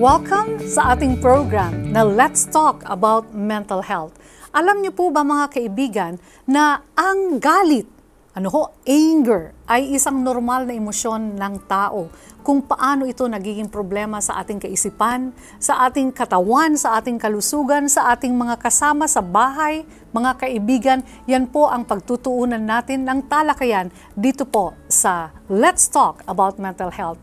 Welcome 0.00 0.62
sa 0.64 0.94
ating 0.94 1.18
program 1.18 1.90
na 1.90 2.06
Let's 2.06 2.46
Talk 2.46 2.86
About 2.86 3.34
Mental 3.34 3.82
Health. 3.82 4.14
Alam 4.54 4.80
niyo 4.80 4.94
po 4.94 5.10
ba 5.10 5.26
mga 5.26 5.50
kaibigan 5.50 6.16
na 6.46 6.86
ang 6.94 7.42
galit, 7.42 7.90
ano 8.38 8.48
ho, 8.54 8.70
anger, 8.86 9.52
ay 9.66 9.90
isang 9.92 10.22
normal 10.22 10.64
na 10.64 10.78
emosyon 10.78 11.34
ng 11.34 11.54
tao 11.66 12.06
kung 12.40 12.64
paano 12.64 13.04
ito 13.04 13.28
nagiging 13.28 13.68
problema 13.68 14.22
sa 14.22 14.40
ating 14.40 14.62
kaisipan, 14.62 15.34
sa 15.60 15.84
ating 15.90 16.14
katawan, 16.14 16.78
sa 16.78 16.96
ating 16.96 17.20
kalusugan, 17.20 17.90
sa 17.90 18.14
ating 18.16 18.32
mga 18.32 18.56
kasama 18.62 19.04
sa 19.04 19.20
bahay, 19.20 19.84
mga 20.14 20.38
kaibigan, 20.38 20.98
yan 21.28 21.50
po 21.50 21.68
ang 21.68 21.84
pagtutuunan 21.84 22.62
natin 22.62 23.04
ng 23.04 23.28
talakayan 23.28 23.92
dito 24.16 24.48
po 24.48 24.72
sa 24.88 25.34
Let's 25.50 25.90
Talk 25.90 26.24
About 26.24 26.56
Mental 26.56 26.94
Health. 26.94 27.20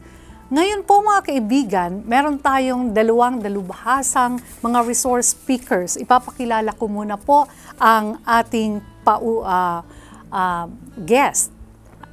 Ngayon 0.48 0.88
po 0.88 1.04
mga 1.04 1.22
kaibigan, 1.28 1.92
meron 2.08 2.40
tayong 2.40 2.96
dalawang 2.96 3.44
dalubhasang 3.44 4.40
mga 4.64 4.80
resource 4.88 5.36
speakers. 5.36 6.00
Ipapakilala 6.00 6.72
ko 6.72 6.88
muna 6.88 7.20
po 7.20 7.52
ang 7.76 8.24
ating 8.24 8.80
pa, 9.04 9.20
uh, 9.20 9.84
uh, 10.32 10.66
guest. 11.04 11.52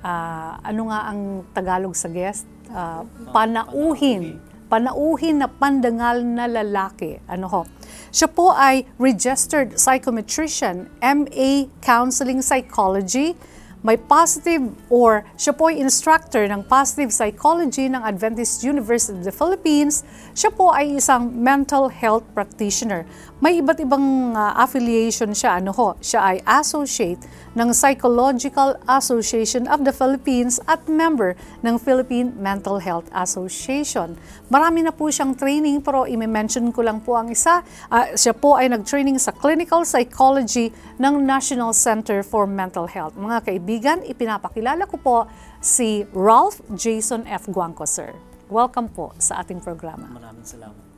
Uh, 0.02 0.58
ano 0.66 0.90
nga 0.90 1.14
ang 1.14 1.46
Tagalog 1.54 1.94
sa 1.94 2.10
guest? 2.10 2.42
Uh, 2.74 3.06
panauhin. 3.30 4.42
Panauhin 4.66 5.38
na 5.38 5.46
pandangal 5.46 6.26
na 6.26 6.50
lalaki. 6.50 7.22
Ano 7.30 7.46
ho? 7.46 7.62
Siya 8.10 8.26
po 8.26 8.50
ay 8.50 8.82
registered 8.98 9.78
psychometrician, 9.78 10.90
MA 10.98 11.70
Counseling 11.78 12.42
Psychology, 12.42 13.38
may 13.84 14.00
positive 14.00 14.64
or 14.88 15.28
siya 15.36 15.52
po 15.52 15.68
ay 15.68 15.76
instructor 15.76 16.48
ng 16.48 16.64
positive 16.64 17.12
psychology 17.12 17.84
ng 17.92 18.00
Adventist 18.00 18.64
University 18.64 19.12
of 19.12 19.28
the 19.28 19.34
Philippines. 19.36 20.00
Siya 20.32 20.48
po 20.48 20.72
ay 20.72 20.96
isang 20.96 21.28
mental 21.28 21.92
health 21.92 22.24
practitioner. 22.32 23.04
May 23.44 23.60
iba't 23.60 23.84
ibang 23.84 24.32
uh, 24.32 24.56
affiliation 24.56 25.36
siya. 25.36 25.60
Ano 25.60 25.76
ho? 25.76 26.00
Siya 26.00 26.32
ay 26.32 26.36
associate 26.48 27.20
ng 27.54 27.70
Psychological 27.70 28.78
Association 28.90 29.66
of 29.70 29.86
the 29.86 29.94
Philippines 29.94 30.58
at 30.66 30.82
member 30.90 31.38
ng 31.62 31.78
Philippine 31.78 32.34
Mental 32.38 32.82
Health 32.82 33.06
Association. 33.14 34.18
Marami 34.50 34.86
na 34.86 34.92
po 34.94 35.10
siyang 35.10 35.34
training 35.38 35.80
pero 35.82 36.06
i-mention 36.06 36.70
ko 36.74 36.82
lang 36.82 37.02
po 37.02 37.14
ang 37.18 37.30
isa. 37.30 37.62
Uh, 37.88 38.14
siya 38.14 38.34
po 38.34 38.58
ay 38.58 38.70
nag-training 38.70 39.16
sa 39.18 39.30
clinical 39.30 39.86
psychology 39.86 40.74
ng 40.98 41.22
National 41.22 41.70
Center 41.72 42.22
for 42.26 42.44
Mental 42.44 42.90
Health. 42.90 43.14
Mga 43.14 43.38
kaibigan, 43.46 43.98
ipinapakilala 44.02 44.86
ko 44.90 44.96
po 44.98 45.16
si 45.62 46.04
Ralph 46.12 46.60
Jason 46.74 47.24
F. 47.30 47.48
Guangco, 47.48 47.86
sir. 47.86 48.12
Welcome 48.52 48.92
po 48.92 49.16
sa 49.16 49.40
ating 49.40 49.64
programa. 49.64 50.04
Maraming 50.10 50.44
salamat. 50.44 50.93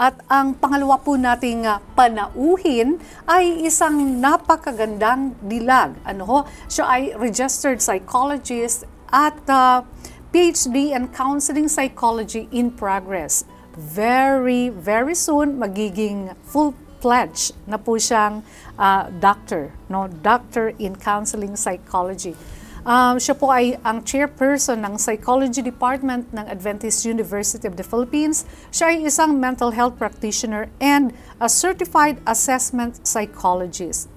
At 0.00 0.16
ang 0.32 0.56
pangalawa 0.56 0.96
po 0.96 1.20
nating 1.20 1.68
uh, 1.68 1.76
panauhin 1.92 2.96
ay 3.28 3.68
isang 3.68 4.16
napakagandang 4.16 5.36
dilag. 5.44 5.92
Ano 6.08 6.24
ho? 6.24 6.38
Siya 6.72 6.88
ay 6.88 7.02
registered 7.20 7.84
psychologist 7.84 8.88
at 9.12 9.36
uh, 9.44 9.84
PhD 10.32 10.96
in 10.96 11.12
Counseling 11.12 11.68
Psychology 11.68 12.48
in 12.48 12.72
Progress. 12.72 13.44
Very, 13.76 14.72
very 14.72 15.12
soon 15.12 15.60
magiging 15.60 16.32
full 16.48 16.72
pledge 17.04 17.52
na 17.68 17.76
po 17.76 18.00
siyang 18.00 18.40
uh, 18.80 19.04
doctor, 19.20 19.68
no? 19.92 20.08
Doctor 20.08 20.72
in 20.80 20.96
Counseling 20.96 21.60
Psychology. 21.60 22.32
Um, 22.80 23.20
siya 23.20 23.36
po 23.36 23.52
ay 23.52 23.76
ang 23.84 24.00
chairperson 24.00 24.80
ng 24.80 24.96
Psychology 24.96 25.60
Department 25.60 26.32
ng 26.32 26.48
Adventist 26.48 27.04
University 27.04 27.68
of 27.68 27.76
the 27.76 27.84
Philippines. 27.84 28.48
Siya 28.72 28.96
ay 28.96 29.04
isang 29.04 29.36
mental 29.36 29.76
health 29.76 30.00
practitioner 30.00 30.72
and 30.80 31.12
a 31.36 31.48
certified 31.52 32.16
assessment 32.24 33.04
psychologist. 33.04 34.08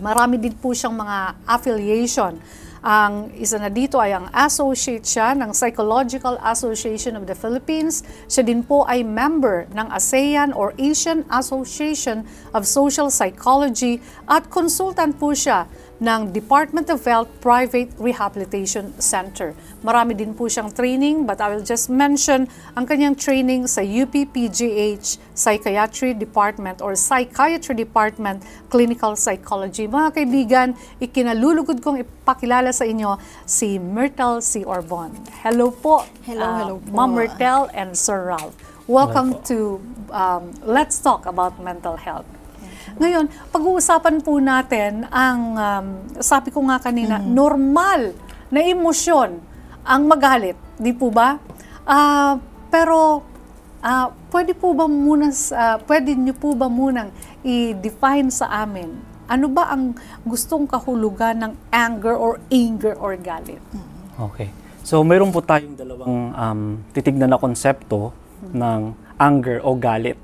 Marami 0.00 0.40
din 0.40 0.56
po 0.56 0.72
siyang 0.72 0.96
mga 0.96 1.36
affiliation. 1.44 2.40
Ang 2.82 3.30
isa 3.38 3.62
na 3.62 3.70
dito 3.70 4.02
ay 4.02 4.10
ang 4.10 4.26
associate 4.34 5.06
siya 5.06 5.38
ng 5.38 5.54
Psychological 5.54 6.34
Association 6.42 7.14
of 7.14 7.30
the 7.30 7.36
Philippines. 7.36 8.02
Siya 8.26 8.42
din 8.42 8.66
po 8.66 8.82
ay 8.90 9.06
member 9.06 9.70
ng 9.70 9.86
ASEAN 9.94 10.50
or 10.50 10.74
Asian 10.82 11.22
Association 11.30 12.26
of 12.50 12.66
Social 12.66 13.06
Psychology 13.06 14.02
at 14.26 14.50
consultant 14.50 15.14
po 15.14 15.30
siya 15.30 15.70
ng 16.02 16.34
Department 16.34 16.90
of 16.90 16.98
Health 17.06 17.30
Private 17.38 17.94
Rehabilitation 17.94 18.90
Center. 18.98 19.54
Marami 19.86 20.18
din 20.18 20.34
po 20.34 20.50
siyang 20.50 20.74
training 20.74 21.22
but 21.22 21.38
I 21.38 21.54
will 21.54 21.62
just 21.62 21.86
mention 21.86 22.50
ang 22.74 22.90
kanyang 22.90 23.14
training 23.14 23.70
sa 23.70 23.86
UPPGH 23.86 25.22
Psychiatry 25.30 26.10
Department 26.10 26.82
or 26.82 26.98
Psychiatry 26.98 27.78
Department 27.78 28.42
Clinical 28.66 29.14
Psychology. 29.14 29.86
Mga 29.86 30.08
kaibigan, 30.10 30.68
ikinalulugod 30.98 31.78
kong 31.78 32.02
ipakilala 32.02 32.74
sa 32.74 32.82
inyo 32.82 33.22
si 33.46 33.78
Myrtle 33.78 34.42
C. 34.42 34.66
Orbon. 34.66 35.14
Hello 35.46 35.70
po, 35.70 36.02
hello, 36.26 36.42
uh, 36.42 36.58
hello 36.58 36.74
po. 36.82 36.90
Ma'am 36.98 37.14
Myrtle 37.14 37.70
and 37.70 37.94
Sir 37.94 38.34
Ralph. 38.34 38.58
Welcome 38.90 39.38
to 39.46 39.78
um, 40.10 40.50
Let's 40.66 40.98
Talk 40.98 41.30
About 41.30 41.62
Mental 41.62 41.94
Health. 41.94 42.26
Ngayon, 42.98 43.26
pag-uusapan 43.50 44.16
po 44.20 44.38
natin 44.38 45.06
ang, 45.08 45.40
um, 45.56 45.86
sabi 46.18 46.50
ko 46.50 46.62
nga 46.68 46.78
kanina, 46.82 47.18
mm-hmm. 47.18 47.32
normal 47.32 48.00
na 48.52 48.60
emosyon 48.62 49.40
ang 49.82 50.02
magalit. 50.06 50.56
Di 50.78 50.92
po 50.94 51.10
ba? 51.10 51.38
Uh, 51.82 52.38
pero, 52.70 53.22
uh, 53.82 54.06
pwede 54.30 54.54
po 54.54 54.72
ba 54.72 54.86
muna, 54.86 55.30
uh, 55.30 55.76
pwede 55.88 56.14
niyo 56.14 56.34
po 56.38 56.54
ba 56.54 56.70
munang 56.70 57.10
i-define 57.42 58.30
sa 58.30 58.48
amin 58.64 59.12
ano 59.32 59.48
ba 59.48 59.72
ang 59.72 59.96
gustong 60.28 60.68
kahulugan 60.68 61.40
ng 61.40 61.52
anger 61.72 62.12
or 62.12 62.36
anger 62.52 62.92
or 63.00 63.16
galit? 63.16 63.64
Okay. 64.20 64.52
So, 64.84 65.00
mayroon 65.00 65.32
po 65.32 65.40
tayong 65.40 65.72
dalawang 65.72 66.36
um, 66.36 66.60
titignan 66.92 67.32
na 67.32 67.40
konsepto 67.40 68.12
mm-hmm. 68.12 68.52
ng 68.52 68.80
anger 69.16 69.58
o 69.64 69.72
galit. 69.78 70.20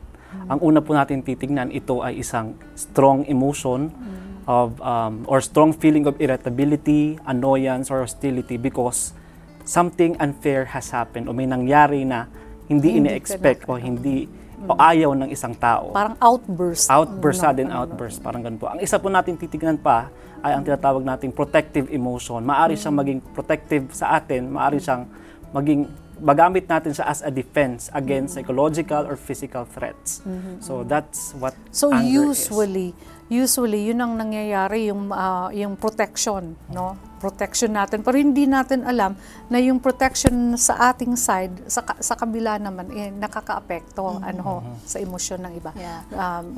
Ang 0.48 0.58
una 0.60 0.80
po 0.84 0.92
natin 0.92 1.24
titingnan, 1.24 1.72
ito 1.72 2.04
ay 2.04 2.20
isang 2.20 2.56
strong 2.76 3.24
emotion 3.28 3.88
mm. 3.88 4.44
of 4.48 4.76
um, 4.80 5.24
or 5.24 5.40
strong 5.40 5.72
feeling 5.72 6.04
of 6.04 6.16
irritability, 6.20 7.16
annoyance, 7.24 7.88
or 7.88 8.04
hostility 8.04 8.60
because 8.60 9.16
something 9.64 10.16
unfair 10.20 10.68
has 10.68 10.88
happened 10.92 11.28
o 11.28 11.36
may 11.36 11.48
nangyari 11.48 12.04
na 12.04 12.28
hindi, 12.68 12.96
hindi 12.96 13.08
ine-expect 13.08 13.68
o 13.68 13.80
hindi 13.80 14.28
mm. 14.28 14.68
o 14.68 14.76
ayaw 14.76 15.16
ng 15.16 15.28
isang 15.32 15.56
tao. 15.56 15.96
Parang 15.96 16.16
outburst. 16.20 16.88
Outburst, 16.92 17.40
sudden 17.40 17.68
outburst, 17.72 18.20
parang 18.20 18.44
ganun 18.44 18.60
po. 18.60 18.68
Ang 18.68 18.84
isa 18.84 19.00
po 19.00 19.08
natin 19.08 19.36
titignan 19.36 19.80
pa 19.80 20.12
ay 20.44 20.54
ang 20.54 20.62
tinatawag 20.62 21.02
nating 21.02 21.32
protective 21.32 21.88
emotion. 21.88 22.44
Maari 22.44 22.76
mm. 22.76 22.80
siyang 22.80 22.96
maging 22.96 23.20
protective 23.32 23.84
sa 23.96 24.16
atin, 24.16 24.48
maari 24.52 24.76
siyang 24.76 25.08
maging 25.52 25.88
magamit 26.20 26.68
natin 26.68 26.94
siya 26.94 27.06
as 27.08 27.20
a 27.22 27.30
defense 27.30 27.90
against 27.94 28.34
mm-hmm. 28.34 28.44
psychological 28.46 29.02
or 29.06 29.16
physical 29.16 29.64
threats. 29.64 30.20
Mm-hmm. 30.22 30.60
So 30.60 30.84
that's 30.84 31.34
what 31.38 31.54
So 31.70 31.90
usually 31.94 32.92
is. 32.92 33.17
Usually 33.28 33.92
yun 33.92 34.00
ang 34.00 34.16
nangyayari 34.16 34.88
yung 34.88 35.12
uh, 35.12 35.52
yung 35.52 35.76
protection, 35.76 36.56
no? 36.72 36.96
protection 37.18 37.74
natin. 37.74 38.00
Pero 38.00 38.16
hindi 38.16 38.46
natin 38.46 38.86
alam 38.86 39.18
na 39.50 39.58
yung 39.58 39.82
protection 39.82 40.54
sa 40.54 40.94
ating 40.94 41.18
side, 41.18 41.66
sa, 41.66 41.82
sa 41.98 42.14
kabila 42.14 42.56
naman, 42.62 42.88
eh, 42.94 43.10
nakaka-apekto 43.10 44.06
mm-hmm. 44.06 44.30
ano, 44.30 44.62
mm-hmm. 44.62 44.74
sa 44.86 44.96
emosyon 45.02 45.40
ng 45.44 45.52
iba. 45.58 45.70
Yeah. 45.74 46.06
Um, 46.14 46.54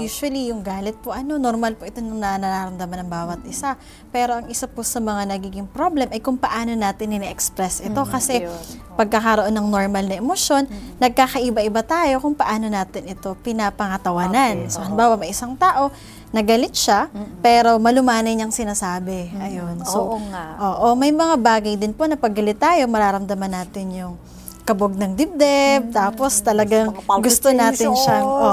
Usually, 0.00 0.50
yung 0.50 0.64
galit 0.64 0.96
po, 1.04 1.12
ano, 1.12 1.36
normal 1.36 1.76
po 1.76 1.84
ito 1.84 2.00
nung 2.00 2.18
nararamdaman 2.18 3.06
ng 3.06 3.10
bawat 3.12 3.38
mm-hmm. 3.44 3.54
isa. 3.54 3.76
Pero 4.08 4.40
ang 4.40 4.46
isa 4.48 4.66
po 4.66 4.80
sa 4.82 4.98
mga 4.98 5.28
nagiging 5.36 5.68
problem 5.68 6.08
ay 6.10 6.18
kung 6.24 6.40
paano 6.40 6.72
natin 6.72 7.14
ini-express 7.14 7.84
ito. 7.84 8.00
Mm-hmm. 8.00 8.10
Kasi 8.16 8.34
oh. 8.48 8.56
pagkakaroon 8.96 9.52
ng 9.52 9.68
normal 9.68 10.08
na 10.08 10.16
emosyon, 10.18 10.66
mm-hmm. 10.66 10.96
nagkakaiba-iba 10.98 11.82
tayo 11.84 12.24
kung 12.24 12.34
paano 12.34 12.66
natin 12.72 13.04
ito 13.04 13.36
pinapangatawanan. 13.44 14.66
Okay. 14.66 14.72
So, 14.72 14.80
halimbawa, 14.80 15.20
may 15.20 15.30
isang 15.30 15.54
tao, 15.60 15.92
nagalit 16.30 16.74
siya, 16.74 17.10
mm-hmm. 17.10 17.42
pero 17.42 17.76
malumanay 17.82 18.38
niyang 18.38 18.54
sinasabi. 18.54 19.30
Mm-hmm. 19.30 19.46
Ayun. 19.46 19.76
So, 19.82 20.14
oo 20.14 20.18
nga. 20.30 20.46
Oo, 20.58 20.94
may 20.94 21.10
mga 21.10 21.34
bagay 21.38 21.74
din 21.74 21.90
po 21.90 22.06
na 22.06 22.14
paggalit 22.14 22.58
tayo, 22.58 22.86
mararamdaman 22.86 23.50
natin 23.50 23.86
yung 23.90 24.14
kabog 24.62 24.94
ng 24.94 25.18
dibdib, 25.18 25.90
mm-hmm. 25.90 25.96
tapos 25.96 26.38
talagang 26.38 26.94
gusto 27.18 27.50
natin 27.50 27.90
siyang, 27.90 28.22
oo. 28.22 28.46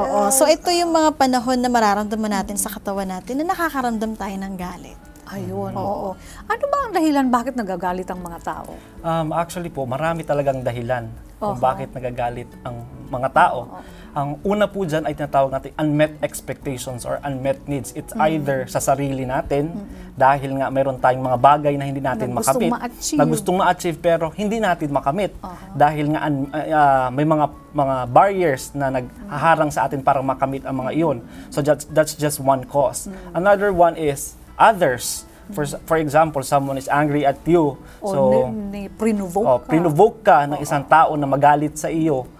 Oo, 0.00 0.32
so 0.32 0.48
ito 0.48 0.72
yung 0.72 0.88
mga 0.96 1.12
panahon 1.12 1.60
na 1.60 1.68
mararamdaman 1.68 2.40
natin 2.40 2.56
mm-hmm. 2.56 2.72
sa 2.72 2.80
katawan 2.80 3.08
natin 3.08 3.44
na 3.44 3.52
nakakaramdam 3.52 4.16
tayo 4.16 4.36
ng 4.40 4.54
galit. 4.56 4.96
Ayun, 5.32 5.72
oo. 5.72 6.12
Ano 6.44 6.64
ba 6.68 6.76
ang 6.84 6.92
dahilan 6.92 7.26
bakit 7.26 7.54
nagagalit 7.56 8.08
ang 8.12 8.20
mga 8.20 8.38
tao? 8.44 8.76
Um, 9.00 9.32
actually 9.32 9.72
po, 9.72 9.88
marami 9.88 10.22
talagang 10.22 10.60
dahilan 10.60 11.08
kung 11.40 11.56
Oho. 11.56 11.64
bakit 11.64 11.90
nagagalit 11.90 12.46
ang 12.62 12.86
mga 13.10 13.28
tao. 13.34 13.82
Ang 14.12 14.36
una 14.44 14.68
po 14.68 14.84
dyan 14.84 15.08
ay 15.08 15.16
tinatawag 15.16 15.50
natin 15.50 15.72
unmet 15.74 16.20
expectations 16.20 17.02
or 17.02 17.16
unmet 17.24 17.64
needs. 17.64 17.96
It's 17.96 18.12
either 18.14 18.68
sa 18.68 18.78
sarili 18.78 19.24
natin, 19.24 19.72
dahil 20.12 20.60
nga 20.60 20.68
meron 20.68 21.00
tayong 21.00 21.24
mga 21.24 21.38
bagay 21.40 21.74
na 21.80 21.88
hindi 21.88 21.98
natin 21.98 22.30
Na 22.30 22.38
gustong 22.38 22.68
makamit, 22.68 22.72
ma-achieve. 22.76 23.18
na 23.18 23.24
gustong 23.24 23.56
ma-achieve 23.56 23.98
pero 23.98 24.28
hindi 24.30 24.60
natin 24.60 24.92
makamit. 24.92 25.32
Dahil 25.72 26.12
nga 26.12 26.20
un- 26.28 26.52
ah, 26.52 27.08
may 27.08 27.24
mga 27.24 27.46
mga 27.72 27.96
barriers 28.06 28.62
na 28.76 28.92
naghaharang 28.92 29.72
sa 29.72 29.88
atin 29.88 30.04
para 30.04 30.20
makamit 30.20 30.60
ang 30.62 30.76
mga 30.76 30.92
iyon. 30.92 31.18
So 31.48 31.64
that's, 31.64 31.88
that's 31.88 32.12
just 32.12 32.36
one 32.36 32.68
cause. 32.68 33.08
Another 33.32 33.72
one 33.72 33.96
is 33.96 34.36
others. 34.62 35.26
For, 35.50 35.66
for 35.66 35.98
example, 35.98 36.40
someone 36.46 36.78
is 36.78 36.86
angry 36.86 37.26
at 37.26 37.42
you. 37.44 37.76
O 37.98 38.06
so, 38.06 38.18
ni, 38.30 38.38
ni 38.70 38.82
prinovoke 38.88 39.44
oh, 39.44 39.58
ka. 39.58 39.68
pinuvoke 39.68 40.22
ka 40.22 40.46
ng 40.46 40.62
isang 40.62 40.86
tao 40.86 41.18
na 41.18 41.26
magalit 41.26 41.74
sa 41.74 41.90
iyo, 41.90 42.30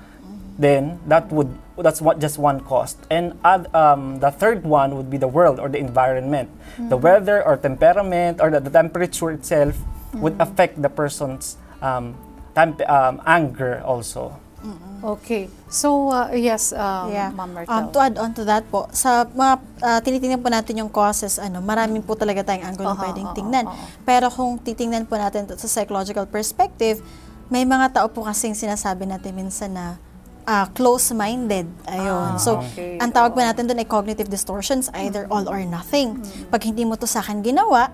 then 0.56 1.02
that 1.10 1.26
would 1.34 1.50
that's 1.82 2.00
what 2.00 2.22
just 2.22 2.38
one 2.38 2.62
cost. 2.62 2.96
And 3.10 3.36
ad, 3.44 3.66
um, 3.74 4.22
the 4.22 4.30
third 4.30 4.62
one 4.62 4.94
would 4.96 5.10
be 5.10 5.18
the 5.18 5.28
world 5.28 5.58
or 5.58 5.68
the 5.68 5.82
environment. 5.82 6.48
The 6.78 6.96
weather 6.96 7.42
or 7.42 7.56
temperament 7.56 8.40
or 8.40 8.48
the, 8.48 8.60
the 8.60 8.70
temperature 8.70 9.30
itself 9.34 9.76
would 10.14 10.36
affect 10.40 10.80
the 10.80 10.88
person's 10.88 11.56
um, 11.82 12.16
temp- 12.54 12.86
um, 12.88 13.20
anger 13.26 13.82
also. 13.84 14.38
Okay. 15.02 15.50
So, 15.66 16.14
uh, 16.14 16.30
yes, 16.30 16.70
um, 16.70 17.10
Yeah. 17.10 17.34
Ma'am 17.34 17.50
Martel. 17.50 17.74
Um, 17.74 17.84
to 17.90 17.98
add 17.98 18.16
on 18.22 18.30
to 18.38 18.46
that 18.46 18.62
po, 18.70 18.86
sa 18.94 19.26
mga 19.26 19.54
ah, 19.82 19.98
tinitingnan 19.98 20.38
po 20.38 20.46
natin 20.46 20.78
yung 20.78 20.92
causes, 20.94 21.42
ano, 21.42 21.58
maraming 21.58 22.06
po 22.06 22.14
talaga 22.14 22.46
tayong 22.46 22.70
angulo 22.70 22.94
Aha, 22.94 23.10
pwedeng 23.10 23.28
oo, 23.30 23.36
tingnan. 23.36 23.66
oo. 23.66 23.84
Pero 24.06 24.30
kung 24.30 24.62
titingnan 24.62 25.10
po 25.10 25.18
natin 25.18 25.50
to 25.50 25.58
sa 25.58 25.66
psychological 25.66 26.22
perspective, 26.30 27.02
may 27.50 27.66
mga 27.66 27.98
tao 27.98 28.06
po 28.06 28.22
kasing 28.22 28.54
sinasabi 28.54 29.10
natin 29.10 29.34
minsan 29.34 29.74
na 29.74 29.98
ah, 30.46 30.70
close-minded. 30.70 31.66
Ayun. 31.90 32.34
Ah, 32.34 32.38
so, 32.38 32.62
okay. 32.62 33.02
ang 33.02 33.10
tawag 33.10 33.34
po 33.34 33.42
natin 33.42 33.66
doon 33.66 33.82
ay 33.82 33.88
cognitive 33.90 34.30
distortions, 34.30 34.86
either 35.02 35.26
all 35.34 35.50
or 35.50 35.58
nothing. 35.66 36.22
Pag 36.50 36.62
hindi 36.70 36.86
mo 36.86 36.94
to 36.94 37.10
sa 37.10 37.18
akin 37.26 37.42
ginawa, 37.42 37.90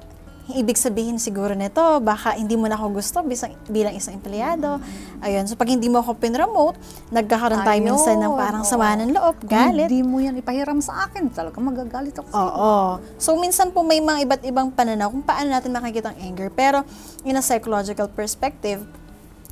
ibig 0.57 0.81
sabihin 0.81 1.21
siguro 1.21 1.53
nito, 1.53 1.81
baka 2.01 2.33
hindi 2.39 2.57
mo 2.57 2.65
na 2.71 2.81
ako 2.81 2.97
gusto 2.97 3.21
bilang, 3.21 3.53
bilang 3.69 3.95
isang 3.95 4.17
empleyado. 4.17 4.81
Ayun. 5.21 5.45
So, 5.45 5.61
pag 5.61 5.69
hindi 5.69 5.93
mo 5.93 6.01
ako 6.01 6.17
pinromote, 6.17 6.81
nagkakaroon 7.13 7.61
tayo 7.67 7.81
minsan 7.85 8.17
ng 8.17 8.33
Ayun, 8.33 8.41
parang 8.41 8.63
oo. 8.65 8.71
sama 8.71 8.97
ng 8.97 9.13
loob, 9.13 9.45
Kung 9.45 9.53
galit. 9.53 9.93
Hindi 9.93 10.01
mo 10.07 10.17
yan 10.23 10.41
ipahiram 10.41 10.81
sa 10.81 11.05
akin, 11.05 11.29
talaga 11.29 11.61
magagalit 11.61 12.17
ako. 12.17 12.29
sa'yo. 12.33 12.41
Oo. 12.41 12.73
So, 13.21 13.37
minsan 13.37 13.75
po 13.77 13.85
may 13.85 14.01
mga 14.01 14.25
iba't 14.25 14.43
ibang 14.49 14.73
pananaw 14.73 15.13
kung 15.13 15.27
paano 15.27 15.53
natin 15.53 15.69
makikita 15.75 16.17
ang 16.17 16.19
anger. 16.23 16.49
Pero, 16.55 16.87
in 17.29 17.37
a 17.37 17.43
psychological 17.45 18.09
perspective, 18.09 18.81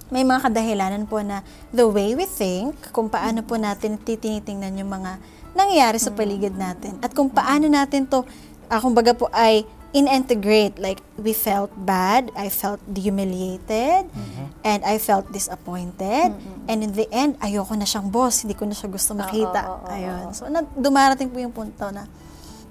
may 0.09 0.23
mga 0.23 0.49
kadahilanan 0.49 1.05
po 1.11 1.19
na 1.21 1.43
the 1.75 1.83
way 1.83 2.15
we 2.15 2.25
think, 2.25 2.79
kung 2.95 3.11
paano 3.11 3.43
po 3.43 3.59
natin 3.59 3.99
titinitingnan 3.99 4.79
yung 4.79 4.89
mga 4.89 5.19
nangyayari 5.53 5.99
sa 5.99 6.15
paligid 6.15 6.55
natin. 6.55 6.97
At 7.03 7.11
kung 7.11 7.27
paano 7.27 7.67
natin 7.67 8.07
to, 8.07 8.23
uh, 8.71 8.81
kumbaga 8.81 9.17
po 9.19 9.27
ay 9.35 9.67
in-integrate. 9.97 10.77
Like, 10.77 11.01
we 11.17 11.33
felt 11.33 11.73
bad, 11.73 12.29
I 12.37 12.53
felt 12.53 12.85
humiliated, 12.85 14.13
and 14.61 14.81
I 14.85 15.01
felt 15.01 15.33
disappointed. 15.33 16.37
And 16.69 16.85
in 16.85 16.93
the 16.93 17.09
end, 17.09 17.41
ayoko 17.41 17.73
na 17.73 17.89
siyang 17.89 18.13
boss, 18.13 18.45
hindi 18.45 18.53
ko 18.53 18.69
na 18.69 18.77
siya 18.77 18.93
gusto 18.93 19.17
makita. 19.17 19.61
oo, 19.65 19.89
oo, 19.89 19.89
Ayun. 19.89 20.25
So, 20.37 20.53
na, 20.53 20.61
dumarating 20.77 21.33
po 21.33 21.41
yung 21.41 21.57
punto 21.57 21.89
na 21.89 22.05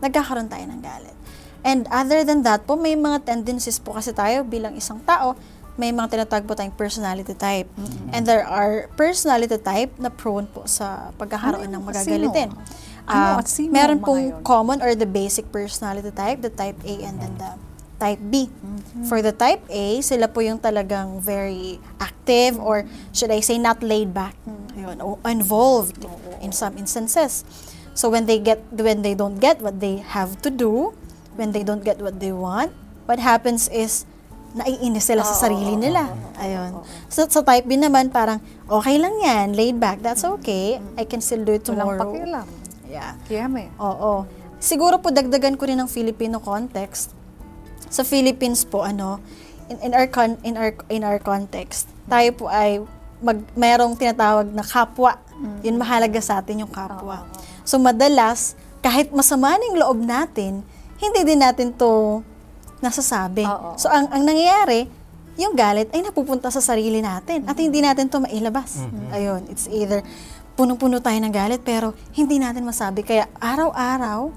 nagkakaroon 0.06 0.46
tayo 0.46 0.70
ng 0.70 0.82
galit. 0.86 1.18
And 1.66 1.90
other 1.90 2.22
than 2.22 2.46
that 2.46 2.70
po, 2.70 2.78
may 2.78 2.94
mga 2.94 3.26
tendencies 3.26 3.82
po 3.82 3.98
kasi 3.98 4.14
tayo 4.14 4.46
bilang 4.46 4.78
isang 4.78 5.02
tao, 5.02 5.34
may 5.76 5.90
mga 5.90 6.14
tinatawag 6.14 6.46
po 6.46 6.54
tayong 6.54 6.78
personality 6.78 7.34
type. 7.34 7.68
And 8.14 8.24
there 8.24 8.46
are 8.46 8.88
personality 8.96 9.58
type 9.60 9.92
na 9.98 10.08
prone 10.08 10.46
po 10.46 10.70
sa 10.70 11.10
pagkakaroon 11.18 11.68
Ano 11.68 11.82
ng 11.82 11.84
magagalitin. 11.90 12.54
Sino? 12.54 12.85
Ah, 13.06 13.38
Ano 13.38 13.46
at 13.46 13.48
sino 13.48 13.70
meron 13.70 14.02
pong 14.02 14.34
yun? 14.34 14.42
common 14.42 14.82
or 14.82 14.98
the 14.98 15.06
basic 15.06 15.50
personality 15.54 16.10
type, 16.10 16.42
the 16.42 16.50
type 16.50 16.78
A 16.82 16.94
and 17.06 17.22
then 17.22 17.34
the 17.38 17.52
type 17.96 18.20
B. 18.20 18.50
For 19.08 19.22
the 19.22 19.32
type 19.32 19.62
A, 19.70 20.02
sila 20.02 20.26
po 20.28 20.42
yung 20.42 20.58
talagang 20.58 21.22
very 21.22 21.78
active 22.02 22.58
or 22.58 22.84
should 23.14 23.30
I 23.30 23.40
say 23.40 23.62
not 23.62 23.80
laid 23.80 24.12
back. 24.12 24.34
Ayun, 24.76 25.00
o 25.00 25.22
involved 25.28 26.02
in 26.42 26.52
some 26.52 26.76
instances. 26.76 27.46
So 27.94 28.12
when 28.12 28.26
they 28.26 28.42
get 28.42 28.60
when 28.74 29.06
they 29.06 29.16
don't 29.16 29.40
get 29.40 29.62
what 29.64 29.80
they 29.80 30.04
have 30.04 30.42
to 30.44 30.50
do, 30.50 30.92
when 31.38 31.54
they 31.54 31.64
don't 31.64 31.84
get 31.86 32.02
what 32.02 32.20
they 32.20 32.34
want, 32.34 32.74
what 33.08 33.22
happens 33.22 33.70
is 33.70 34.04
naiinis 34.56 35.08
sila 35.08 35.24
sa 35.24 35.48
sarili 35.48 35.76
nila. 35.76 36.12
Ayun. 36.40 36.84
So 37.08 37.28
sa 37.28 37.44
type 37.44 37.68
B 37.68 37.76
naman 37.76 38.12
parang 38.12 38.40
okay 38.68 38.96
lang 39.00 39.16
yan, 39.20 39.54
laid 39.56 39.80
back, 39.80 40.00
that's 40.04 40.24
okay. 40.40 40.80
I 40.96 41.04
can 41.04 41.20
still 41.24 41.44
do 41.44 41.56
it 41.56 41.64
Walang 41.64 41.80
tomorrow. 41.80 42.02
pakialam. 42.12 42.48
Yeah. 42.96 43.14
Kiyame. 43.28 43.76
Oo. 43.76 44.24
Siguro 44.64 45.04
po 45.04 45.12
dagdagan 45.12 45.60
ko 45.60 45.68
rin 45.68 45.78
ng 45.84 45.92
Filipino 45.92 46.40
context. 46.40 47.12
Sa 47.92 48.08
Philippines 48.08 48.64
po 48.64 48.88
ano, 48.88 49.20
in, 49.68 49.78
in 49.84 49.92
our 49.92 50.08
con, 50.08 50.40
in 50.48 50.56
our 50.56 50.72
in 50.88 51.04
our 51.04 51.20
context, 51.20 51.92
tayo 52.08 52.32
po 52.34 52.48
ay 52.48 52.80
mag 53.20 53.44
merong 53.54 54.00
tinatawag 54.00 54.48
na 54.50 54.64
kapwa. 54.64 55.20
Yun 55.62 55.76
mahalaga 55.76 56.24
sa 56.24 56.40
atin 56.40 56.64
yung 56.64 56.72
kapwa. 56.72 57.28
So 57.68 57.76
madalas 57.78 58.56
kahit 58.80 59.12
masama 59.12 59.58
ng 59.58 59.82
loob 59.82 60.00
natin, 60.00 60.64
hindi 61.02 61.22
din 61.28 61.42
natin 61.44 61.76
to 61.76 62.24
nasasabi. 62.80 63.44
Oo. 63.44 63.76
So 63.76 63.92
ang 63.92 64.08
ang 64.14 64.24
nangyayari, 64.24 64.88
yung 65.36 65.58
galit 65.58 65.92
ay 65.92 66.00
napupunta 66.00 66.48
sa 66.48 66.64
sarili 66.64 67.04
natin 67.04 67.44
at 67.44 67.60
hindi 67.60 67.84
natin 67.84 68.08
to 68.08 68.24
mailabas. 68.24 68.88
Ayun, 69.12 69.44
it's 69.52 69.68
either 69.68 70.00
punong-puno 70.56 71.04
tayo 71.04 71.20
ng 71.20 71.32
galit 71.32 71.62
pero 71.62 71.92
hindi 72.16 72.40
natin 72.40 72.64
masabi. 72.64 73.04
Kaya 73.04 73.28
araw-araw, 73.38 74.32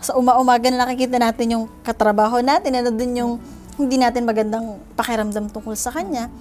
sa 0.00 0.16
uma-umaga 0.16 0.72
na 0.72 0.88
nakikita 0.88 1.20
natin 1.20 1.46
yung 1.54 1.64
katrabaho 1.84 2.40
natin, 2.40 2.72
na 2.72 2.88
nandun 2.88 3.12
yung 3.12 3.32
hindi 3.76 4.00
natin 4.00 4.24
magandang 4.24 4.80
pakiramdam 4.96 5.52
tungkol 5.52 5.76
sa 5.76 5.92
kanya, 5.92 6.32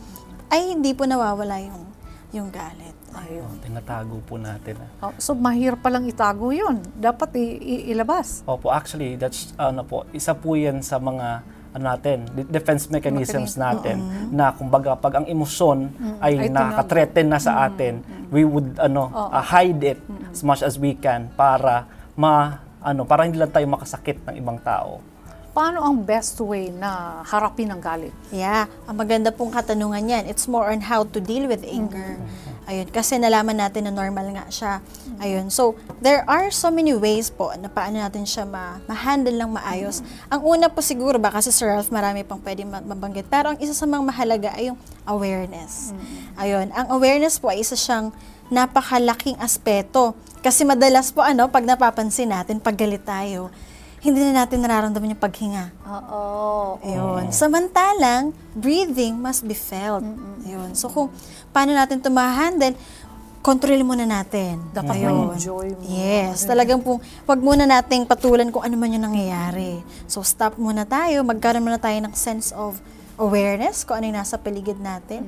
ay 0.48 0.74
hindi 0.74 0.96
po 0.96 1.04
nawawala 1.04 1.60
yung, 1.60 1.84
yung 2.32 2.48
galit. 2.50 2.96
Ayun. 3.10 3.44
Oh, 3.44 3.58
tinatago 3.60 4.22
po 4.24 4.40
natin. 4.40 4.80
ah. 4.80 5.10
Oh, 5.10 5.14
so, 5.18 5.36
mahirap 5.36 5.82
palang 5.82 6.08
itago 6.08 6.54
yun. 6.54 6.80
Dapat 6.96 7.36
i- 7.36 7.60
i- 7.60 7.86
ilabas. 7.92 8.46
Opo, 8.46 8.72
actually, 8.72 9.18
that's 9.18 9.52
ano 9.58 9.82
po, 9.84 10.06
isa 10.14 10.32
po 10.32 10.54
'yan 10.54 10.80
sa 10.80 11.02
mga 11.02 11.42
ano 11.42 11.59
natin, 11.80 12.28
de- 12.36 12.48
defense 12.48 12.92
mechanisms 12.92 13.56
natin 13.56 13.98
na 14.30 14.52
kumbaga 14.52 14.94
pag 14.94 15.24
ang 15.24 15.26
emosyon 15.26 15.90
ay, 16.20 16.48
Ay 16.48 16.50
nakaka-threaten 16.52 17.26
na 17.32 17.40
sa 17.40 17.66
atin, 17.66 18.04
we 18.30 18.46
would 18.46 18.78
ano 18.78 19.10
uh, 19.10 19.42
hide 19.42 19.96
it 19.96 20.00
as 20.30 20.46
much 20.46 20.62
as 20.62 20.78
we 20.78 20.94
can 20.94 21.32
para 21.34 21.90
ma 22.14 22.62
ano 22.80 23.04
para 23.04 23.26
hindi 23.26 23.40
lang 23.40 23.52
tayo 23.52 23.66
makasakit 23.68 24.24
ng 24.28 24.36
ibang 24.40 24.60
tao. 24.62 25.04
Paano 25.50 25.82
ang 25.82 26.06
best 26.06 26.38
way 26.46 26.70
na 26.70 27.20
harapin 27.26 27.74
ang 27.74 27.82
galit? 27.82 28.14
Yeah, 28.30 28.70
ang 28.86 28.96
maganda 28.96 29.34
pong 29.34 29.50
katanungan 29.50 30.06
yan. 30.06 30.24
It's 30.30 30.46
more 30.46 30.70
on 30.70 30.80
how 30.80 31.04
to 31.10 31.20
deal 31.20 31.50
with 31.50 31.66
anger. 31.66 32.22
Ayun, 32.70 32.86
kasi 32.94 33.18
nalaman 33.18 33.58
natin 33.58 33.90
na 33.90 33.94
normal 33.94 34.30
nga 34.30 34.46
siya. 34.54 34.74
Ayun, 35.18 35.50
so 35.50 35.74
there 36.06 36.22
are 36.30 36.54
so 36.54 36.70
many 36.70 36.94
ways 36.94 37.34
po 37.34 37.50
na 37.58 37.66
paano 37.66 37.98
natin 37.98 38.30
siya 38.30 38.46
ma- 38.46 38.78
ma-handle 38.86 39.34
lang 39.34 39.50
maayos. 39.50 40.06
Ang 40.30 40.46
una 40.46 40.70
po 40.70 40.86
siguro, 40.86 41.18
baka 41.18 41.42
si 41.42 41.50
Sir 41.50 41.74
Ralph 41.74 41.90
marami 41.90 42.22
pang 42.22 42.38
pwede 42.38 42.70
ma- 42.70 42.86
mabanggit, 42.86 43.26
pero 43.26 43.50
ang 43.50 43.58
isa 43.58 43.74
sa 43.74 43.90
mga 43.90 44.06
mahalaga 44.06 44.50
ay 44.54 44.70
yung 44.70 44.78
awareness. 45.10 45.98
Ayun, 46.38 46.70
ang 46.70 46.94
awareness 46.94 47.42
po 47.42 47.50
ay 47.50 47.66
isa 47.66 47.74
siyang 47.74 48.14
napakalaking 48.54 49.42
aspeto. 49.42 50.14
Kasi 50.46 50.62
madalas 50.62 51.10
po 51.10 51.26
ano, 51.26 51.50
pag 51.50 51.66
napapansin 51.66 52.30
natin, 52.30 52.62
pag 52.62 52.78
galit 52.78 53.02
tayo, 53.02 53.50
hindi 54.00 54.24
na 54.24 54.44
natin 54.44 54.64
nararamdaman 54.64 55.16
yung 55.16 55.24
paghinga. 55.24 55.76
Oo. 55.84 56.80
Ayun. 56.80 57.36
Samantalang, 57.36 58.32
breathing 58.56 59.20
must 59.20 59.44
be 59.44 59.52
felt. 59.52 60.04
Ayun. 60.48 60.72
So, 60.72 60.88
kung 60.88 61.12
paano 61.52 61.76
natin 61.76 62.00
ito 62.00 62.08
ma-handle, 62.08 62.80
kontrolin 63.44 63.84
muna 63.84 64.08
natin. 64.08 64.64
Dapat 64.72 65.04
Ayun. 65.04 65.36
ma-enjoy 65.36 65.68
mo. 65.76 65.84
Yes. 65.84 66.48
Talagang 66.48 66.80
pong, 66.80 67.04
wag 67.28 67.40
muna 67.44 67.68
nating 67.68 68.08
patulan 68.08 68.48
kung 68.56 68.64
ano 68.64 68.76
man 68.80 68.96
yung 68.96 69.04
nangyayari. 69.04 69.84
So, 70.08 70.24
stop 70.24 70.56
muna 70.56 70.88
tayo. 70.88 71.20
Magkaroon 71.28 71.64
muna 71.64 71.80
tayo 71.80 72.00
ng 72.00 72.16
sense 72.16 72.56
of 72.56 72.80
awareness 73.20 73.84
kung 73.84 74.00
ano 74.00 74.16
yung 74.16 74.20
nasa 74.24 74.40
paligid 74.40 74.80
natin. 74.80 75.28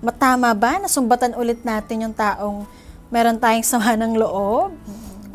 Matama 0.00 0.56
ba 0.56 0.80
na 0.80 0.88
sumbatan 0.88 1.36
ulit 1.36 1.60
natin 1.68 2.08
yung 2.08 2.16
taong 2.16 2.64
meron 3.12 3.36
tayong 3.36 3.64
sama 3.64 3.92
ng 3.92 4.16
loob? 4.16 4.72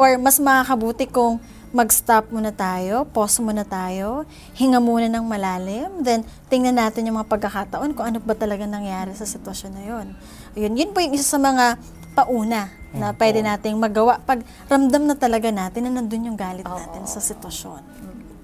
Or 0.01 0.09
mas 0.17 0.41
makakabuti 0.41 1.05
kung 1.05 1.38
mag-stop 1.72 2.32
muna 2.36 2.51
tayo, 2.51 3.08
pause 3.16 3.40
muna 3.40 3.63
tayo, 3.63 4.28
hinga 4.56 4.84
muna 4.84 5.08
ng 5.08 5.24
malalim, 5.24 6.04
then 6.04 6.28
tingnan 6.51 6.75
natin 6.75 7.08
yung 7.08 7.20
mga 7.20 7.32
pagkakataon 7.32 7.96
kung 7.96 8.12
ano 8.12 8.20
ba 8.20 8.36
talaga 8.36 8.68
nangyari 8.68 9.16
sa 9.16 9.24
sitwasyon 9.24 9.72
na 9.72 9.84
yun. 9.84 10.08
Ayun, 10.56 10.74
yun 10.75 10.90
po 10.92 11.00
yung 11.00 11.16
isa 11.16 11.24
sa 11.24 11.40
mga 11.40 11.80
pauna 12.12 12.68
na 12.92 13.16
pwede 13.16 13.40
nating 13.40 13.80
magawa 13.80 14.20
pag 14.20 14.44
ramdam 14.68 15.08
na 15.08 15.16
talaga 15.16 15.48
natin 15.48 15.88
na 15.88 15.92
nandun 15.96 16.28
yung 16.28 16.36
galit 16.36 16.68
natin 16.68 17.08
sa 17.08 17.24
sitwasyon. 17.24 17.80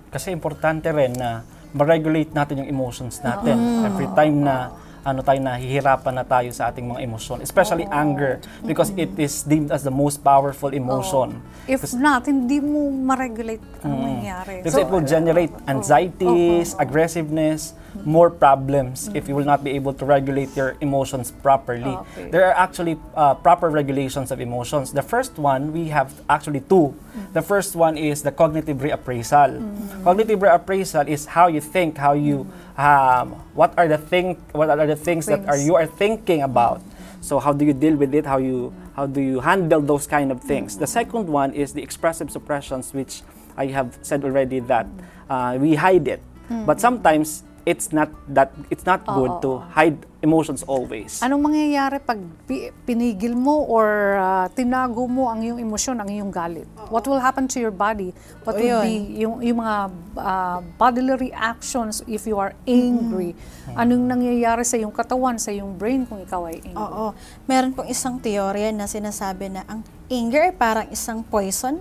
Kasi 0.07 0.31
importante 0.31 0.87
rin 0.95 1.11
na 1.11 1.43
ma-regulate 1.75 2.31
natin 2.31 2.63
yung 2.63 2.69
emotions 2.71 3.19
natin. 3.19 3.59
Every 3.83 4.07
time 4.15 4.39
na 4.39 4.71
ano 5.07 5.23
tayo 5.23 5.39
nahihirapan 5.39 6.19
na 6.19 6.27
tayo 6.27 6.51
sa 6.51 6.67
ating 6.67 6.83
mga 6.83 7.07
emosyon, 7.07 7.39
especially 7.39 7.87
anger 7.87 8.43
because 8.67 8.91
it 8.99 9.07
is 9.15 9.47
deemed 9.47 9.71
as 9.71 9.87
the 9.87 9.93
most 9.93 10.19
powerful 10.19 10.75
emotion. 10.75 11.39
If 11.63 11.87
not, 11.95 12.27
hindi 12.27 12.59
mo 12.59 12.91
ma-regulate 12.91 13.63
ang 13.87 13.95
Mm. 13.95 14.03
mangyayari. 14.03 14.55
Because 14.67 14.75
it 14.75 14.91
will 14.91 15.07
generate 15.07 15.55
anxieties, 15.63 16.75
aggressiveness, 16.75 17.71
more 18.05 18.29
problems 18.29 19.09
if 19.15 19.25
you 19.25 19.33
will 19.33 19.47
not 19.47 19.63
be 19.63 19.71
able 19.73 19.89
to 19.89 20.05
regulate 20.05 20.53
your 20.53 20.75
emotions 20.83 21.31
properly. 21.31 21.97
Okay. 22.13 22.29
There 22.29 22.45
are 22.45 22.53
actually 22.53 22.99
uh, 23.15 23.33
proper 23.39 23.71
regulations 23.71 24.29
of 24.29 24.37
emotions. 24.37 24.91
The 24.93 25.01
first 25.01 25.39
one, 25.39 25.73
we 25.73 25.89
have 25.89 26.13
actually 26.29 26.61
two. 26.61 26.93
The 27.33 27.41
first 27.41 27.73
one 27.73 27.97
is 27.97 28.21
the 28.21 28.29
cognitive 28.29 28.77
reappraisal. 28.77 29.57
Cognitive 30.03 30.37
reappraisal 30.37 31.07
is 31.07 31.25
how 31.25 31.47
you 31.47 31.57
think, 31.57 31.97
how 31.97 32.13
you, 32.13 32.45
um, 32.77 33.33
what 33.53 33.73
are 33.77 33.87
the 33.87 33.97
thing, 33.97 34.35
what 34.51 34.69
are 34.69 34.87
the 34.87 34.95
things, 34.95 35.25
that 35.25 35.47
are 35.47 35.57
you 35.57 35.75
are 35.75 35.87
thinking 35.87 36.43
about. 36.43 36.81
So 37.21 37.39
how 37.39 37.51
do 37.51 37.65
you 37.65 37.73
deal 37.73 37.95
with 37.95 38.13
it? 38.13 38.25
How 38.25 38.37
you 38.37 38.73
how 38.95 39.07
do 39.07 39.21
you 39.21 39.39
handle 39.39 39.81
those 39.81 40.07
kind 40.07 40.31
of 40.31 40.41
things? 40.41 40.77
The 40.77 40.87
second 40.87 41.27
one 41.27 41.53
is 41.53 41.73
the 41.73 41.81
expressive 41.81 42.31
suppressions, 42.31 42.93
which 42.93 43.21
I 43.57 43.67
have 43.67 43.97
said 44.01 44.23
already 44.23 44.59
that 44.61 44.87
uh, 45.29 45.57
we 45.59 45.75
hide 45.75 46.07
it. 46.07 46.21
But 46.65 46.79
sometimes 46.79 47.43
it's 47.67 47.91
not 47.91 48.07
that 48.31 48.55
it's 48.71 48.87
not 48.87 49.03
good 49.03 49.43
to 49.43 49.59
hide 49.75 49.99
emotions 50.23 50.63
always. 50.63 51.19
Anong 51.19 51.51
mangyayari 51.51 51.99
pag 51.99 52.15
pi- 52.47 52.71
pinigil 52.87 53.35
mo 53.35 53.67
or 53.67 54.15
ah, 54.15 54.47
tinago 54.47 55.03
mo 55.05 55.27
ang 55.27 55.43
iyong 55.43 55.59
emosyon, 55.59 55.99
ang 55.99 56.07
iyong 56.07 56.31
galit? 56.31 56.65
What 56.87 57.03
will 57.11 57.19
happen 57.19 57.51
to 57.51 57.59
your 57.59 57.75
body? 57.75 58.15
What 58.47 58.55
will 58.55 58.79
yun. 58.79 58.83
be 58.87 58.95
yung, 59.19 59.35
yung 59.43 59.59
mga 59.59 59.75
ah, 60.15 60.59
bodily 60.79 61.29
reactions 61.29 61.99
if 62.07 62.23
you 62.23 62.39
are 62.39 62.55
angry? 62.63 63.35
Anong 63.75 64.07
nangyayari 64.07 64.63
sa 64.63 64.79
iyong 64.79 64.95
katawan, 64.95 65.35
sa 65.35 65.51
iyong 65.51 65.75
brain 65.75 66.07
kung 66.07 66.23
ikaw 66.23 66.47
ay 66.47 66.63
angry? 66.63 66.79
Oo. 66.79 67.11
Meron 67.45 67.75
pong 67.75 67.91
isang 67.91 68.15
teorya 68.23 68.71
na 68.71 68.87
sinasabi 68.87 69.51
na 69.51 69.67
ang 69.67 69.83
anger 70.07 70.49
ay 70.49 70.55
parang 70.55 70.87
isang 70.87 71.19
poison 71.19 71.75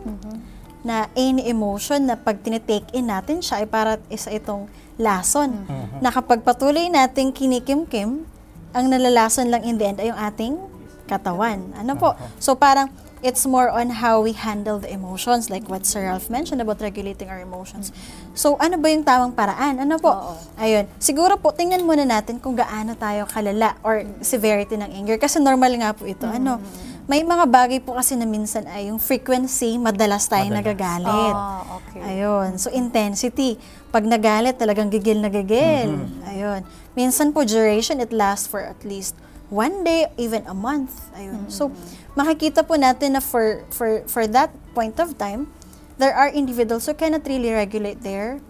na 0.87 1.11
any 1.19 1.51
emotion 1.51 2.07
na 2.07 2.15
pag 2.15 2.39
tinitake 2.39 2.87
in 2.95 3.11
natin 3.11 3.43
siya 3.43 3.61
ay 3.61 3.67
parang 3.67 3.99
isa 4.07 4.31
itong 4.31 4.71
lason. 4.97 5.67
Na 5.99 6.15
kapag 6.15 6.47
patuloy 6.47 6.87
nating 6.87 7.35
kinikimkim, 7.35 8.23
ang 8.71 8.87
nalalason 8.87 9.51
lang 9.51 9.67
in 9.67 9.75
the 9.77 9.85
end 9.91 9.99
ay 9.99 10.15
yung 10.15 10.21
ating 10.21 10.55
katawan. 11.11 11.75
Ano 11.75 11.99
po? 11.99 12.15
So 12.39 12.55
parang 12.55 12.87
it's 13.25 13.43
more 13.49 13.73
on 13.73 13.91
how 13.99 14.23
we 14.23 14.37
handle 14.37 14.79
the 14.79 14.87
emotions 14.93 15.49
like 15.51 15.67
what 15.67 15.83
Sir 15.83 16.07
Ralph 16.07 16.31
mentioned 16.31 16.63
about 16.63 16.79
regulating 16.79 17.27
our 17.27 17.43
emotions. 17.43 17.91
So 18.39 18.55
ano 18.63 18.79
ba 18.79 18.87
yung 18.93 19.03
tamang 19.03 19.35
paraan? 19.35 19.83
Ano 19.83 19.99
po? 19.99 20.13
Oo. 20.13 20.35
Ayun. 20.61 20.87
Siguro 21.03 21.35
po, 21.41 21.51
tingnan 21.51 21.83
muna 21.83 22.07
natin 22.07 22.39
kung 22.39 22.55
gaano 22.55 22.95
tayo 22.95 23.27
kalala 23.27 23.75
or 23.83 24.07
severity 24.23 24.79
ng 24.79 24.93
anger. 24.93 25.17
Kasi 25.19 25.43
normal 25.43 25.75
nga 25.81 25.91
po 25.97 26.07
ito. 26.07 26.29
Ano, 26.29 26.63
may 27.07 27.23
mga 27.23 27.47
bagay 27.47 27.79
po 27.81 27.95
kasi 27.95 28.19
na 28.19 28.27
minsan 28.27 28.67
ay 28.67 28.91
yung 28.91 28.99
frequency, 28.99 29.79
madalas 29.79 30.27
tayo 30.27 30.51
Madalas. 30.51 30.59
nagagalit. 30.67 31.35
Ah, 31.35 31.63
okay. 31.79 32.03
Ayun. 32.03 32.59
So, 32.59 32.69
intensity. 32.71 33.57
Pag 33.89 34.03
nagalit, 34.05 34.59
talagang 34.59 34.91
gigil 34.91 35.23
na 35.23 35.31
gigil. 35.31 36.03
Ayun. 36.27 36.67
Minsan 36.93 37.31
po, 37.31 37.47
duration, 37.47 38.03
it 38.03 38.11
lasts 38.11 38.51
for 38.51 38.59
at 38.59 38.83
least 38.83 39.15
one 39.55 39.87
day, 39.87 40.11
even 40.19 40.43
a 40.51 40.55
month. 40.55 41.07
Ayun. 41.15 41.47
So, 41.47 41.71
makikita 42.19 42.67
po 42.67 42.75
natin 42.75 43.15
na 43.15 43.23
for, 43.23 43.63
for, 43.71 44.03
for 44.11 44.27
that 44.27 44.51
point 44.75 44.99
of 44.99 45.15
time, 45.15 45.47
there 46.03 46.13
are 46.13 46.27
individuals 46.29 46.91
who 46.91 46.95
cannot 46.99 47.23
really 47.25 47.55
regulate 47.55 48.03
their 48.03 48.43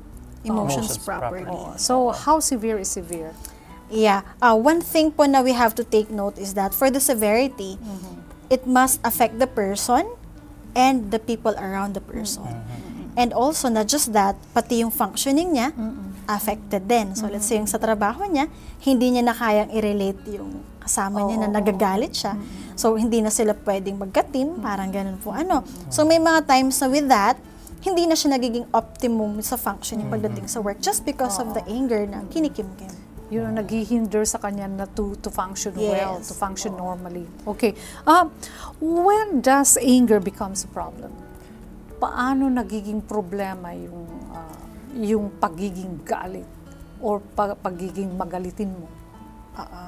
emotions, 0.49 0.97
Emotions 0.97 1.05
properly. 1.05 1.45
properly. 1.45 1.77
So, 1.77 2.11
how 2.11 2.41
severe 2.41 2.81
is 2.81 2.89
severe? 2.89 3.37
Yeah. 3.93 4.25
Uh, 4.41 4.57
one 4.57 4.81
thing 4.81 5.13
po 5.13 5.29
na 5.29 5.45
we 5.45 5.53
have 5.53 5.77
to 5.77 5.85
take 5.85 6.09
note 6.11 6.39
is 6.41 6.55
that 6.57 6.73
for 6.73 6.91
the 6.91 6.99
severity, 6.99 7.79
it 8.49 8.67
must 8.67 9.03
affect 9.03 9.39
the 9.39 9.49
person 9.49 10.07
and 10.77 11.11
the 11.11 11.19
people 11.19 11.55
around 11.57 11.97
the 11.97 12.05
person. 12.05 12.45
And 13.17 13.33
also, 13.33 13.73
not 13.73 13.89
just 13.89 14.13
that, 14.13 14.37
pati 14.53 14.85
yung 14.85 14.93
functioning 14.93 15.57
niya, 15.57 15.73
affected 16.29 16.85
din. 16.85 17.17
So, 17.17 17.33
let's 17.33 17.49
say 17.49 17.57
yung 17.57 17.71
sa 17.71 17.81
trabaho 17.81 18.29
niya, 18.29 18.51
hindi 18.85 19.17
niya 19.17 19.25
na 19.25 19.33
kayang 19.33 19.73
i-relate 19.73 20.21
yung 20.37 20.61
kasama 20.85 21.25
niya 21.25 21.47
na 21.47 21.49
Oo. 21.49 21.57
nagagalit 21.57 22.13
siya. 22.13 22.37
So, 22.77 22.95
hindi 23.01 23.25
na 23.25 23.33
sila 23.33 23.57
pwedeng 23.57 23.97
magka-team, 23.97 24.61
parang 24.61 24.93
ganun 24.93 25.17
po. 25.17 25.33
Ano. 25.33 25.65
So, 25.89 26.05
may 26.05 26.21
mga 26.21 26.45
times 26.45 26.77
na 26.77 26.87
with 26.93 27.09
that, 27.09 27.41
hindi 27.81 28.05
na 28.05 28.19
siya 28.19 28.37
nagiging 28.37 28.67
optimum 28.75 29.39
sa 29.41 29.55
functioning 29.55 30.11
pagdating 30.11 30.51
sa 30.51 30.59
work 30.59 30.83
just 30.83 31.07
because 31.07 31.39
of 31.39 31.55
the 31.55 31.63
anger 31.71 32.03
na 32.05 32.27
kinikimkim. 32.29 32.91
Yun 33.27 33.43
ang 33.43 33.57
naghihinder 33.59 34.23
sa 34.23 34.39
kanya 34.39 34.71
na 34.71 34.87
to, 34.87 35.19
to 35.19 35.35
function 35.35 35.75
well, 35.75 36.23
Yes. 36.23 36.31
to 36.31 36.35
function 36.35 36.79
normally. 36.79 37.27
Okay. 37.43 37.75
Um, 38.07 38.31
when 38.79 39.43
does 39.43 39.75
anger 39.77 40.23
becomes 40.23 40.63
a 40.63 40.71
problem? 40.71 41.11
Paano 41.99 42.47
nagiging 42.47 43.03
problema 43.03 43.75
yung 43.75 44.07
ah, 44.31 44.63
yung 44.95 45.35
pagiging 45.37 46.07
galit 46.07 46.47
or 47.03 47.19
pa- 47.35 47.59
pagiging 47.59 48.15
magalitin 48.15 48.71
mo? 48.71 48.87
Oo. 49.59 49.85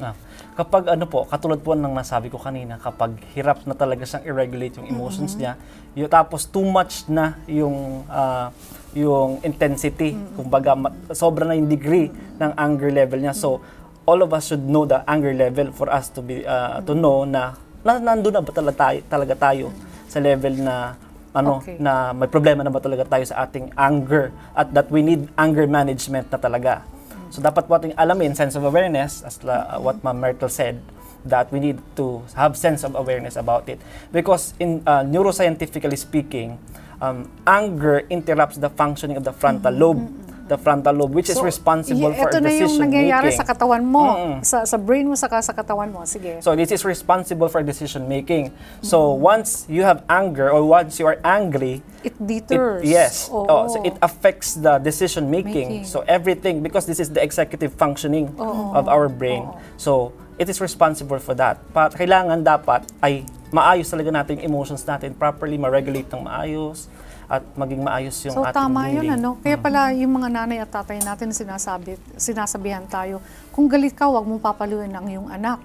Ah, 0.00 0.14
kapag 0.54 0.86
ano 0.86 1.04
po, 1.10 1.26
katulad 1.26 1.58
po 1.58 1.74
ng 1.74 1.90
nasabi 1.90 2.30
ko 2.30 2.38
kanina, 2.38 2.78
kapag 2.78 3.18
hirap 3.34 3.66
na 3.66 3.74
talaga 3.74 4.06
siyang 4.06 4.24
i-regulate 4.30 4.78
yung 4.78 4.88
emotions 4.88 5.34
niya, 5.34 5.58
yung, 5.98 6.06
tapos 6.06 6.46
too 6.46 6.62
much 6.62 7.06
na 7.10 7.34
yung 7.50 8.06
ah, 8.06 8.54
yung 8.94 9.42
intensity, 9.42 10.14
kumbaga 10.38 10.78
ma- 10.78 10.94
sobra 11.10 11.42
na 11.42 11.58
yung 11.58 11.66
degree 11.66 12.14
ng 12.38 12.54
anger 12.54 12.94
level 12.94 13.18
niya. 13.18 13.34
So 13.34 13.58
all 14.06 14.22
of 14.22 14.30
us 14.30 14.46
should 14.46 14.62
know 14.62 14.86
the 14.86 15.02
anger 15.10 15.34
level 15.34 15.74
for 15.74 15.90
us 15.90 16.06
to 16.14 16.22
be 16.22 16.46
ah, 16.46 16.78
to 16.86 16.94
know 16.94 17.26
na, 17.26 17.58
na 17.82 17.98
nandun 17.98 18.38
na 18.38 18.42
ba 18.42 18.54
talaga 18.54 18.90
tayo, 18.90 18.98
talaga 19.10 19.34
tayo 19.34 19.74
sa 20.06 20.22
level 20.22 20.54
na 20.62 20.94
ano 21.34 21.58
Okay. 21.58 21.82
na 21.82 22.14
may 22.14 22.30
problema 22.30 22.62
na 22.62 22.70
ba 22.70 22.78
talaga 22.78 23.02
tayo 23.02 23.26
sa 23.26 23.42
ating 23.42 23.74
anger 23.74 24.30
at 24.54 24.70
that 24.70 24.86
we 24.86 25.02
need 25.02 25.26
anger 25.34 25.66
management 25.66 26.30
na 26.30 26.38
talaga. 26.38 26.86
So 27.30 27.40
dapat 27.40 27.68
po 27.68 27.76
ating 27.76 27.94
alamin, 27.96 28.34
sense 28.36 28.54
of 28.54 28.64
awareness, 28.64 29.22
as 29.22 29.40
la, 29.44 29.66
uh, 29.68 29.80
what 29.80 30.02
Ma'am 30.04 30.20
Myrtle 30.20 30.48
said, 30.48 30.80
that 31.24 31.48
we 31.52 31.58
need 31.60 31.80
to 31.96 32.20
have 32.36 32.56
sense 32.56 32.84
of 32.84 32.94
awareness 32.94 33.36
about 33.36 33.68
it. 33.68 33.80
Because 34.12 34.52
in 34.60 34.84
uh, 34.86 35.00
neuroscientifically 35.02 35.96
speaking, 35.96 36.60
um, 37.00 37.30
anger 37.46 38.04
interrupts 38.10 38.56
the 38.56 38.68
functioning 38.68 39.16
of 39.16 39.24
the 39.24 39.32
frontal 39.32 39.72
lobe. 39.72 40.04
The 40.44 40.60
frontal 40.60 40.92
lobe, 40.92 41.14
which 41.14 41.28
is 41.28 41.36
So, 41.36 41.42
responsible 41.42 42.12
y- 42.12 42.20
for 42.20 42.28
ito 42.28 42.36
na 42.36 42.52
yung 42.52 42.68
decision 42.68 42.84
nangyayari 42.84 43.32
making. 43.32 43.40
sa 43.40 43.46
katawan 43.46 43.80
mo, 43.80 44.04
Mm-mm. 44.06 44.34
sa, 44.40 44.62
sa 44.62 44.76
brain 44.76 45.08
mo, 45.08 45.16
saka 45.16 45.40
sa 45.40 45.50
katawan 45.50 45.88
mo. 45.88 46.04
Sige. 46.04 46.36
So 46.38 46.52
this 46.52 46.68
is 46.68 46.84
responsible 46.84 47.48
for 47.48 47.64
decision 47.64 48.04
making. 48.04 48.52
So 48.80 49.10
once 49.10 49.64
you 49.66 49.82
have 49.82 50.04
anger 50.04 50.52
or 50.52 50.60
once 50.60 51.00
you 51.00 51.06
are 51.06 51.16
angry, 51.20 51.80
it 52.00 52.12
it, 52.12 52.20
deters. 52.20 52.84
yes, 52.84 53.32
Oo. 53.32 53.48
oh, 53.48 53.64
so 53.66 53.80
it 53.80 53.96
affects 53.98 54.52
the 54.54 54.76
decision 54.78 55.32
making. 55.32 55.80
Making. 55.80 55.88
So 55.88 56.04
everything 56.04 56.60
because 56.60 56.84
this 56.84 57.00
is 57.00 57.08
the 57.08 57.24
executive 57.24 57.72
functioning 57.72 58.36
Oo. 58.36 58.76
of 58.76 58.84
our 58.84 59.08
brain. 59.08 59.48
Oo. 59.48 59.56
So 59.76 59.92
it 60.36 60.44
is 60.46 60.60
responsible 60.60 61.18
for 61.18 61.32
that. 61.34 61.56
Pa 61.72 61.88
kailangan 61.88 62.44
dapat 62.44 62.84
ay 63.00 63.24
maayos 63.48 63.88
talaga 63.88 64.12
natin 64.12 64.36
yung 64.38 64.52
emotions 64.52 64.84
natin, 64.84 65.14
properly 65.14 65.56
ma-regulate 65.56 66.10
ng 66.10 66.20
maayos 66.20 66.90
at 67.24 67.42
maging 67.56 67.80
maayos 67.80 68.16
yung 68.28 68.36
So 68.36 68.44
ating 68.44 68.56
tama 68.56 68.92
yun 68.92 69.08
ano. 69.08 69.40
Kaya 69.40 69.56
pala 69.56 69.90
yung 69.96 70.12
mga 70.20 70.28
nanay 70.28 70.58
at 70.60 70.70
tatay 70.70 71.00
natin 71.00 71.32
sinasabi, 71.32 71.96
sinasabihan 72.20 72.84
tayo, 72.84 73.24
kung 73.50 73.66
galit 73.66 73.96
ka, 73.96 74.08
wag 74.08 74.24
mong 74.28 74.42
papaluin 74.42 74.92
ang 74.92 75.08
iyong 75.08 75.28
anak. 75.32 75.60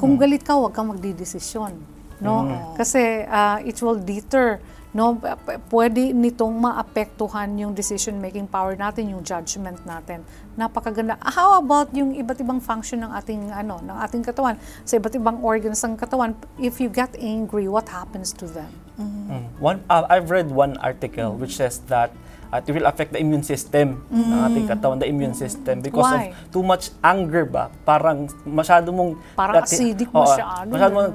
Kung 0.00 0.16
galit 0.16 0.46
ka, 0.46 0.56
wag 0.56 0.72
kang 0.72 0.88
magdidesisyon. 0.88 1.76
No? 2.18 2.48
Kasi 2.74 3.26
ah, 3.28 3.60
it 3.62 3.78
will 3.84 3.98
deter. 4.00 4.58
No, 4.96 5.20
pwede 5.68 6.16
nitong 6.16 6.54
maapektuhan 6.56 7.52
yung 7.60 7.76
decision 7.76 8.16
making 8.16 8.48
power 8.48 8.72
natin, 8.72 9.12
yung 9.12 9.20
judgment 9.20 9.76
natin. 9.84 10.24
Napakaganda. 10.56 11.20
How 11.20 11.60
about 11.60 11.92
yung 11.92 12.16
iba't 12.16 12.40
ibang 12.40 12.56
function 12.56 13.04
ng 13.04 13.12
ating 13.12 13.52
ano, 13.52 13.84
ng 13.84 13.96
ating 14.08 14.24
katawan, 14.24 14.56
sa 14.88 14.96
iba't 14.96 15.12
ibang 15.12 15.44
organs 15.44 15.84
ng 15.84 15.92
katawan, 16.00 16.32
if 16.56 16.80
you 16.80 16.88
get 16.88 17.12
angry, 17.20 17.68
what 17.68 17.84
happens 17.92 18.32
to 18.32 18.48
them? 18.48 18.72
Mm. 18.96 19.60
One, 19.60 19.78
uh, 19.92 20.08
I've 20.08 20.32
read 20.32 20.48
one 20.48 20.80
article 20.80 21.36
which 21.36 21.60
says 21.60 21.84
that 21.92 22.10
uh, 22.48 22.64
it 22.64 22.72
will 22.72 22.88
affect 22.88 23.12
the 23.12 23.20
immune 23.20 23.44
system 23.44 24.02
ng 24.08 24.40
ating 24.50 24.66
katawan, 24.66 24.98
the 24.98 25.08
immune 25.08 25.36
system 25.36 25.84
because 25.84 26.08
Why? 26.08 26.32
of 26.32 26.50
too 26.50 26.64
much 26.64 26.90
anger 27.04 27.44
ba? 27.44 27.68
Parang 27.84 28.26
masyado 28.48 28.88
mong 28.88 29.20
Parang 29.36 29.62
dati- 29.62 29.76
acidic 29.76 30.08
Oo, 30.10 30.24
masyado. 30.24 30.68
Masyado 30.72 30.92
mong 30.96 31.10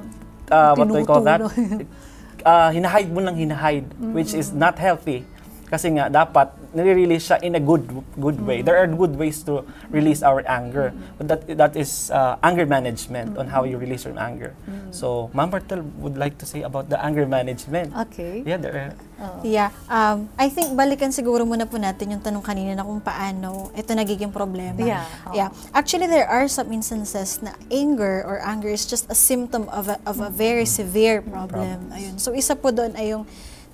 uh, 0.48 0.72
what 0.78 0.86
do 0.86 0.94
you 0.94 1.06
call 1.06 1.24
that? 1.26 1.40
Uh, 2.44 2.68
hinahide 2.68 3.08
mo 3.08 3.24
ng 3.24 3.40
hinahide 3.40 3.88
which 4.12 4.36
is 4.36 4.52
not 4.52 4.76
healthy. 4.76 5.24
Kasi 5.68 5.96
nga, 5.96 6.08
dapat 6.08 6.52
nire-release 6.74 7.32
siya 7.32 7.38
in 7.42 7.54
a 7.54 7.62
good 7.62 7.86
good 8.18 8.38
way. 8.42 8.60
There 8.60 8.76
are 8.76 8.86
good 8.86 9.14
ways 9.16 9.42
to 9.46 9.62
release 9.90 10.20
our 10.22 10.42
anger. 10.46 10.92
But 11.18 11.26
that 11.30 11.40
that 11.56 11.72
is 11.78 12.10
uh, 12.10 12.36
anger 12.42 12.66
management 12.66 13.38
on 13.38 13.48
how 13.48 13.64
you 13.64 13.78
release 13.78 14.04
your 14.04 14.18
anger. 14.18 14.52
So, 14.94 15.30
Ma'am 15.34 15.50
Martel 15.50 15.82
would 15.98 16.14
like 16.14 16.38
to 16.38 16.46
say 16.46 16.62
about 16.62 16.90
the 16.90 16.98
anger 16.98 17.26
management. 17.26 17.90
Okay. 18.08 18.46
Yeah, 18.46 18.58
there 18.58 18.74
are, 18.74 18.94
Yeah. 19.42 19.70
Um, 19.90 20.28
I 20.38 20.50
think 20.50 20.74
balikan 20.74 21.14
siguro 21.14 21.46
muna 21.46 21.66
po 21.66 21.78
natin 21.78 22.18
yung 22.18 22.22
tanong 22.22 22.42
kanina 22.42 22.74
na 22.78 22.82
kung 22.82 23.00
paano 23.00 23.70
ito 23.74 23.90
nagiging 23.94 24.30
problema. 24.34 24.78
Yeah. 24.78 25.06
Oo. 25.30 25.34
Yeah. 25.34 25.48
Actually, 25.72 26.10
there 26.10 26.26
are 26.26 26.46
some 26.50 26.70
instances 26.74 27.40
na 27.42 27.54
anger 27.70 28.22
or 28.26 28.42
anger 28.42 28.70
is 28.70 28.84
just 28.86 29.06
a 29.10 29.16
symptom 29.16 29.70
of 29.70 29.88
a, 29.88 29.96
of 30.04 30.20
a 30.20 30.30
very 30.30 30.66
severe 30.66 31.22
problem. 31.22 31.90
Ayun. 31.94 32.18
So, 32.18 32.34
isa 32.34 32.54
po 32.58 32.70
doon 32.74 32.94
ay 32.98 33.14
yung 33.14 33.24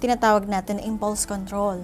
tinatawag 0.01 0.49
natin 0.49 0.81
na 0.81 0.85
impulse 0.89 1.29
control. 1.29 1.79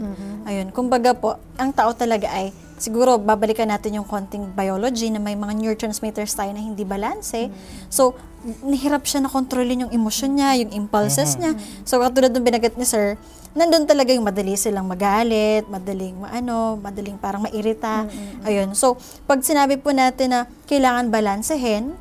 Ayun. 0.49 0.73
Kumbaga 0.73 1.12
po, 1.12 1.37
ang 1.61 1.70
tao 1.70 1.92
talaga 1.92 2.32
ay 2.32 2.50
siguro 2.76 3.16
babalikan 3.16 3.68
natin 3.68 4.00
yung 4.00 4.08
konting 4.08 4.52
biology 4.52 5.08
na 5.08 5.20
may 5.20 5.37
mga 5.37 5.56
neurotransmitters 5.56 6.32
tayo 6.37 6.52
na 6.52 6.61
hindi 6.61 6.85
balanse. 6.85 7.49
So, 7.92 8.16
nahirap 8.64 9.04
siya 9.08 9.25
na 9.25 9.30
kontrolin 9.32 9.88
yung 9.88 9.92
emosyon 9.92 10.38
niya, 10.38 10.50
yung 10.64 10.73
impulses 10.73 11.37
niya. 11.40 11.56
So, 11.88 11.99
katulad 11.99 12.32
ng 12.32 12.44
binagat 12.44 12.76
ni 12.76 12.85
Sir, 12.85 13.16
nandun 13.56 13.88
talaga 13.88 14.12
yung 14.12 14.28
madali 14.28 14.54
silang 14.54 14.87
magalit, 14.87 15.64
madaling 15.66 16.20
maano, 16.20 16.76
madaling 16.78 17.16
parang 17.16 17.49
mairita. 17.49 18.04
Ayun. 18.44 18.76
So, 18.76 19.00
pag 19.25 19.40
sinabi 19.40 19.80
po 19.80 19.90
natin 19.96 20.37
na 20.37 20.40
kailangan 20.68 21.08
balansehin, 21.08 21.96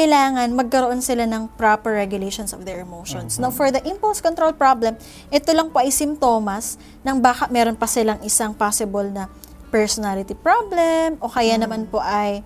kailangan 0.00 0.48
magkaroon 0.56 1.04
sila 1.04 1.28
ng 1.28 1.52
proper 1.60 1.92
regulations 1.92 2.56
of 2.56 2.64
their 2.64 2.80
emotions. 2.80 3.36
Now, 3.36 3.52
for 3.52 3.68
the 3.68 3.84
impulse 3.84 4.24
control 4.24 4.56
problem, 4.56 4.96
ito 5.28 5.52
lang 5.52 5.68
po 5.68 5.84
ay 5.84 5.92
simptomas 5.92 6.80
ng 7.04 7.20
baka 7.20 7.52
meron 7.52 7.76
pa 7.76 7.84
silang 7.84 8.16
isang 8.24 8.56
possible 8.56 9.04
na 9.12 9.28
personality 9.68 10.32
problem 10.32 11.20
o 11.20 11.28
kaya 11.28 11.60
naman 11.60 11.84
po 11.84 12.00
ay 12.00 12.40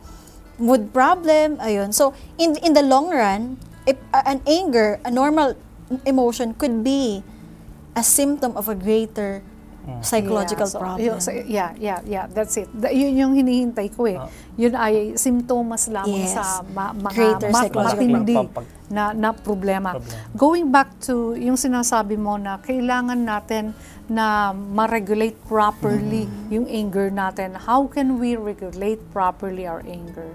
mood 0.58 0.90
problem. 0.90 1.62
Ayun. 1.62 1.94
So, 1.94 2.10
in 2.42 2.58
in 2.58 2.74
the 2.74 2.82
long 2.82 3.14
run, 3.14 3.62
if, 3.86 3.94
uh, 4.10 4.26
an 4.26 4.42
anger, 4.50 4.98
a 5.06 5.10
normal 5.14 5.54
emotion 6.02 6.58
could 6.58 6.82
be 6.82 7.22
a 7.94 8.02
symptom 8.02 8.58
of 8.58 8.66
a 8.66 8.74
greater 8.74 9.46
psychological 10.00 10.64
Yeah, 10.64 10.70
so, 10.70 10.78
problem. 10.78 10.98
yun- 11.00 11.20
so, 11.20 11.30
yeah, 11.30 11.70
yeah, 11.76 11.98
yeah, 12.04 12.24
that's 12.26 12.56
it. 12.56 12.68
Da- 12.70 12.88
yun 12.88 13.12
yung 13.14 13.32
hinihintay 13.34 13.92
ko 13.92 14.04
eh. 14.04 14.16
Ah. 14.16 14.28
Yun 14.54 14.72
ay 14.72 14.94
simptomas 15.14 15.86
lamang 15.86 16.24
Yes. 16.24 16.32
sa 16.32 16.64
ma- 16.66 16.92
mga 16.92 17.12
Greater 17.12 17.48
ma- 17.50 17.68
matindi 17.84 18.36
na, 18.88 19.12
na 19.12 19.30
problema. 19.30 19.94
Problema. 19.94 20.20
Going 20.32 20.68
back 20.68 20.88
to 21.02 21.34
yung 21.34 21.56
sinasabi 21.56 22.16
mo 22.16 22.36
na 22.36 22.56
kailangan 22.58 23.18
natin 23.18 23.72
na 24.04 24.52
ma-regulate 24.52 25.36
properly 25.44 26.24
yung 26.48 26.64
anger 26.64 27.08
natin. 27.08 27.56
How 27.56 27.84
can 27.84 28.16
we 28.16 28.36
regulate 28.36 29.00
properly 29.10 29.64
our 29.64 29.80
anger? 29.82 30.28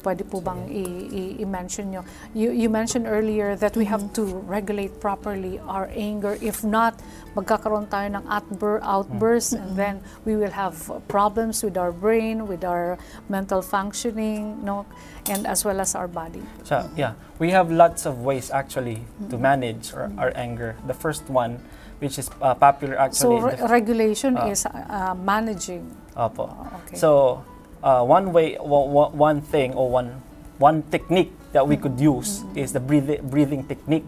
Pwede 0.00 0.24
po 0.24 0.40
bang 0.40 0.64
i-mention 0.64 1.90
nyo? 1.92 2.02
You, 2.32 2.50
you 2.50 2.68
mentioned 2.68 3.06
earlier 3.06 3.54
that 3.56 3.76
we 3.76 3.84
have 3.84 4.12
to 4.14 4.24
regulate 4.48 5.00
properly 5.00 5.60
our 5.68 5.90
anger. 5.92 6.38
If 6.40 6.64
not, 6.64 6.96
magkakaroon 7.36 7.86
tayo 7.88 8.08
ng 8.16 8.24
outbur- 8.26 8.80
outbursts 8.82 9.52
and 9.52 9.76
then 9.76 10.00
we 10.24 10.36
will 10.36 10.50
have 10.50 10.74
problems 11.08 11.62
with 11.62 11.76
our 11.76 11.92
brain, 11.92 12.46
with 12.48 12.64
our 12.64 12.96
mental 13.28 13.62
functioning, 13.62 14.64
no, 14.64 14.86
and 15.28 15.46
as 15.46 15.64
well 15.64 15.80
as 15.80 15.94
our 15.94 16.08
body. 16.08 16.42
So, 16.64 16.88
yeah, 16.96 17.12
we 17.38 17.50
have 17.50 17.70
lots 17.70 18.06
of 18.06 18.24
ways 18.24 18.50
actually 18.50 19.04
to 19.28 19.36
manage 19.38 19.92
our, 19.94 20.10
our 20.18 20.32
anger. 20.34 20.76
The 20.86 20.94
first 20.94 21.28
one, 21.28 21.60
which 22.00 22.18
is 22.18 22.30
uh, 22.40 22.54
popular 22.54 22.96
So 23.12 23.36
actually. 23.36 23.36
re- 23.44 23.68
regulation 23.68 24.36
Ah. 24.36 24.48
is 24.48 24.64
uh, 24.66 25.14
managing. 25.14 25.84
Opo. 26.16 26.48
okay. 26.88 26.96
So, 26.96 27.44
uh, 27.82 28.02
one 28.04 28.32
way, 28.32 28.56
wa- 28.60 28.84
wa- 28.86 29.10
one 29.10 29.40
thing 29.40 29.74
or 29.74 29.90
one 29.90 30.20
one 30.58 30.82
technique 30.92 31.32
that 31.52 31.66
we 31.66 31.74
could 31.76 31.98
use 31.98 32.44
is 32.54 32.70
the 32.72 32.78
breathing 32.78 33.18
breathing 33.26 33.64
technique, 33.66 34.04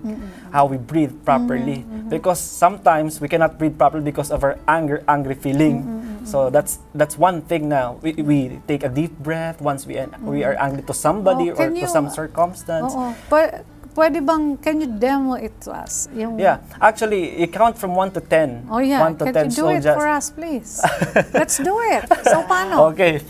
how 0.53 0.67
we 0.69 0.77
breathe 0.77 1.11
properly. 1.25 1.83
Because 2.09 2.39
sometimes 2.39 3.21
we 3.21 3.27
cannot 3.27 3.59
breathe 3.59 3.75
properly 3.77 4.05
because 4.05 4.31
of 4.31 4.45
our 4.45 4.61
anger, 4.69 5.03
angry 5.09 5.35
feeling. 5.35 5.83
So 6.23 6.51
that's 6.55 6.79
that's 6.95 7.19
one 7.19 7.43
thing 7.43 7.67
now. 7.67 7.99
We, 7.99 8.13
we 8.23 8.39
take 8.71 8.85
a 8.85 8.89
deep 8.93 9.11
breath 9.19 9.59
once 9.59 9.89
we 9.91 9.99
we 10.23 10.45
are 10.45 10.55
angry 10.55 10.87
to 10.87 10.95
somebody 10.95 11.51
Oh, 11.51 11.59
or 11.59 11.67
to 11.67 11.75
you- 11.75 11.89
some 11.91 12.07
circumstance. 12.15 12.95
Oo. 12.95 13.11
Pwe- 13.27 13.65
pwede 13.93 14.19
bang, 14.19 14.57
can 14.57 14.81
you 14.81 14.89
demo 14.89 15.35
it 15.35 15.53
to 15.61 15.71
us? 15.71 16.09
Yung, 16.13 16.37
Yeah, 16.37 16.59
actually, 16.79 17.37
you 17.37 17.47
count 17.47 17.77
from 17.77 17.93
one 17.93 18.11
to 18.11 18.21
ten. 18.21 18.65
Oh 18.67 18.79
yeah, 18.79 19.01
One 19.01 19.17
to 19.17 19.25
can 19.25 19.35
ten. 19.35 19.45
you 19.47 19.51
do 19.53 19.63
so 19.63 19.69
it 19.71 19.85
for 19.85 20.07
us, 20.07 20.29
please? 20.29 20.81
Let's 21.37 21.57
do 21.57 21.77
it. 21.91 22.09
So, 22.25 22.43
paano? 22.45 22.91
okay. 22.91 23.21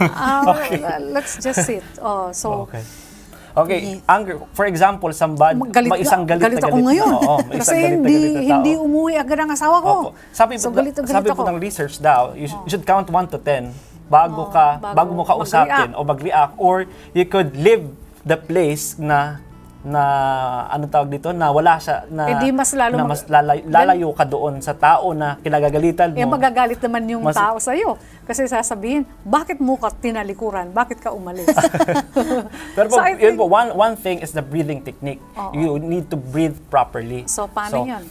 Ah, 0.00 0.42
let's 1.14 1.38
just 1.38 1.64
sit. 1.64 1.82
Oh, 1.98 2.30
so, 2.30 2.66
Okay. 2.66 2.82
Okay, 3.58 3.98
anger. 4.06 4.38
For 4.54 4.70
example, 4.70 5.10
somebody, 5.10 5.58
galit, 5.74 5.90
may 5.90 5.98
isang 5.98 6.22
galit, 6.22 6.46
galit 6.46 6.62
na 6.62 6.68
ako 6.68 6.78
galit 6.78 6.86
ngayon. 6.86 7.08
Na, 7.10 7.18
oo, 7.18 7.36
may 7.42 7.58
Kasi 7.58 7.74
isang 7.74 7.74
galit 7.74 7.90
hindi, 7.90 8.14
galit 8.14 8.50
hindi 8.54 8.72
umuwi 8.78 9.14
agad 9.18 9.38
ang 9.40 9.50
asawa 9.50 9.76
ko. 9.82 9.90
Opo. 9.90 10.08
Sabi, 10.30 10.62
so, 10.62 10.70
po- 10.70 10.78
galit 10.78 10.94
galit 10.94 11.10
sabi 11.10 11.26
po 11.26 11.42
ako. 11.42 11.50
ng 11.50 11.58
research 11.58 11.98
daw, 11.98 12.38
you, 12.38 12.46
you 12.46 12.70
should 12.70 12.86
count 12.86 13.10
1 13.10 13.34
to 13.34 13.38
10 13.40 13.74
bago 14.06 14.46
Oh, 14.46 14.48
ka 14.48 14.78
bago 14.78 14.94
bago 14.94 15.10
mo 15.12 15.22
kausapin 15.26 15.90
mag-react. 15.90 15.98
o 15.98 16.06
mag-react 16.06 16.54
or 16.56 16.74
you 17.12 17.26
could 17.26 17.50
leave 17.52 17.82
the 18.22 18.38
place 18.38 18.94
na 18.96 19.42
na 19.80 20.02
ano 20.68 20.84
tawag 20.84 21.06
dito 21.08 21.30
na 21.30 21.48
wala 21.48 21.78
siya 21.78 22.02
na 22.08 22.26
Eh, 22.28 22.36
di 22.40 22.50
mas 22.50 22.74
lalo 22.74 22.98
na 22.98 23.06
mas 23.06 23.22
lalay- 23.24 23.62
lalayo 23.62 24.10
ka 24.10 24.22
doon 24.22 24.58
sa 24.58 24.74
tao 24.74 25.14
na 25.14 25.38
kinagagalitan 25.38 26.10
mo. 26.10 26.18
Eh, 26.18 26.26
magagalit 26.26 26.82
naman 26.82 27.06
yung 27.08 27.22
Mas- 27.22 27.38
tao 27.38 27.56
sa'yo. 27.56 27.94
Kasi 28.22 28.44
sasabihin, 28.44 29.06
bakit 29.22 29.56
mo 29.56 29.74
ka 29.74 29.88
tinalikuran? 29.88 30.68
Bakit 30.68 30.98
ka 30.98 31.10
umalis? 31.10 31.46
Pero 32.76 32.86
po, 32.86 32.96
So, 32.96 33.00
I 33.00 33.14
yun 33.16 33.34
po, 33.34 33.46
one, 33.46 33.70
one 33.70 33.94
thing 33.94 34.18
is 34.18 34.30
the 34.30 34.42
breathing 34.42 34.82
technique. 34.82 35.22
Oo. 35.32 35.54
You 35.54 35.70
need 35.78 36.10
to 36.10 36.18
breathe 36.18 36.58
properly. 36.68 37.24
so, 37.26 37.46
paano 37.46 37.86
yun? 37.86 38.02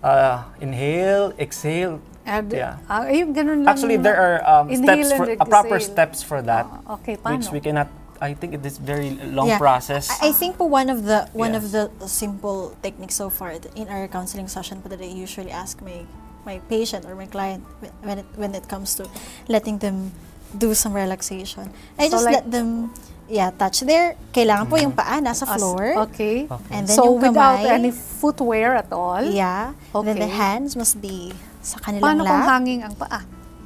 uh, 0.00 0.42
inhale, 0.58 1.32
exhale. 1.36 2.02
And, 2.22 2.50
Yeah. 2.50 2.78
ah, 2.86 3.02
ayun, 3.04 3.30
ganun 3.30 3.62
lang. 3.62 3.70
Actually, 3.70 3.96
there 3.96 4.14
are 4.14 4.36
um, 4.44 4.66
steps 4.70 5.10
for, 5.12 5.26
uh, 5.28 5.42
proper 5.44 5.78
steps 5.78 6.18
for 6.20 6.38
that, 6.40 6.66
Ah, 6.66 6.94
okay, 6.94 7.14
paano? 7.16 7.38
which 7.38 7.50
we 7.50 7.58
cannot. 7.58 7.90
I 8.22 8.38
think 8.38 8.54
it 8.54 8.62
is 8.62 8.78
very 8.78 9.10
long 9.34 9.50
Yeah. 9.50 9.58
process. 9.58 10.06
I, 10.22 10.30
I 10.30 10.32
think 10.32 10.54
po 10.54 10.70
one 10.70 10.86
of 10.86 11.02
the 11.02 11.26
one 11.34 11.58
of 11.58 11.66
Yes. 11.66 11.74
the 11.74 12.06
simple 12.06 12.70
techniques 12.78 13.18
so 13.18 13.26
far 13.26 13.58
in 13.74 13.90
our 13.90 14.06
counseling 14.06 14.46
session 14.46 14.78
po 14.78 14.86
that 14.88 15.02
I 15.02 15.10
usually 15.10 15.50
ask 15.50 15.82
my 15.82 16.06
my 16.46 16.62
patient 16.70 17.02
or 17.02 17.18
my 17.18 17.26
client 17.26 17.66
wh- 17.82 17.90
when 18.06 18.22
it 18.22 18.28
when 18.38 18.54
it 18.54 18.70
comes 18.70 18.94
to 19.02 19.10
letting 19.50 19.82
them 19.82 20.14
do 20.54 20.70
some 20.70 20.94
relaxation. 20.94 21.74
I 21.98 22.06
So 22.06 22.14
just 22.14 22.24
like- 22.30 22.34
let 22.38 22.46
them 22.46 22.94
yeah, 23.26 23.50
touch 23.50 23.82
their 23.82 24.14
kailangan 24.30 24.70
po 24.70 24.78
yung 24.78 24.94
paa 24.94 25.18
nasa 25.18 25.42
As- 25.42 25.58
floor. 25.58 26.06
Okay. 26.10 26.46
And 26.70 26.86
then 26.86 26.94
so, 26.94 27.10
yung 27.18 27.32
without 27.32 27.58
kamay, 27.58 27.74
any 27.74 27.90
footwear 27.90 28.78
at 28.78 28.92
all? 28.94 29.24
yeah. 29.24 29.74
And 29.96 30.04
then 30.06 30.22
the 30.22 30.30
Okay. 30.30 30.38
hands 30.38 30.78
must 30.78 31.00
be 31.00 31.34
sa 31.58 31.80
kanilang 31.80 32.06
Paano 32.06 32.22
kung 32.22 32.38
lap. 32.38 32.50
hanging 32.54 32.80
ang 32.86 32.94
paa? 32.94 33.22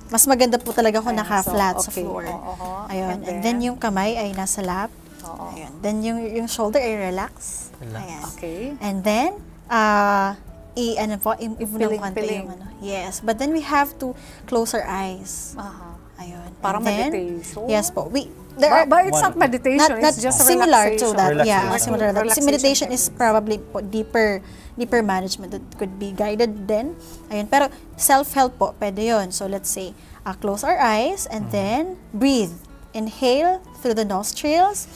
Mas 0.09 0.25
maganda 0.25 0.57
po 0.57 0.71
talaga 0.71 0.99
kung 0.99 1.13
naka-flat 1.13 1.77
so, 1.77 1.87
sa 1.87 1.91
okay. 1.91 2.03
floor. 2.03 2.25
Oo, 2.25 2.53
oo. 2.53 2.69
Ayun. 2.87 3.11
And 3.13 3.23
And, 3.23 3.23
then, 3.25 3.41
then? 3.43 3.57
yung 3.63 3.77
kamay 3.77 4.15
ay 4.15 4.31
nasa 4.33 4.61
lap. 4.61 4.91
Oo. 5.23 5.51
Ayun. 5.51 5.73
Then 5.81 5.97
yung 6.01 6.19
yung 6.23 6.47
shoulder 6.47 6.79
ay 6.79 6.95
relax. 7.03 7.69
Relax. 7.79 8.01
Ayan. 8.01 8.23
Okay. 8.33 8.61
And 8.79 8.99
then, 9.03 9.31
uh, 9.67 10.39
i 10.75 10.87
ano 10.97 11.17
po, 11.17 11.33
i- 11.33 11.49
i- 11.49 11.57
Piling, 11.59 11.97
ng 11.97 12.05
konti 12.05 12.21
piling. 12.21 12.45
yung 12.45 12.53
ano. 12.53 12.65
Yes, 12.79 13.19
but 13.19 13.37
then 13.37 13.51
we 13.51 13.61
have 13.61 13.97
to 13.97 14.13
close 14.45 14.71
our 14.71 14.85
eyes. 14.85 15.57
Aha. 15.57 15.97
Ayun. 16.19 16.49
Parang 16.61 16.81
And 16.81 16.89
then, 16.89 17.11
meditation? 17.11 17.65
Yes 17.67 17.89
po. 17.89 18.07
We 18.07 18.29
there 18.55 18.71
But, 18.71 18.79
are 18.79 18.87
but 18.87 19.01
it's 19.05 19.21
not 19.21 19.35
meditation, 19.37 19.93
not, 19.97 20.01
not 20.01 20.13
it's 20.13 20.23
just 20.23 20.41
similar 20.41 20.85
relaxation. 20.87 21.13
to 21.13 21.19
that. 21.19 21.31
Yeah, 21.45 21.61
Relaxation. 21.67 21.81
similar 21.83 22.07
to 22.07 22.15
that. 22.23 22.41
Meditation 22.43 22.89
is 22.89 23.03
probably 23.11 23.59
po 23.59 23.81
deeper 23.81 24.41
deeper 24.77 25.03
management 25.03 25.53
that 25.53 25.65
could 25.81 25.99
be 25.99 26.13
guided 26.13 26.69
then. 26.69 26.95
Ayun. 27.33 27.49
Pero 27.49 27.73
self-help 27.97 28.53
po, 28.61 28.67
pwede 28.79 29.01
yun. 29.03 29.33
So 29.33 29.49
let's 29.49 29.73
say, 29.73 29.97
uh, 30.25 30.37
close 30.37 30.63
our 30.63 30.79
eyes 30.79 31.25
and 31.27 31.49
then 31.51 31.97
breathe. 32.13 32.53
Inhale 32.97 33.61
through 33.85 33.93
the 33.93 34.09
nostrils 34.09 34.89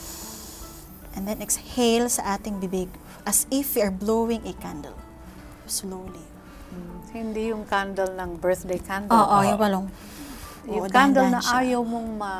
and 1.13 1.27
then 1.29 1.37
exhale 1.41 2.09
sa 2.09 2.37
ating 2.37 2.57
bibig 2.57 2.89
as 3.25 3.45
if 3.53 3.77
we 3.77 3.85
are 3.85 3.93
blowing 3.93 4.41
a 4.47 4.53
candle. 4.57 4.97
Slowly. 5.69 6.25
Hindi 7.11 7.51
yung 7.51 7.67
candle 7.67 8.15
ng 8.15 8.39
birthday 8.39 8.79
candle. 8.79 9.11
Oo, 9.11 9.35
yung 9.43 9.59
walong. 9.59 9.87
Yung 10.71 10.87
Oo, 10.87 10.93
candle 10.93 11.27
na 11.27 11.43
siya. 11.43 11.59
ayaw 11.59 11.81
mong 11.83 12.09
ma... 12.15 12.33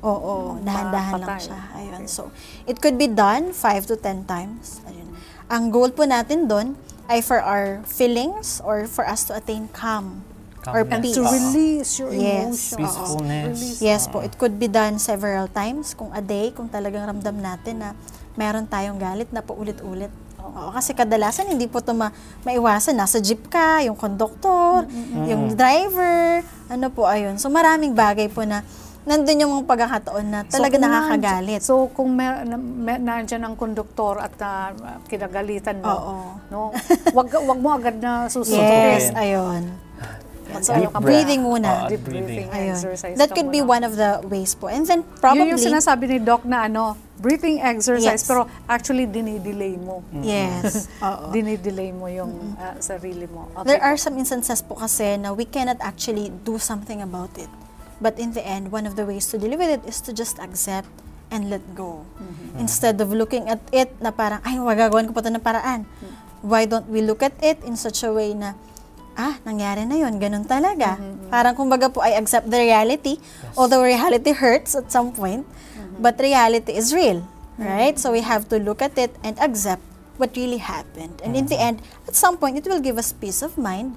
Oo, 0.00 0.56
dahan-dahan 0.64 1.20
lang 1.20 1.40
siya. 1.40 1.60
Ayun. 1.76 2.04
Okay. 2.04 2.08
So, 2.08 2.32
it 2.64 2.80
could 2.80 2.96
be 2.96 3.10
done 3.10 3.52
5 3.52 3.90
to 3.90 3.94
10 4.00 4.24
times. 4.24 4.80
Ayun. 4.88 5.05
Ang 5.46 5.70
goal 5.70 5.94
po 5.94 6.02
natin 6.02 6.50
doon 6.50 6.74
ay 7.06 7.22
for 7.22 7.38
our 7.38 7.86
feelings 7.86 8.58
or 8.60 8.84
for 8.84 9.06
us 9.06 9.22
to 9.22 9.32
attain 9.32 9.70
calm 9.70 10.26
or 10.66 10.82
peace. 10.82 11.14
to 11.14 11.22
release 11.22 11.90
your 11.96 12.10
Yes. 12.10 12.74
emotions. 12.74 12.74
Peacefulness. 12.74 13.54
Release. 13.54 13.78
Yes 13.78 14.02
po, 14.10 14.18
it 14.18 14.34
could 14.34 14.58
be 14.58 14.66
done 14.66 14.98
several 14.98 15.46
times 15.46 15.94
kung 15.94 16.10
a 16.10 16.18
day, 16.18 16.50
kung 16.50 16.66
talagang 16.66 17.06
ramdam 17.06 17.38
natin 17.38 17.78
na 17.78 17.94
meron 18.34 18.66
tayong 18.66 18.98
galit 18.98 19.30
na 19.30 19.38
paulit-ulit. 19.38 20.10
Oo, 20.36 20.74
kasi 20.74 20.90
kadalasan 20.90 21.46
hindi 21.46 21.66
po 21.66 21.78
ito 21.78 21.94
ma- 21.94 22.10
maiwasan. 22.42 22.98
Nasa 22.98 23.18
jeep 23.18 23.46
ka, 23.46 23.82
yung 23.82 23.94
conductor, 23.94 24.82
yung 25.22 25.54
driver, 25.54 26.42
ano 26.66 26.86
po, 26.90 27.06
ayun. 27.06 27.38
So 27.38 27.46
maraming 27.46 27.94
bagay 27.94 28.26
po 28.26 28.42
na 28.42 28.66
nandun 29.06 29.38
yung 29.38 29.52
mga 29.54 29.64
pagkakataon 29.66 30.26
na 30.26 30.38
talaga 30.44 30.74
kung 30.74 30.84
nakakagalit. 30.84 31.46
nandyan- 31.56 31.64
so 31.64 31.86
kung 31.88 32.10
may, 32.12 32.26
na, 32.42 32.56
may, 32.56 32.98
nandyan 32.98 33.40
ang 33.40 33.54
konduktor 33.54 34.18
at 34.18 34.34
ah, 34.38 34.74
kinagalitan 35.06 35.78
mo, 35.78 35.88
Oo. 35.88 36.14
no? 36.50 36.60
wag, 37.12 37.26
wag 37.30 37.58
mo 37.58 37.68
agad 37.72 37.96
na 37.96 38.26
susunod. 38.26 38.58
yes, 38.58 39.14
ayun. 39.14 39.70
So, 40.56 40.72
Deep 40.72 40.88
ka 40.88 40.98
ba? 40.98 41.04
breathing 41.04 41.42
muna. 41.42 41.68
Ah, 41.68 41.88
Deep 41.90 42.00
breathing. 42.00 42.46
Ayun. 42.48 42.72
exercise 42.72 43.14
That 43.14 43.28
could 43.28 43.50
be 43.50 43.60
muna. 43.60 43.76
one 43.76 43.84
of 43.84 43.92
the 43.94 44.22
ways 44.24 44.54
po. 44.54 44.66
And 44.66 44.82
then 44.82 45.02
Yun 45.02 45.18
probably, 45.18 45.50
yung 45.52 45.60
sinasabi 45.60 46.06
ni 46.06 46.18
Doc 46.18 46.46
na 46.46 46.64
ano, 46.64 46.94
breathing 47.16 47.58
exercise, 47.58 48.22
Yes. 48.22 48.24
pero 48.24 48.46
actually 48.64 49.04
dinidelay 49.06 49.74
mo. 49.76 50.00
yes, 50.16 50.86
oo. 51.04 51.28
Dinidelay 51.28 51.90
mo 51.90 52.06
yung 52.06 52.54
ah, 52.56 52.78
sarili 52.78 53.26
mo. 53.26 53.50
Okay. 53.52 53.68
There 53.68 53.82
are 53.82 53.96
some 53.96 54.16
instances 54.16 54.62
po 54.62 54.76
kasi 54.76 55.18
na 55.18 55.30
we 55.30 55.44
cannot 55.44 55.76
actually 55.78 56.30
do 56.40 56.56
something 56.56 57.00
about 57.00 57.34
it. 57.36 57.50
But 58.00 58.20
in 58.20 58.36
the 58.36 58.44
end, 58.44 58.68
one 58.72 58.84
of 58.84 58.96
the 58.96 59.08
ways 59.08 59.26
to 59.32 59.40
deal 59.40 59.56
with 59.56 59.72
it 59.72 59.82
is 59.88 60.04
to 60.04 60.12
just 60.12 60.36
accept 60.38 60.88
and 61.32 61.50
let 61.50 61.64
go. 61.74 62.04
Instead 62.60 63.00
of 63.00 63.10
looking 63.10 63.48
at 63.48 63.60
it 63.72 63.90
na 64.00 64.12
parang, 64.12 64.40
ay, 64.46 64.56
magagawan 64.60 65.10
ko 65.10 65.12
pa 65.16 65.20
ito 65.24 65.32
ng 65.32 65.42
paraan. 65.42 65.80
Why 66.44 66.68
don't 66.68 66.86
we 66.86 67.02
look 67.02 67.24
at 67.24 67.34
it 67.42 67.58
in 67.64 67.74
such 67.74 68.04
a 68.06 68.12
way 68.12 68.36
na, 68.36 68.54
ah, 69.16 69.40
nangyari 69.42 69.88
na 69.88 69.96
yon 69.96 70.20
ganun 70.20 70.44
talaga. 70.46 71.00
Parang 71.32 71.56
kumbaga 71.56 71.90
po, 71.90 72.04
I 72.04 72.14
accept 72.14 72.52
the 72.52 72.60
reality, 72.60 73.18
although 73.56 73.82
reality 73.82 74.36
hurts 74.36 74.76
at 74.76 74.92
some 74.92 75.10
point, 75.10 75.48
but 75.98 76.20
reality 76.20 76.76
is 76.76 76.92
real, 76.92 77.24
right? 77.58 77.96
So 77.98 78.12
we 78.12 78.20
have 78.22 78.46
to 78.52 78.60
look 78.60 78.84
at 78.84 78.94
it 79.00 79.16
and 79.24 79.34
accept 79.40 79.82
what 80.20 80.36
really 80.36 80.60
happened. 80.60 81.20
And 81.24 81.34
in 81.36 81.48
the 81.48 81.58
end, 81.58 81.82
at 82.06 82.14
some 82.14 82.36
point, 82.36 82.56
it 82.60 82.68
will 82.68 82.80
give 82.80 82.96
us 83.00 83.12
peace 83.12 83.42
of 83.42 83.58
mind 83.58 83.96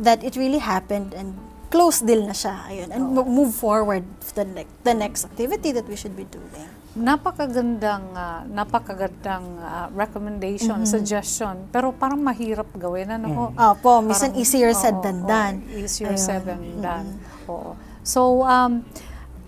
that 0.00 0.24
it 0.24 0.34
really 0.34 0.58
happened 0.58 1.14
and 1.14 1.38
close 1.74 1.98
deal 1.98 2.22
na 2.22 2.30
siya. 2.32 2.54
Ayun. 2.70 2.88
And 2.94 3.02
mo- 3.10 3.26
move 3.26 3.50
forward 3.50 4.06
to 4.22 4.30
the, 4.38 4.46
ne- 4.46 4.70
the 4.86 4.94
next 4.94 5.26
activity 5.26 5.74
that 5.74 5.90
we 5.90 5.98
should 5.98 6.14
be 6.14 6.22
doing. 6.30 6.70
napakagandang 6.94 8.14
ah, 8.14 8.46
napakagandang 8.46 9.42
ah, 9.58 9.90
recommendation, 9.90 10.86
suggestion, 10.86 11.66
pero 11.74 11.90
parang 11.90 12.22
mahirap 12.22 12.70
gawin 12.78 13.10
ano 13.10 13.26
ho? 13.34 13.44
Opo, 13.74 13.98
minsan 13.98 14.30
Parang- 14.30 14.38
easier 14.38 14.70
said 14.70 14.94
oo, 14.94 15.02
than 15.02 15.18
oo, 15.22 15.28
done. 15.28 15.56
easier 15.74 16.14
Ayun. 16.14 16.22
said 16.22 16.46
than 16.46 16.62
done. 16.78 17.18
Oo. 17.50 17.74
So, 18.06 18.46
um, 18.46 18.86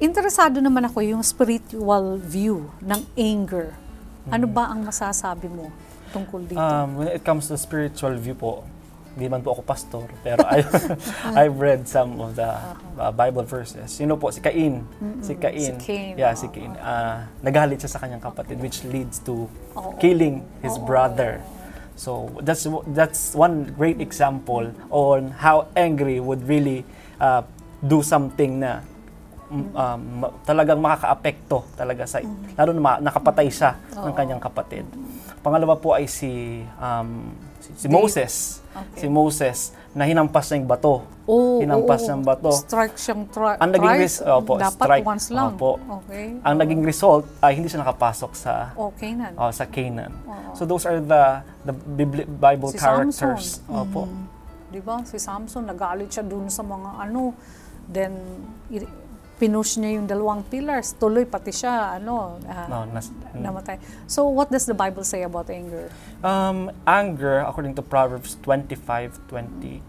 interesado 0.03 0.59
naman 0.59 0.91
ako 0.91 1.07
yung 1.07 1.23
spiritual 1.23 2.19
view 2.19 2.67
ng 2.83 3.01
anger. 3.15 3.79
Ano 4.27 4.51
ba 4.51 4.75
ang 4.75 4.83
masasabi 4.83 5.47
mo 5.47 5.71
tungkol 6.11 6.51
dito? 6.51 6.59
Um, 6.59 6.99
when 6.99 7.15
it 7.15 7.23
comes 7.23 7.47
to 7.47 7.55
spiritual 7.55 8.19
view 8.19 8.35
po, 8.35 8.67
hindi 9.17 9.33
man 9.33 9.41
po 9.41 9.57
ako 9.57 9.65
pastor, 9.65 10.05
pero 10.21 10.45
I, 10.45 10.61
I've 11.41 11.57
read 11.57 11.89
some 11.89 12.21
of 12.21 12.37
the 12.37 12.53
uh, 13.01 13.09
Bible 13.17 13.49
verses. 13.49 13.97
You 13.97 14.05
know 14.05 14.21
po, 14.21 14.29
si 14.29 14.45
Cain, 14.45 14.85
si 15.25 15.33
Cain, 15.41 15.57
Si 15.57 15.73
Cain, 15.81 16.13
yeah, 16.21 16.37
si 16.37 16.53
Cain, 16.53 16.77
ah, 16.77 17.25
nagalit 17.41 17.81
siya 17.81 17.97
sa 17.97 17.99
kanyang 18.05 18.21
kapatid, 18.21 18.61
which 18.61 18.85
leads 18.85 19.25
to 19.25 19.49
killing 20.05 20.45
his 20.61 20.77
brother. 20.77 21.41
So 21.97 22.29
that's 22.45 22.69
that's 22.93 23.33
one 23.33 23.73
great 23.73 24.05
example 24.05 24.69
on 24.93 25.33
how 25.33 25.73
angry 25.73 26.21
would 26.21 26.45
really 26.45 26.85
uh, 27.17 27.41
do 27.81 28.05
something 28.05 28.61
na 28.61 28.85
mm, 29.49 29.73
um, 29.73 30.29
talagang 30.45 30.77
makakaapekto 30.77 31.65
talaga 31.73 32.05
sa 32.05 32.21
lalo 32.61 32.77
na 32.77 33.01
nakapatay 33.01 33.49
siya 33.49 33.81
ng 33.97 34.13
kanyang 34.13 34.45
kapatid. 34.45 34.85
Pangalawa 35.41 35.73
po 35.81 35.97
ay 35.97 36.05
si 36.05 36.61
um, 36.77 37.33
si, 37.65 37.73
si. 37.81 37.87
Moses. 37.89 38.61
Okay. 38.77 39.01
Si 39.01 39.07
Moses 39.09 39.59
na 39.91 40.05
hinampas 40.05 40.45
niya 40.47 40.57
yung 40.59 40.69
bato. 40.69 40.95
Oo, 41.25 41.59
hinampas 41.59 42.01
oo. 42.01 42.07
niyang 42.07 42.23
bato. 42.23 42.51
Strike 42.53 42.95
siyang 42.95 43.25
tri- 43.27 43.57
Ang 43.57 43.71
naging 43.73 43.95
res- 43.99 44.23
opo, 44.23 44.53
Dapat 44.55 44.77
strike. 44.79 45.05
once 45.05 45.27
lang. 45.31 45.53
Opo. 45.53 45.71
Okay. 46.05 46.27
Ang 46.39 46.55
naging 46.57 46.83
result 46.83 47.25
ay 47.41 47.57
hindi 47.57 47.67
siya 47.67 47.81
nakapasok 47.81 48.33
sa 48.33 48.53
Okay 48.75 49.11
na. 49.13 49.33
oh, 49.35 49.49
sa 49.51 49.65
Canaan. 49.65 50.13
So 50.53 50.63
those 50.63 50.85
are 50.85 50.99
the 50.99 51.41
the 51.65 51.75
Bible 52.29 52.69
Si 52.69 52.79
characters. 52.79 53.59
Samson. 53.59 53.73
Opo. 53.73 54.03
Di 54.67 54.79
ba? 54.79 55.01
Si 55.03 55.17
Samson, 55.17 55.65
nagalit 55.65 56.11
siya 56.11 56.23
dun 56.23 56.47
sa 56.47 56.61
mga 56.61 57.01
ano. 57.01 57.33
Then, 57.87 58.13
pinush 59.37 59.77
niya 59.77 60.01
yung 60.01 60.07
dalawang 60.07 60.43
pillars. 60.43 60.97
Tuloy, 60.97 61.25
pati 61.25 61.53
siya, 61.53 61.95
ano, 61.95 62.41
ah, 62.45 62.67
No, 62.67 62.79
nas- 62.87 63.13
namatay. 63.33 63.77
So, 64.07 64.27
what 64.27 64.49
does 64.49 64.65
the 64.65 64.75
Bible 64.75 65.05
say 65.05 65.23
about 65.23 65.49
anger? 65.49 65.93
Um, 66.21 66.73
anger, 66.85 67.41
according 67.41 67.77
to 67.77 67.83
Proverbs 67.83 68.41
25, 68.41 69.21
28, 69.29 69.83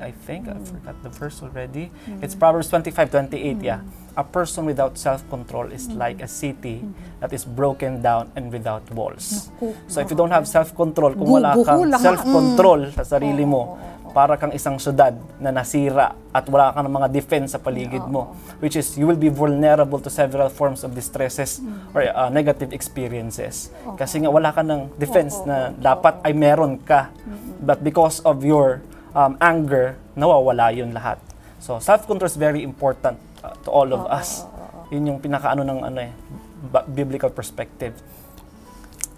I 0.00 0.10
think, 0.24 0.48
I 0.48 0.56
forgot 0.58 0.96
the 1.02 1.10
verse 1.10 1.42
already. 1.42 1.92
It's 2.22 2.34
Proverbs 2.34 2.68
25, 2.68 3.10
28, 3.10 3.60
yeah. 3.60 3.80
A 4.16 4.24
person 4.24 4.64
without 4.64 4.96
self-control 4.96 5.72
is 5.72 5.92
like 5.92 6.22
a 6.22 6.26
city 6.26 6.80
that 7.20 7.34
is 7.34 7.44
broken 7.44 8.00
down 8.00 8.32
and 8.32 8.48
without 8.48 8.80
walls. 8.90 9.52
Naku, 9.52 9.76
So 9.88 10.00
if 10.00 10.08
you 10.08 10.16
don't 10.16 10.32
have 10.32 10.48
self-control, 10.48 11.12
kung 11.14 11.28
wala 11.28 11.52
kang 11.60 11.84
lang. 11.84 12.00
self-control 12.00 12.96
sa 12.96 13.04
sarili 13.04 13.44
mo, 13.44 13.76
para 14.16 14.40
kang 14.40 14.56
isang 14.56 14.80
syudad 14.80 15.12
na 15.36 15.52
nasira 15.52 16.16
at 16.32 16.48
wala 16.48 16.72
kang 16.72 16.88
mga 16.88 17.12
defense 17.12 17.52
sa 17.52 17.60
paligid 17.60 18.00
mo, 18.08 18.32
which 18.64 18.72
is 18.72 18.96
you 18.96 19.04
will 19.04 19.20
be 19.20 19.28
vulnerable 19.28 20.00
to 20.00 20.08
several 20.08 20.48
forms 20.48 20.80
of 20.80 20.96
distresses 20.96 21.60
or 21.92 22.00
uh, 22.00 22.32
negative 22.32 22.72
experiences. 22.72 23.68
Kasi 24.00 24.24
nga 24.24 24.32
wala 24.32 24.56
ka 24.56 24.64
ng 24.64 24.96
defense 24.96 25.44
na 25.44 25.68
dapat 25.76 26.16
ay 26.24 26.32
meron 26.32 26.80
ka. 26.80 27.12
But 27.60 27.84
because 27.84 28.24
of 28.24 28.40
your 28.40 28.80
um, 29.12 29.36
anger, 29.36 30.00
nawawala 30.16 30.72
yun 30.72 30.96
lahat. 30.96 31.20
So 31.60 31.76
self-control 31.76 32.32
is 32.32 32.40
very 32.40 32.64
important 32.64 33.20
uh, 33.44 33.52
to 33.64 33.68
all 33.68 33.92
of 33.92 34.08
us. 34.08 34.48
Yun 34.88 35.12
yung 35.12 35.18
pinakaano 35.20 35.60
ng 35.60 35.92
ano 35.92 35.98
eh, 36.00 36.12
biblical 36.88 37.28
perspective. 37.28 37.92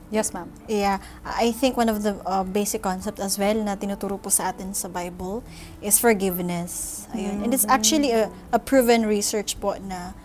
Yes, 0.08 0.32
ma'am. 0.32 0.48
Yeah, 0.64 1.04
I 1.20 1.52
think 1.52 1.76
one 1.76 1.92
of 1.92 2.00
the 2.00 2.16
uh, 2.24 2.40
basic 2.40 2.80
concepts 2.80 3.20
as 3.20 3.36
well 3.36 3.60
na 3.60 3.76
tinuturo 3.76 4.16
po 4.16 4.32
sa 4.32 4.56
atin 4.56 4.72
sa 4.72 4.88
Bible 4.88 5.44
is 5.84 6.00
forgiveness. 6.00 7.04
Ayun. 7.12 7.44
And 7.44 7.52
it's 7.52 7.68
actually 7.68 8.16
a, 8.16 8.32
a 8.48 8.56
proven 8.56 9.04
research 9.04 9.60
po 9.60 9.76
na 9.76 10.16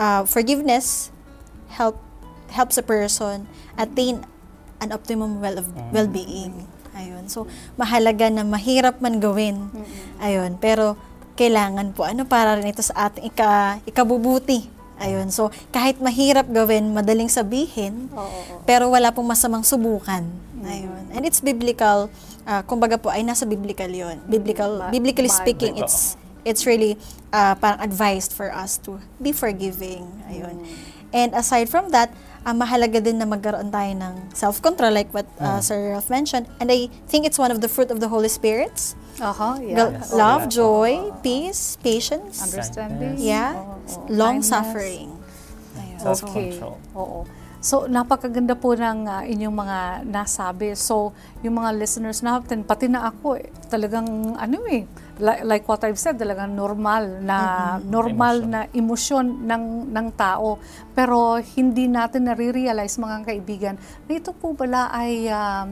uh, 0.00 0.24
forgiveness 0.24 1.12
help 1.68 2.00
helps 2.50 2.80
a 2.80 2.82
person 2.82 3.44
attain 3.76 4.24
an 4.80 4.90
optimum 4.90 5.44
well 5.44 5.60
of 5.60 5.68
well-being. 5.92 6.64
Ayun. 6.96 7.28
So 7.28 7.44
mahalaga 7.76 8.32
na 8.32 8.40
mahirap 8.40 9.04
man 9.04 9.20
gawin. 9.20 9.68
Ayun, 10.16 10.56
pero 10.56 10.96
kailangan 11.36 11.92
po 11.92 12.08
ano 12.08 12.24
para 12.24 12.56
rin 12.56 12.72
ito 12.72 12.80
sa 12.80 13.12
ating 13.12 13.28
ika, 13.28 13.84
ikabubuti. 13.84 14.79
Ayun. 15.00 15.32
So 15.32 15.48
kahit 15.72 15.96
mahirap 15.98 16.46
gawin, 16.52 16.92
madaling 16.92 17.32
sabihin, 17.32 18.12
Oo. 18.12 18.60
pero 18.68 18.92
wala 18.92 19.10
pong 19.10 19.32
masamang 19.32 19.64
subukan. 19.64 20.28
Ayun. 20.60 21.04
And 21.16 21.24
it's 21.24 21.40
biblical. 21.40 22.12
Uh, 22.44 22.60
kumbaga 22.68 23.00
po 23.00 23.08
ay 23.08 23.24
nasa 23.24 23.48
biblical 23.48 23.88
'yon. 23.88 24.20
Biblical 24.28 24.76
Ba- 24.76 24.92
biblically 24.92 25.32
speaking, 25.32 25.80
it's 25.80 26.20
it's 26.44 26.68
really 26.68 27.00
uh, 27.32 27.56
parang 27.56 27.80
advised 27.80 28.36
for 28.36 28.52
us 28.52 28.76
to 28.84 29.00
be 29.16 29.32
forgiving. 29.32 30.04
Ayun. 30.28 30.60
And 31.10 31.34
aside 31.34 31.66
from 31.72 31.90
that, 31.90 32.12
uh, 32.44 32.54
mahalaga 32.54 33.02
din 33.02 33.18
na 33.18 33.26
magkaroon 33.26 33.72
tayo 33.72 33.92
ng 33.96 34.14
self-control 34.36 34.92
like 34.94 35.10
what 35.10 35.26
uh, 35.40 35.58
Sir 35.64 35.92
Ralph 35.96 36.08
mentioned. 36.08 36.46
And 36.60 36.70
I 36.70 36.88
think 37.10 37.26
it's 37.26 37.40
one 37.40 37.50
of 37.50 37.60
the 37.60 37.68
fruit 37.68 37.90
of 37.90 37.98
the 37.98 38.08
Holy 38.08 38.30
Spirits. 38.30 38.94
Aha, 39.18 39.58
yeah. 39.58 39.76
Gal- 39.76 39.94
Yes. 39.96 40.08
Love, 40.12 40.42
Yeah. 40.42 40.54
joy, 40.54 40.90
peace, 41.18 41.62
patience, 41.78 42.38
Understanding. 42.40 43.18
yeah, 43.18 43.52
Oo, 43.52 43.74
oo. 43.74 44.06
long 44.08 44.38
Kindness. 44.38 44.48
suffering. 44.48 45.08
Ayun. 45.74 45.98
Okay. 46.00 46.48
Oo. 46.94 47.20
So, 47.60 47.84
napakaganda 47.86 48.56
po 48.56 48.72
ng 48.72 49.04
ah, 49.04 49.20
inyong 49.22 49.52
mga 49.54 49.78
nasabi. 50.06 50.72
So, 50.72 51.12
yung 51.40 51.60
mga 51.60 51.76
listeners 51.76 52.20
natin, 52.20 52.64
pati 52.64 52.88
na 52.88 53.04
ako, 53.06 53.36
eh, 53.36 53.52
talagang 53.68 54.08
ano 54.32 54.64
eh, 54.64 54.88
li- 55.20 55.42
like 55.44 55.68
what 55.68 55.84
I've 55.84 56.00
said, 56.00 56.16
talagang 56.16 56.56
normal 56.56 57.20
na 57.20 57.36
normal 57.84 58.40
Emosyon. 58.40 58.48
na 58.48 58.60
emosyon 58.72 59.26
ng 59.44 59.64
ng 59.92 60.06
tao. 60.10 60.56
Pero 60.90 61.36
hindi 61.52 61.84
natin 61.84 62.24
nare-realize 62.24 62.96
mga 62.96 63.28
kaibigan 63.28 63.76
na 64.06 64.12
ito 64.14 64.32
po 64.32 64.56
pala 64.56 64.88
ay 64.88 65.28
ah, 65.28 65.68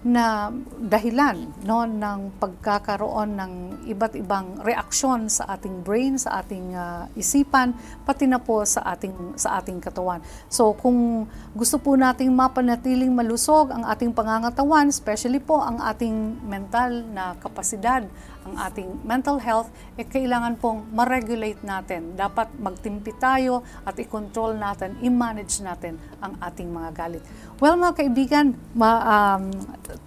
na 0.00 0.48
dahilan 0.80 1.52
no 1.68 1.84
ng 1.84 2.40
pagkakaroon 2.40 3.36
ng 3.36 3.52
iba't 3.92 4.16
ibang 4.16 4.56
reaksyon 4.64 5.28
sa 5.28 5.44
ating 5.56 5.84
brain, 5.84 6.16
sa 6.16 6.40
ating 6.40 6.72
ah, 6.72 7.04
isipan, 7.12 7.76
pati 8.08 8.24
na 8.24 8.40
po 8.40 8.64
sa 8.64 8.80
ating 8.96 9.36
sa 9.36 9.60
ating 9.60 9.76
katawan. 9.76 10.24
So 10.48 10.72
kung 10.72 11.28
gusto 11.52 11.76
po 11.76 12.00
nating 12.00 12.32
mapanatiling 12.32 13.12
malusog 13.12 13.68
ang 13.76 13.84
ating 13.84 14.16
pangangatawan, 14.16 14.88
especially 14.88 15.40
po 15.40 15.60
ang 15.60 15.84
ating 15.84 16.40
mental 16.48 17.04
na 17.12 17.36
kapasidad 17.36 18.08
ang 18.46 18.54
ating 18.56 19.04
mental 19.04 19.36
health, 19.40 19.68
eh 20.00 20.06
kailangan 20.06 20.56
pong 20.56 20.88
ma-regulate 20.92 21.60
natin. 21.60 22.16
Dapat 22.16 22.56
magtimpi 22.56 23.12
tayo 23.20 23.62
at 23.84 23.96
i-control 24.00 24.56
natin, 24.56 24.96
i-manage 25.04 25.60
natin 25.60 26.00
ang 26.24 26.36
ating 26.40 26.68
mga 26.72 26.90
galit. 26.96 27.22
Well, 27.60 27.76
mga 27.76 27.94
kaibigan, 28.00 28.56
ma, 28.72 28.90
um, 29.04 29.52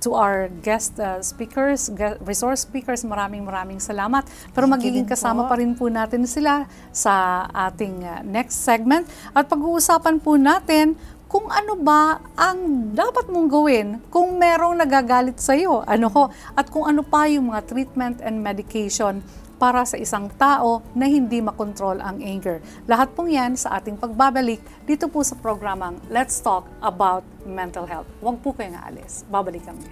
to 0.02 0.18
our 0.18 0.50
guest 0.66 0.98
uh, 0.98 1.22
speakers, 1.22 1.94
resource 2.26 2.66
speakers, 2.66 3.06
maraming 3.06 3.46
maraming 3.46 3.78
salamat. 3.78 4.26
Pero 4.58 4.66
Thank 4.66 4.82
magiging 4.82 5.06
kasama 5.06 5.46
po. 5.46 5.54
pa 5.54 5.56
rin 5.62 5.78
po 5.78 5.86
natin 5.86 6.26
sila 6.26 6.66
sa 6.90 7.46
ating 7.70 8.02
uh, 8.02 8.26
next 8.26 8.66
segment. 8.66 9.06
At 9.38 9.46
pag-uusapan 9.54 10.18
po 10.18 10.34
natin 10.34 10.98
kung 11.34 11.50
ano 11.50 11.74
ba 11.82 12.22
ang 12.38 12.94
dapat 12.94 13.26
mong 13.26 13.50
gawin 13.50 13.98
kung 14.14 14.38
merong 14.38 14.78
nagagalit 14.78 15.42
sa 15.42 15.58
iyo. 15.58 15.82
Ano 15.90 16.06
ho? 16.14 16.30
At 16.54 16.70
kung 16.70 16.86
ano 16.86 17.02
pa 17.02 17.26
yung 17.26 17.50
mga 17.50 17.66
treatment 17.66 18.22
and 18.22 18.38
medication 18.38 19.26
para 19.58 19.82
sa 19.82 19.98
isang 19.98 20.30
tao 20.38 20.86
na 20.94 21.10
hindi 21.10 21.42
makontrol 21.42 21.98
ang 22.06 22.22
anger. 22.22 22.62
Lahat 22.86 23.10
pong 23.18 23.34
yan 23.34 23.58
sa 23.58 23.82
ating 23.82 23.98
pagbabalik 23.98 24.62
dito 24.86 25.10
po 25.10 25.26
sa 25.26 25.34
programang 25.34 25.98
Let's 26.14 26.38
Talk 26.38 26.70
About 26.86 27.26
Mental 27.50 27.90
Health. 27.90 28.06
Huwag 28.22 28.38
po 28.46 28.54
kayong 28.54 28.78
aalis. 28.78 29.26
Babalik 29.26 29.66
kami. 29.66 29.90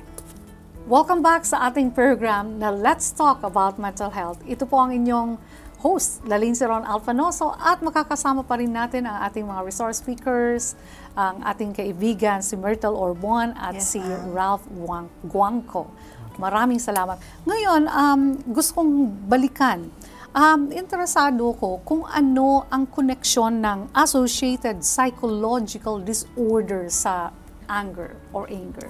Welcome 0.85 1.25
back 1.25 1.41
sa 1.49 1.65
ating 1.73 1.89
program 1.97 2.61
na 2.61 2.69
Let's 2.69 3.09
Talk 3.09 3.41
About 3.41 3.81
Mental 3.81 4.13
Health. 4.13 4.37
Ito 4.45 4.69
po 4.69 4.77
ang 4.77 4.93
inyong 4.93 5.41
host, 5.81 6.21
Lalin 6.29 6.53
Ron 6.53 6.85
Alfanoso 6.85 7.57
at 7.57 7.81
makakasama 7.81 8.45
pa 8.45 8.61
rin 8.61 8.69
natin 8.69 9.09
ang 9.09 9.25
ating 9.25 9.49
mga 9.49 9.65
resource 9.65 9.97
speakers, 9.97 10.77
ang 11.13 11.43
ating 11.43 11.71
kaibigan 11.71 12.39
si 12.39 12.55
Myrtle 12.55 12.95
Orbon 12.95 13.51
at 13.53 13.75
Yes, 13.75 13.91
si 13.91 13.99
ma'am. 13.99 14.31
Ralph 14.31 14.65
Guang- 14.67 15.11
Guangco. 15.23 15.91
Maraming 16.35 16.79
salamat. 16.79 17.19
Ngayon, 17.43 17.85
um, 17.85 18.21
gusto 18.47 18.79
kong 18.79 18.91
balikan. 19.27 19.91
Um, 20.31 20.71
interesado 20.71 21.43
ko 21.59 21.83
kung 21.83 22.07
ano 22.07 22.63
ang 22.71 22.87
koneksyon 22.87 23.59
ng 23.59 23.91
associated 23.91 24.79
psychological 24.79 25.99
disorder 25.99 26.87
sa 26.87 27.35
anger 27.67 28.15
or 28.31 28.47
anger. 28.47 28.87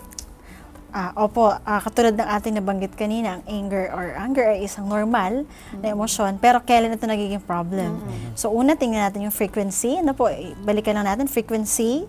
Ah, 0.92 1.16
opo, 1.16 1.48
ah, 1.48 1.80
katulad 1.80 2.12
ng 2.20 2.28
ating 2.28 2.60
nabanggit 2.60 3.00
kanina, 3.00 3.40
ang 3.40 3.44
anger 3.48 3.96
or 3.96 4.12
anger 4.12 4.44
ay 4.44 4.68
isang 4.68 4.92
normal 4.92 5.48
na 5.80 5.96
emosyon, 5.96 6.36
pero 6.36 6.60
kailan 6.60 6.92
ito 6.92 7.08
nagiging 7.08 7.40
problem? 7.40 7.96
So 8.36 8.52
una, 8.52 8.76
tingnan 8.76 9.08
natin 9.08 9.24
yung 9.24 9.32
frequency. 9.32 10.04
Ano 10.04 10.12
po, 10.12 10.28
eh, 10.28 10.52
balikan 10.68 11.00
lang 11.00 11.08
natin, 11.08 11.32
frequency, 11.32 12.04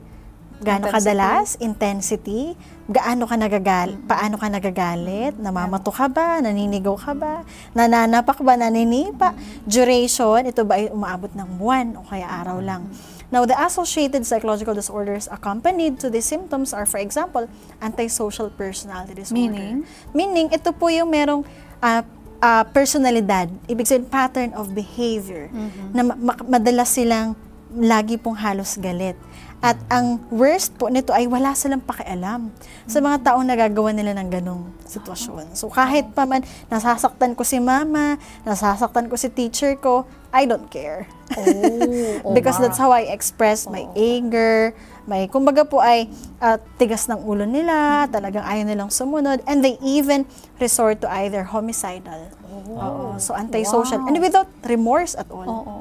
gaano 0.62 0.90
kadalas, 0.90 1.58
intensity, 1.62 2.58
gaano 2.90 3.26
ka 3.30 3.38
nagagal, 3.38 3.98
paano 4.06 4.34
ka 4.34 4.50
nagagalit, 4.50 5.34
namamato 5.38 5.94
ka 5.94 6.10
ba, 6.10 6.42
naninigaw 6.42 6.98
ka 6.98 7.14
ba, 7.14 7.46
nananapak 7.78 8.42
ba, 8.42 8.58
naninipa, 8.58 9.34
duration, 9.62 10.42
ito 10.42 10.66
ba 10.66 10.82
ay 10.82 10.90
umaabot 10.90 11.30
ng 11.34 11.48
buwan 11.54 11.86
o 11.98 12.06
kaya 12.06 12.26
araw 12.26 12.58
lang. 12.58 12.86
Now, 13.32 13.48
the 13.48 13.56
associated 13.56 14.28
psychological 14.28 14.76
disorders 14.76 15.24
accompanied 15.32 15.96
to 16.04 16.12
these 16.12 16.28
symptoms 16.28 16.76
are, 16.76 16.84
for 16.84 17.00
example, 17.00 17.48
antisocial 17.80 18.52
personality 18.52 19.16
disorder. 19.16 19.40
Meaning? 19.40 19.88
Meaning, 20.12 20.46
ito 20.52 20.68
po 20.76 20.92
yung 20.92 21.08
merong 21.08 21.40
ah, 21.80 22.04
ah, 22.44 22.68
personalidad, 22.68 23.48
ibig 23.64 23.88
sabihin 23.88 24.04
pattern 24.12 24.50
of 24.52 24.76
behavior, 24.76 25.48
na 25.96 26.04
ma- 26.04 26.18
ma- 26.20 26.44
madalas 26.44 26.92
silang 26.92 27.32
lagi 27.72 28.20
pong 28.20 28.36
halos 28.36 28.76
galit. 28.76 29.16
At 29.62 29.78
ang 29.88 30.18
worst 30.28 30.74
po 30.74 30.90
nito 30.90 31.14
ay 31.14 31.30
wala 31.30 31.54
silang 31.54 31.80
pakialam 31.80 32.50
sa 32.84 32.98
mga 32.98 33.30
taong 33.30 33.46
nagagawa 33.46 33.94
nila 33.94 34.12
ng 34.18 34.28
ganong 34.28 34.74
sitwasyon. 34.84 35.54
So 35.54 35.70
kahit 35.70 36.12
pa 36.12 36.26
man 36.26 36.42
nasasaktan 36.66 37.38
ko 37.38 37.46
si 37.46 37.62
mama, 37.62 38.18
nasasaktan 38.42 39.06
ko 39.06 39.14
si 39.14 39.30
teacher 39.30 39.78
ko, 39.78 40.04
I 40.32 40.48
don't 40.48 40.72
care. 40.72 41.04
Oh, 41.36 42.32
Because 42.36 42.56
that's 42.56 42.80
how 42.80 42.88
I 42.88 43.12
express 43.12 43.68
my 43.68 43.84
anger, 43.92 44.72
may 45.04 45.28
kumbaga 45.28 45.68
po 45.68 45.84
ay 45.84 46.08
ah, 46.40 46.56
tigas 46.80 47.04
ng 47.12 47.20
ulo 47.20 47.44
nila, 47.44 48.08
talagang 48.08 48.40
ayaw 48.42 48.64
nilang 48.64 48.88
sumunod, 48.88 49.44
and 49.44 49.60
they 49.60 49.76
even 49.84 50.24
resort 50.56 51.04
to 51.04 51.08
either 51.12 51.44
homicidal. 51.44 52.32
Oo. 52.48 53.20
So 53.20 53.36
antisocial. 53.36 54.00
Wow. 54.02 54.08
And 54.08 54.16
without 54.24 54.48
remorse 54.64 55.12
at 55.12 55.28
all. 55.28 55.44
Oo, 55.44 55.74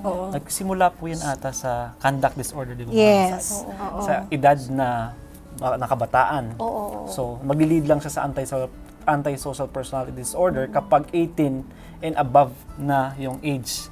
oo. 0.00 0.24
Nagsimula 0.32 0.88
po 0.96 1.08
yan 1.12 1.20
ata 1.20 1.52
sa 1.52 1.92
conduct 2.00 2.36
disorder, 2.40 2.72
di 2.72 2.88
ba? 2.88 2.90
Yes. 2.92 3.64
Sa, 3.64 3.68
Oo. 3.68 4.00
sa 4.00 4.12
edad 4.32 4.58
na 4.72 5.12
uh, 5.60 5.76
nakabataan. 5.76 6.56
Oo. 6.56 7.08
So, 7.10 7.36
maglilid 7.44 7.84
lang 7.84 8.00
siya 8.00 8.12
sa 8.16 8.20
antisocial, 8.24 8.72
antisocial 9.04 9.68
personality 9.68 10.16
disorder 10.16 10.64
kapag 10.72 11.04
18 11.12 11.93
and 12.04 12.14
above 12.20 12.52
na 12.76 13.16
yung 13.16 13.40
age. 13.40 13.88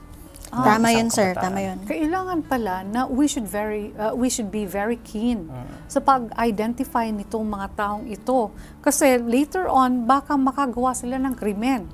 ng 0.52 0.60
Tama 0.60 0.92
isang 0.92 0.96
yun, 1.00 1.08
sir. 1.08 1.30
kabataan. 1.32 1.44
Tama 1.48 1.60
yun. 1.64 1.78
Kailangan 1.88 2.38
pala 2.44 2.74
na 2.84 3.00
we 3.08 3.24
should 3.24 3.48
very 3.48 3.96
uh, 3.96 4.12
we 4.12 4.28
should 4.28 4.52
be 4.52 4.68
very 4.68 5.00
keen 5.00 5.48
sa 5.88 5.96
pag-identify 6.04 7.08
nitong 7.08 7.48
mga 7.48 7.72
taong 7.72 8.04
ito 8.04 8.52
kasi 8.84 9.16
later 9.16 9.64
on 9.64 10.04
baka 10.04 10.36
makagawa 10.36 10.92
sila 10.92 11.16
ng 11.16 11.32
krimen, 11.32 11.88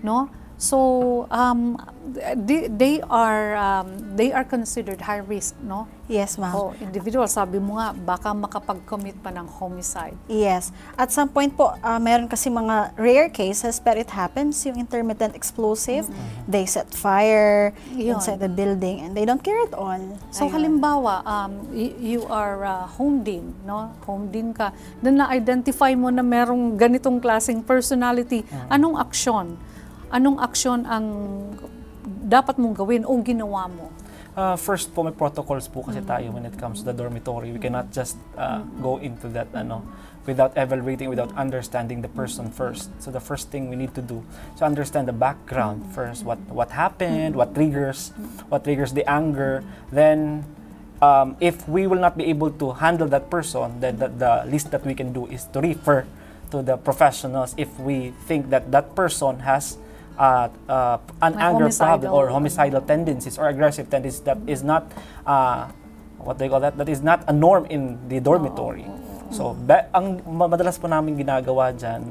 no? 0.00 0.32
So 0.62 1.26
um, 1.26 1.74
they, 2.14 2.70
they 2.70 3.02
are 3.10 3.58
um, 3.58 4.14
they 4.14 4.30
are 4.30 4.46
considered 4.46 5.02
high 5.02 5.18
risk, 5.18 5.58
no? 5.58 5.90
Yes, 6.06 6.38
ma'am. 6.38 6.54
Oh, 6.54 6.70
individual 6.78 7.26
sabi 7.26 7.58
mo 7.58 7.82
nga 7.82 7.90
baka 7.90 8.30
makapag-commit 8.30 9.18
pa 9.18 9.34
ng 9.34 9.42
homicide. 9.58 10.14
Yes. 10.30 10.70
At 10.94 11.10
some 11.10 11.34
point 11.34 11.50
po, 11.58 11.74
ah, 11.82 11.98
meron 11.98 12.30
kasi 12.30 12.46
mga 12.46 12.94
rare 12.94 13.26
cases, 13.26 13.82
but 13.82 13.98
it 13.98 14.06
happens, 14.14 14.62
yung 14.62 14.78
intermittent 14.78 15.34
explosive, 15.34 16.06
they 16.46 16.62
set 16.62 16.86
fire 16.94 17.74
Yun. 17.90 18.22
inside 18.22 18.38
the 18.38 18.52
building 18.52 19.02
and 19.02 19.18
they 19.18 19.26
don't 19.26 19.42
care 19.42 19.58
at 19.66 19.74
all. 19.74 19.98
So 20.30 20.46
Ayun. 20.46 20.78
halimbawa, 20.78 21.26
um, 21.26 21.74
you 21.74 22.22
are 22.30 22.62
uh, 22.62 22.86
home 22.86 23.26
din, 23.26 23.50
no? 23.66 23.90
Home 24.06 24.30
din 24.30 24.54
ka. 24.54 24.70
Then 25.02 25.18
na-identify 25.18 25.98
mo 25.98 26.14
na 26.14 26.22
merong 26.22 26.78
ganitong 26.78 27.18
klaseng 27.18 27.66
personality. 27.66 28.46
Anong 28.70 28.94
aksyon? 28.94 29.58
Anong 30.12 30.44
aksyon 30.44 30.84
ang 30.84 31.06
dapat 32.04 32.60
mong 32.60 32.76
gawin 32.76 33.08
o 33.08 33.16
ginawa 33.24 33.64
mo? 33.64 33.88
Uh, 34.36 34.56
first 34.60 34.92
po, 34.92 35.00
may 35.00 35.12
protocols 35.12 35.72
po 35.72 35.80
kasi 35.80 36.04
tayo 36.04 36.36
when 36.36 36.44
it 36.44 36.52
comes 36.60 36.84
to 36.84 36.92
the 36.92 36.92
dormitory. 36.92 37.48
We 37.48 37.56
cannot 37.56 37.88
just 37.96 38.20
uh, 38.36 38.60
go 38.84 39.00
into 39.00 39.32
that 39.32 39.48
ano, 39.56 39.80
without 40.28 40.52
evaluating, 40.52 41.08
without 41.08 41.32
understanding 41.32 42.04
the 42.04 42.12
person 42.12 42.52
first. 42.52 42.92
So 43.00 43.08
the 43.08 43.24
first 43.24 43.48
thing 43.48 43.72
we 43.72 43.76
need 43.76 43.96
to 43.96 44.04
do 44.04 44.20
is 44.52 44.60
to 44.60 44.68
understand 44.68 45.08
the 45.08 45.16
background 45.16 45.88
first. 45.96 46.28
What 46.28 46.40
what 46.52 46.76
happened? 46.76 47.32
What 47.32 47.56
triggers? 47.56 48.12
What 48.52 48.68
triggers 48.68 48.92
the 48.92 49.08
anger? 49.08 49.64
Then, 49.88 50.44
um, 51.00 51.40
if 51.40 51.64
we 51.64 51.88
will 51.88 52.00
not 52.00 52.20
be 52.20 52.28
able 52.28 52.52
to 52.60 52.76
handle 52.84 53.08
that 53.08 53.32
person, 53.32 53.80
then 53.80 53.96
the, 53.96 54.12
the 54.12 54.44
least 54.44 54.76
that 54.76 54.84
we 54.84 54.92
can 54.92 55.16
do 55.16 55.24
is 55.32 55.48
to 55.56 55.60
refer 55.60 56.04
to 56.52 56.60
the 56.60 56.76
professionals 56.76 57.56
if 57.56 57.72
we 57.80 58.12
think 58.28 58.52
that 58.52 58.68
that 58.72 58.92
person 58.92 59.40
has 59.48 59.80
uh, 60.18 60.48
uh, 60.68 60.98
an 61.20 61.36
May 61.36 61.42
anger 61.42 61.68
problem 61.70 62.10
or 62.12 62.28
homicidal. 62.30 62.80
tendencies 62.82 63.38
or 63.38 63.48
aggressive 63.48 63.88
tendencies 63.90 64.22
that 64.24 64.38
is 64.46 64.62
not 64.62 64.88
uh, 65.26 65.68
what 66.22 66.38
they 66.38 66.48
call 66.48 66.60
that 66.60 66.76
that 66.78 66.88
is 66.88 67.02
not 67.02 67.24
a 67.28 67.34
norm 67.34 67.66
in 67.66 67.98
the 68.08 68.20
dormitory. 68.20 68.86
So 69.32 69.56
ba- 69.56 69.88
ang 69.96 70.20
ma- 70.28 70.48
madalas 70.48 70.76
po 70.76 70.86
namin 70.86 71.16
ginagawa 71.16 71.72
diyan 71.72 72.02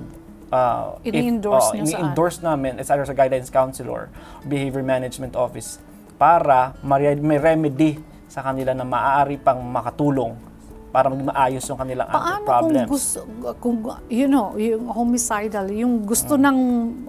uh, 0.52 1.00
Ini-endorse 1.06 1.72
oh, 1.72 1.74
saan? 1.74 1.82
ini-endorse 1.88 2.38
namin 2.44 2.82
is 2.82 2.90
either 2.92 3.06
sa 3.08 3.16
guidance 3.16 3.48
counselor, 3.50 4.12
behavior 4.46 4.84
management 4.84 5.34
office 5.38 5.80
para 6.20 6.78
may 6.86 7.40
remedy 7.40 7.98
sa 8.30 8.46
kanila 8.46 8.72
na 8.78 8.86
maaari 8.86 9.42
pang 9.42 9.60
makatulong 9.64 10.51
para 10.92 11.08
maging 11.08 11.24
maayos 11.26 11.64
yung 11.66 11.80
kanilang 11.80 12.04
anger 12.06 12.20
Paano 12.20 12.36
kung 12.36 12.46
problems. 12.46 12.90
gusto, 12.92 13.20
kung, 13.58 13.76
you 14.12 14.28
know, 14.28 14.54
yung 14.56 14.86
homicidal, 14.88 15.66
yung 15.72 16.04
gusto 16.04 16.36
ng 16.36 16.58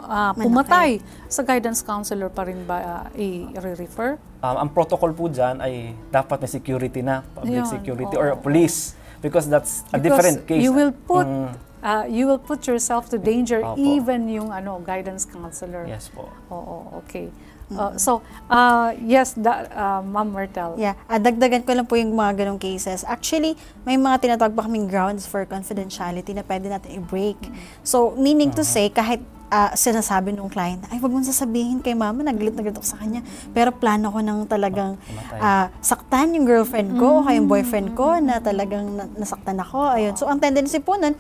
ah, 0.01 0.31
pumatay, 0.33 1.03
sa 1.27 1.43
guidance 1.43 1.83
counselor 1.83 2.31
pa 2.31 2.47
rin 2.47 2.63
ba 2.63 2.77
ah, 2.79 3.07
i-refer? 3.13 4.17
Um, 4.39 4.57
ang 4.57 4.69
protocol 4.71 5.11
po 5.11 5.27
dyan 5.27 5.59
ay 5.59 5.95
dapat 6.09 6.39
may 6.41 6.51
security 6.53 7.03
na, 7.03 7.27
public 7.29 7.59
Yun, 7.59 7.67
security 7.67 8.15
oo. 8.15 8.23
or 8.23 8.35
police 8.37 8.95
because 9.19 9.47
that's 9.47 9.83
a 9.91 9.99
Because 9.99 10.03
different 10.03 10.39
case. 10.47 10.63
you 10.63 10.71
will 10.71 10.95
put 10.95 11.27
Mm, 11.27 11.51
ah, 11.83 12.07
you 12.07 12.27
will 12.27 12.39
put 12.39 12.63
yourself 12.65 13.07
to 13.07 13.19
danger 13.19 13.59
Opo. 13.59 13.75
even 13.75 14.27
yung 14.29 14.51
ano 14.51 14.79
guidance 14.79 15.27
counselor. 15.27 15.83
yes 15.85 16.07
po. 16.07 16.31
Oo, 16.49 17.03
okay. 17.03 17.31
Uh, 17.77 17.93
so, 17.97 18.11
uh, 18.49 18.93
yes, 19.01 19.35
da, 19.35 19.67
uh, 19.73 20.01
Ma'am 20.05 20.33
Myrtle. 20.33 20.77
Yeah, 20.77 20.95
ah, 21.09 21.21
dagdagan 21.21 21.65
ko 21.65 21.73
lang 21.77 21.87
po 21.89 21.97
yung 21.97 22.13
mga 22.13 22.45
ganong 22.45 22.61
cases. 22.61 23.05
Actually, 23.05 23.57
may 23.85 23.97
mga 23.97 24.23
tinatawag 24.23 24.53
pa 24.55 24.65
kaming 24.67 24.89
grounds 24.89 25.25
for 25.25 25.45
confidentiality 25.45 26.33
na 26.33 26.45
pwede 26.45 26.69
natin 26.69 27.03
i-break. 27.03 27.39
So, 27.83 28.17
meaning 28.17 28.53
to 28.57 28.65
say, 28.65 28.89
kahit 28.89 29.21
ah, 29.53 29.77
sinasabi 29.77 30.33
nung 30.33 30.49
client, 30.49 30.81
ay, 30.89 30.97
wag 30.97 31.13
mong 31.13 31.29
sasabihin 31.29 31.85
kay 31.85 31.93
mama, 31.93 32.25
naglit 32.25 32.57
na 32.57 32.65
ako 32.65 32.81
sa 32.81 32.97
kanya. 32.97 33.21
Pero 33.53 33.69
plano 33.69 34.09
ko 34.09 34.25
nang 34.25 34.49
talagang 34.49 34.97
ah, 35.37 35.69
saktan 35.85 36.33
yung 36.33 36.49
girlfriend 36.49 36.97
ko 36.97 37.21
o 37.21 37.23
kaya 37.29 37.37
yung 37.37 37.53
boyfriend 37.53 37.93
ko 37.93 38.17
na 38.17 38.41
talagang 38.41 38.97
na- 38.97 39.13
nasaktan 39.13 39.61
ako. 39.61 39.93
Ayun. 39.93 40.17
So, 40.17 40.25
ang 40.25 40.41
tendency 40.41 40.81
po 40.81 40.97
nun, 40.97 41.13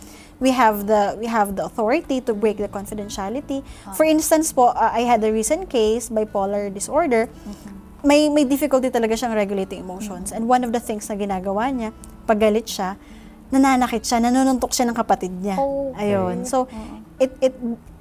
we 0.42 0.50
have 0.50 0.90
the 0.90 1.14
we 1.22 1.30
have 1.30 1.54
the 1.54 1.62
authority 1.62 2.18
to 2.26 2.34
break 2.34 2.58
the 2.58 2.66
confidentiality. 2.66 3.62
For 3.94 4.02
instance 4.02 4.50
po, 4.50 4.74
ah, 4.74 4.90
I 4.90 5.06
had 5.06 5.22
a 5.22 5.30
recent 5.30 5.70
case, 5.70 6.10
bipolar 6.10 6.66
disorder. 6.74 7.30
May 8.02 8.26
may 8.26 8.42
difficulty 8.42 8.90
talaga 8.90 9.14
siyang 9.14 9.38
regulating 9.38 9.78
emotions. 9.86 10.34
And 10.34 10.50
one 10.50 10.66
of 10.66 10.74
the 10.74 10.82
things 10.82 11.06
na 11.06 11.14
ginagawa 11.14 11.70
niya, 11.70 11.94
pag 12.26 12.42
galit 12.42 12.66
siya, 12.66 12.98
nananakit 13.54 14.02
siya, 14.02 14.18
nanununtok 14.18 14.74
siya 14.74 14.90
ng 14.90 14.96
kapatid 14.98 15.30
niya. 15.30 15.54
Okay. 15.54 16.10
Ayun. 16.10 16.42
So, 16.42 16.66
it 17.22 17.30
it 17.38 17.54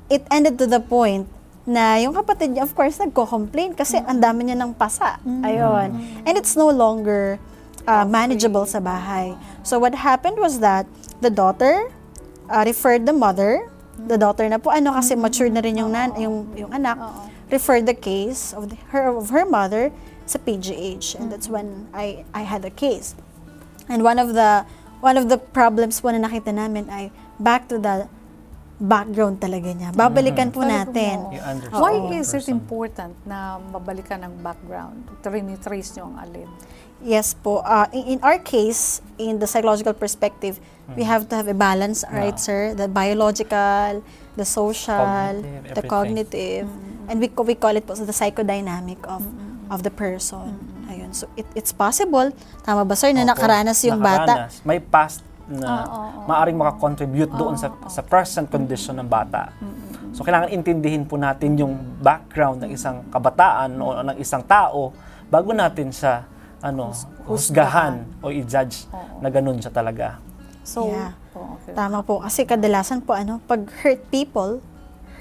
it 0.09 0.25
ended 0.33 0.57
to 0.57 0.65
the 0.65 0.81
point 0.81 1.29
na 1.69 2.01
yung 2.01 2.17
kapatid 2.17 2.57
niya, 2.57 2.65
of 2.65 2.73
course, 2.73 2.97
nagko-complain 2.97 3.77
kasi 3.77 4.01
ang 4.01 4.17
dami 4.17 4.49
niya 4.49 4.57
ng 4.57 4.73
pasa. 4.73 5.21
Ayun. 5.45 5.93
And 6.25 6.33
it's 6.33 6.57
no 6.57 6.73
longer 6.73 7.37
uh, 7.85 8.01
manageable 8.01 8.65
sa 8.65 8.81
bahay. 8.81 9.37
So, 9.61 9.77
what 9.77 9.93
happened 9.93 10.41
was 10.41 10.57
that 10.65 10.89
the 11.21 11.29
daughter 11.29 11.93
uh, 12.51 12.63
referred 12.67 13.07
the 13.07 13.15
mother, 13.15 13.63
the 13.95 14.19
daughter 14.19 14.47
na 14.51 14.59
po, 14.59 14.69
ano, 14.69 14.91
kasi 14.91 15.15
mature 15.15 15.49
na 15.49 15.63
rin 15.63 15.79
yung, 15.79 15.91
nan, 15.91 16.11
yung, 16.19 16.51
yung 16.53 16.71
anak, 16.75 16.99
referred 17.49 17.87
the 17.87 17.95
case 17.95 18.53
of, 18.53 18.69
the, 18.69 18.77
her, 18.91 19.07
of 19.07 19.31
her 19.31 19.47
mother 19.47 19.91
sa 20.27 20.37
PGH. 20.39 21.15
And 21.15 21.31
that's 21.31 21.47
when 21.47 21.87
I, 21.95 22.27
I 22.35 22.43
had 22.43 22.63
a 22.67 22.71
case. 22.71 23.15
And 23.89 24.03
one 24.03 24.19
of 24.19 24.35
the 24.35 24.63
one 25.01 25.17
of 25.17 25.27
the 25.27 25.37
problems 25.37 25.99
po 25.99 26.13
na 26.13 26.21
nakita 26.21 26.53
namin 26.53 26.85
ay 26.87 27.09
back 27.41 27.65
to 27.67 27.81
the 27.81 28.05
background 28.81 29.37
talaga 29.37 29.69
niya. 29.69 29.89
Babalikan 29.93 30.49
po 30.49 30.65
Talagang 30.65 30.89
natin. 30.89 31.17
Why 31.69 32.01
the 32.09 32.17
is 32.17 32.33
it 32.33 32.41
person. 32.41 32.57
important 32.57 33.13
na 33.23 33.61
mabalikan 33.61 34.25
ang 34.25 34.41
background? 34.41 35.05
Trinitrace 35.21 35.93
nyo 35.95 36.09
ang 36.09 36.15
alin? 36.17 36.49
Yes 36.97 37.33
po. 37.33 37.61
Uh, 37.61 37.85
in, 37.93 38.17
in 38.17 38.19
our 38.21 38.37
case, 38.37 39.01
in 39.17 39.37
the 39.37 39.45
psychological 39.45 39.93
perspective, 39.93 40.57
we 40.93 41.01
have 41.01 41.29
to 41.29 41.37
have 41.37 41.45
a 41.45 41.53
balance, 41.53 42.01
right, 42.09 42.37
Yeah. 42.37 42.45
sir? 42.45 42.61
The 42.73 42.85
biological, 42.85 44.01
the 44.35 44.45
social, 44.45 45.41
Cognitive, 45.41 45.61
the 45.61 45.69
everything. 45.81 45.89
cognitive, 45.89 46.65
and 47.07 47.15
we 47.17 47.27
we 47.41 47.53
call 47.53 47.73
it 47.73 47.85
po 47.85 47.93
so 47.93 48.05
the 48.05 48.13
psychodynamic 48.13 49.01
of 49.09 49.25
of 49.69 49.81
the 49.81 49.89
person. 49.89 50.57
Ayun. 50.89 51.09
So 51.15 51.25
it, 51.33 51.47
it's 51.55 51.71
possible. 51.71 52.29
Tama 52.61 52.83
ba, 52.83 52.93
sir, 52.93 53.13
na 53.13 53.23
Opo, 53.23 53.33
nakaranas 53.33 53.81
yung 53.81 53.97
bata? 53.97 54.45
nakaranas. 54.51 54.61
May 54.61 54.77
past 54.77 55.25
na 55.57 55.83
Oo, 55.83 55.91
oo, 55.91 56.07
oo. 56.23 56.27
maaring 56.27 56.57
makakontribute 56.57 57.33
doon 57.35 57.55
sa, 57.59 57.73
sa 57.87 58.01
present 58.01 58.47
condition 58.47 58.95
ng 58.99 59.07
bata. 59.07 59.51
So 60.11 60.23
kailangan 60.23 60.51
intindihin 60.51 61.03
po 61.03 61.15
natin 61.15 61.55
yung 61.55 61.73
background 61.99 62.63
ng 62.63 62.71
isang 62.75 63.03
kabataan 63.07 63.75
o 63.79 63.99
ng 64.03 64.17
isang 64.19 64.43
tao 64.43 64.91
bago 65.27 65.51
natin 65.51 65.91
siya 65.91 66.27
ano, 66.61 66.93
husgahan 67.25 68.05
o 68.21 68.29
i-judge 68.29 68.85
na 69.19 69.33
ganun 69.33 69.57
siya 69.57 69.73
talaga. 69.73 70.21
So, 70.61 70.85
Yeah. 70.87 71.17
oh, 71.33 71.57
okay. 71.57 71.73
Tama 71.73 72.05
po. 72.05 72.21
Kasi 72.21 72.45
kadalasan 72.45 73.01
po, 73.01 73.17
ano, 73.17 73.41
pag 73.49 73.65
hurt 73.81 74.05
people, 74.13 74.61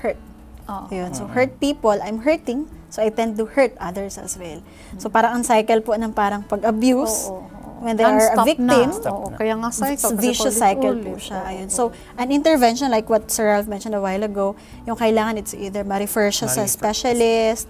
hurt. 0.05 0.21
Oo. 0.69 0.87
Ayun. 0.93 1.17
So, 1.17 1.25
hurt 1.33 1.57
people, 1.57 1.97
I'm 1.97 2.29
hurting. 2.29 2.69
So, 2.93 3.01
I 3.01 3.09
tend 3.09 3.41
to 3.41 3.49
hurt 3.49 3.73
others 3.81 4.21
as 4.21 4.37
well. 4.37 4.61
So, 5.01 5.09
parang 5.09 5.41
ang 5.41 5.45
cycle 5.49 5.81
po 5.81 5.97
ng 5.97 6.13
parang 6.13 6.45
pag-abuse, 6.45 7.33
Oo, 7.33 7.41
oo, 7.41 7.45
oo. 7.49 7.60
When 7.81 7.97
they 7.97 8.05
are 8.05 8.31
a 8.31 8.45
victim, 8.45 8.69
Na. 8.69 8.85
Oo, 9.09 9.33
kaya 9.33 9.57
nga 9.57 9.71
cycle. 9.71 10.17
vicious 10.17 10.55
cycle 10.55 10.95
po 10.97 11.17
siya. 11.17 11.41
Ayun. 11.43 11.69
So, 11.69 11.91
an 12.15 12.29
intervention 12.29 12.89
like 12.89 13.09
what 13.09 13.27
Sir 13.27 13.49
Ralph 13.49 13.67
mentioned 13.67 13.95
a 13.95 14.01
while 14.01 14.23
ago, 14.23 14.55
yung 14.85 14.97
kailangan 14.97 15.37
it's 15.37 15.53
either 15.53 15.81
ma-refer 15.83 16.29
siya 16.29 16.47
sa 16.47 16.63
specialist 16.65 17.65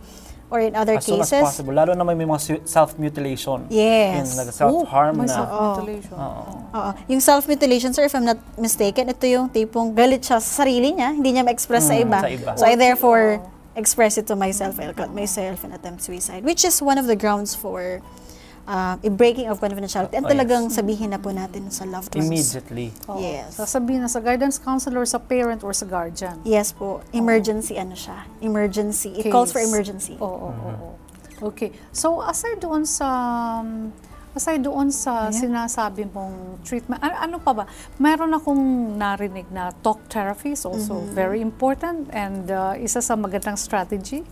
or 0.51 0.59
in 0.59 0.75
other 0.75 0.99
As 0.99 1.07
soon 1.07 1.23
as 1.23 1.31
cases. 1.31 1.47
possible. 1.47 1.71
Lalo 1.73 1.95
na 1.95 2.03
may 2.03 2.19
mga 2.19 2.41
su- 2.41 2.63
self-mutilation. 2.67 3.71
Yes. 3.71 4.35
Yung 4.35 4.51
self-harm 4.51 5.15
Oh, 5.15 5.21
may 5.23 5.31
na. 5.31 5.37
self-mutilation. 5.37 6.17
Oo. 6.19 6.43
Oo. 6.75 6.91
Yung 7.07 7.23
self-mutilation, 7.23 7.95
sir, 7.95 8.03
if 8.03 8.15
I'm 8.15 8.27
not 8.27 8.43
mistaken, 8.59 9.09
ito 9.09 9.25
yung 9.25 9.47
tipong 9.49 9.95
galit 9.95 10.27
siya 10.27 10.43
sa 10.43 10.67
sarili 10.67 10.91
niya, 10.91 11.15
hindi 11.15 11.31
niya 11.33 11.47
ma-express 11.47 11.87
sa 11.87 11.95
Mm, 11.95 12.03
iba. 12.03 12.19
sa 12.19 12.29
iba. 12.29 12.51
So 12.59 12.67
I 12.67 12.75
therefore 12.75 13.39
express 13.79 14.19
it 14.19 14.27
to 14.27 14.35
myself, 14.35 14.83
I'll 14.83 14.91
cut 14.93 15.15
myself 15.15 15.63
and 15.63 15.71
attempt 15.71 16.03
suicide, 16.03 16.43
which 16.43 16.67
is 16.67 16.83
one 16.83 16.99
of 16.99 17.07
the 17.07 17.15
grounds 17.15 17.55
for 17.55 18.03
uh, 18.71 18.95
a 19.03 19.11
breaking 19.11 19.51
of 19.51 19.59
confidentiality. 19.59 20.15
And 20.15 20.23
Oh, 20.23 20.31
yes. 20.31 20.39
talagang 20.39 20.63
sabihin 20.71 21.11
na 21.11 21.19
po 21.19 21.35
natin 21.35 21.67
sa 21.75 21.83
loved 21.83 22.15
ones. 22.15 22.23
Immediately. 22.23 22.95
Oo. 23.11 23.19
Yes. 23.19 23.59
Sasabihin 23.59 24.07
na 24.07 24.11
sa 24.11 24.23
guidance 24.23 24.63
counselor, 24.63 25.03
sa 25.03 25.19
parent, 25.19 25.67
or 25.67 25.75
sa 25.75 25.85
guardian. 25.91 26.39
Yes 26.47 26.71
po. 26.71 27.03
Emergency 27.11 27.75
ano 27.75 27.99
siya. 27.99 28.23
Emergency. 28.39 29.11
It 29.19 29.35
calls 29.35 29.51
for 29.51 29.59
emergency. 29.59 30.15
Oo, 30.23 30.55
oo, 30.55 30.71
oo. 30.79 30.91
Okay. 31.51 31.75
So, 31.91 32.23
aside 32.23 32.63
doon 32.63 32.87
sa 32.87 33.09
um, 33.65 33.91
aside 34.31 34.63
doon 34.63 34.95
sa 34.95 35.35
sinasabi 35.35 36.07
mong 36.15 36.63
treatment, 36.63 37.03
ano, 37.03 37.15
ano 37.19 37.37
pa 37.43 37.51
ba? 37.51 37.65
Meron 37.99 38.31
akong 38.31 38.95
narinig 38.95 39.51
na 39.51 39.75
talk 39.83 39.99
therapy 40.07 40.55
is 40.55 40.63
also 40.63 41.03
very 41.11 41.43
important 41.43 42.07
and 42.15 42.47
uh, 42.47 42.79
isa 42.79 43.03
sa 43.03 43.19
magandang 43.19 43.59
strategy. 43.59 44.23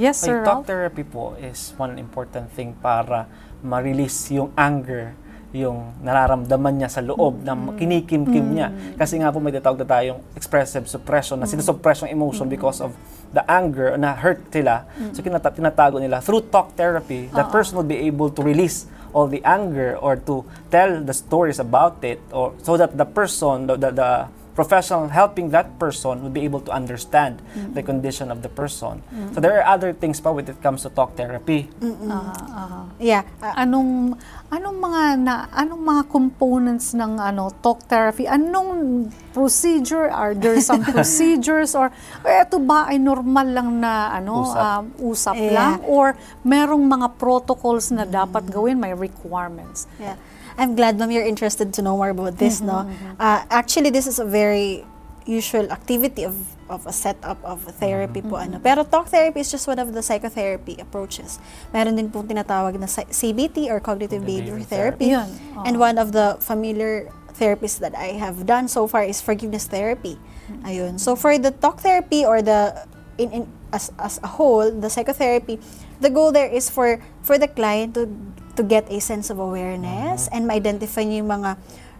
Yes, 0.00 0.24
Sir 0.24 0.40
talk 0.40 0.64
Ralph? 0.64 0.66
therapy 0.66 1.04
po 1.04 1.36
is 1.36 1.76
one 1.76 2.00
important 2.00 2.48
thing 2.56 2.72
para 2.80 3.28
ma-release 3.60 4.32
yung 4.32 4.48
anger, 4.56 5.12
yung 5.52 5.92
nararamdaman 6.00 6.80
niya 6.80 6.88
sa 6.88 7.04
loob 7.04 7.44
na 7.44 7.52
kinikimkim 7.76 8.56
niya. 8.56 8.72
Kasi 8.96 9.20
nga 9.20 9.28
po 9.28 9.36
may 9.36 9.52
tatawag 9.52 9.84
na 9.84 9.88
tayong 9.88 10.20
expressive 10.32 10.88
suppression 10.88 11.36
na 11.36 11.44
sinusuppress 11.44 12.02
yung 12.02 12.10
emotion 12.10 12.48
because 12.48 12.80
of 12.80 12.96
the 13.30 13.44
anger 13.44 13.92
na 14.00 14.16
hurt 14.16 14.40
sila. 14.48 14.88
So 15.12 15.20
kinata- 15.20 15.52
tinatago 15.52 16.00
nila. 16.00 16.24
Through 16.24 16.48
talk 16.48 16.72
therapy, 16.72 17.28
the 17.28 17.44
person 17.52 17.76
will 17.76 17.86
be 17.86 18.00
able 18.08 18.32
to 18.32 18.40
release 18.40 18.88
all 19.12 19.28
the 19.28 19.44
anger 19.44 19.92
or 20.00 20.16
to 20.16 20.40
tell 20.72 21.04
the 21.04 21.12
stories 21.12 21.60
about 21.60 22.00
it 22.00 22.16
or 22.32 22.56
so 22.64 22.80
that 22.80 22.96
the 22.96 23.04
person, 23.04 23.68
the, 23.68 23.76
the, 23.76 23.90
the 23.92 24.10
professional 24.52 25.08
helping 25.08 25.48
that 25.48 25.80
person 25.80 26.20
will 26.20 26.30
be 26.30 26.44
able 26.44 26.60
to 26.60 26.68
understand 26.70 27.40
the 27.72 27.80
condition 27.80 28.28
of 28.28 28.44
the 28.44 28.48
person. 28.48 29.00
So 29.32 29.40
there 29.40 29.56
are 29.56 29.66
other 29.66 29.92
things 29.92 30.20
pa 30.20 30.28
when 30.28 30.44
it 30.44 30.60
comes 30.60 30.84
to 30.84 30.90
talk 30.92 31.16
therapy. 31.16 31.72
Aha, 31.80 32.36
aha. 32.52 32.80
Yeah. 33.00 33.24
uh, 33.40 33.56
Anong 33.56 34.20
anong 34.52 34.76
mga 34.76 35.02
na 35.18 35.34
anong 35.50 35.82
mga 35.82 36.02
components 36.06 36.92
ng 36.92 37.16
ano 37.16 37.48
talk 37.64 37.80
therapy? 37.88 38.28
Anong 38.28 39.08
procedure 39.32 40.12
are 40.12 40.36
there 40.36 40.60
some 40.60 40.84
procedures 40.94 41.72
or 41.72 41.88
eto 42.22 42.60
ba 42.60 42.92
ay 42.92 43.00
normal 43.00 43.48
lang 43.48 43.80
na 43.80 44.12
ano 44.12 44.44
Usap. 44.44 44.60
um, 44.60 44.84
usap 45.00 45.36
Yeah. 45.40 45.52
lang 45.56 45.74
or 45.88 46.12
merong 46.44 46.84
mga 46.84 47.16
protocols 47.16 47.88
na 47.88 48.04
dapat 48.04 48.44
gawin, 48.46 48.76
may 48.76 48.92
requirements? 48.92 49.88
Yeah. 49.96 50.20
I'm 50.58 50.76
glad, 50.76 50.98
ma'am, 50.98 51.10
you're 51.10 51.26
interested 51.26 51.72
to 51.74 51.82
know 51.82 51.96
more 51.96 52.10
about 52.10 52.38
this, 52.38 52.60
no? 52.60 52.88
Uh, 53.18 53.44
actually, 53.50 53.90
this 53.90 54.06
is 54.06 54.18
a 54.18 54.24
very 54.24 54.84
usual 55.26 55.70
activity 55.70 56.24
of, 56.24 56.34
of 56.68 56.86
a 56.86 56.92
setup 56.92 57.38
of 57.44 57.66
a 57.68 57.72
therapy 57.72 58.22
po. 58.22 58.36
Ano. 58.36 58.58
Pero 58.58 58.82
talk 58.84 59.08
therapy 59.08 59.40
is 59.40 59.50
just 59.50 59.66
one 59.66 59.78
of 59.78 59.92
the 59.92 60.02
psychotherapy 60.02 60.76
approaches. 60.80 61.38
Meron 61.72 61.96
din 61.96 62.10
pong 62.10 62.26
tinatawag 62.26 62.78
na 62.78 62.86
CBT 62.86 63.70
or 63.70 63.80
Cognitive 63.80 64.24
Behavior 64.24 64.58
Therapy. 64.60 65.14
Yun, 65.14 65.28
oo. 65.56 65.62
And 65.64 65.78
one 65.78 65.98
of 65.98 66.12
the 66.12 66.36
familiar 66.40 67.10
therapies 67.38 67.78
that 67.80 67.94
I 67.96 68.18
have 68.18 68.46
done 68.46 68.68
so 68.68 68.86
far 68.86 69.04
is 69.04 69.20
forgiveness 69.20 69.66
therapy. 69.66 70.18
Ayun. 70.66 70.98
So 71.00 71.16
for 71.16 71.38
the 71.38 71.50
talk 71.50 71.80
therapy 71.80 72.24
or 72.26 72.42
the 72.42 72.86
in, 73.18 73.30
in 73.30 73.42
as 73.72 73.90
as 73.98 74.20
a 74.22 74.28
whole, 74.28 74.70
the 74.70 74.90
psychotherapy, 74.90 75.58
the 76.00 76.10
goal 76.10 76.32
there 76.32 76.48
is 76.48 76.68
for 76.68 77.00
for 77.22 77.38
the 77.38 77.48
client 77.48 77.94
to 77.94 78.10
to 78.54 78.62
get 78.62 78.84
a 78.86 78.98
sense 78.98 79.28
of 79.28 79.38
awareness 79.38 80.28
and 80.28 80.44
ma-identify 80.44 81.00
niya 81.00 81.20
yung 81.20 81.32
mga 81.32 81.50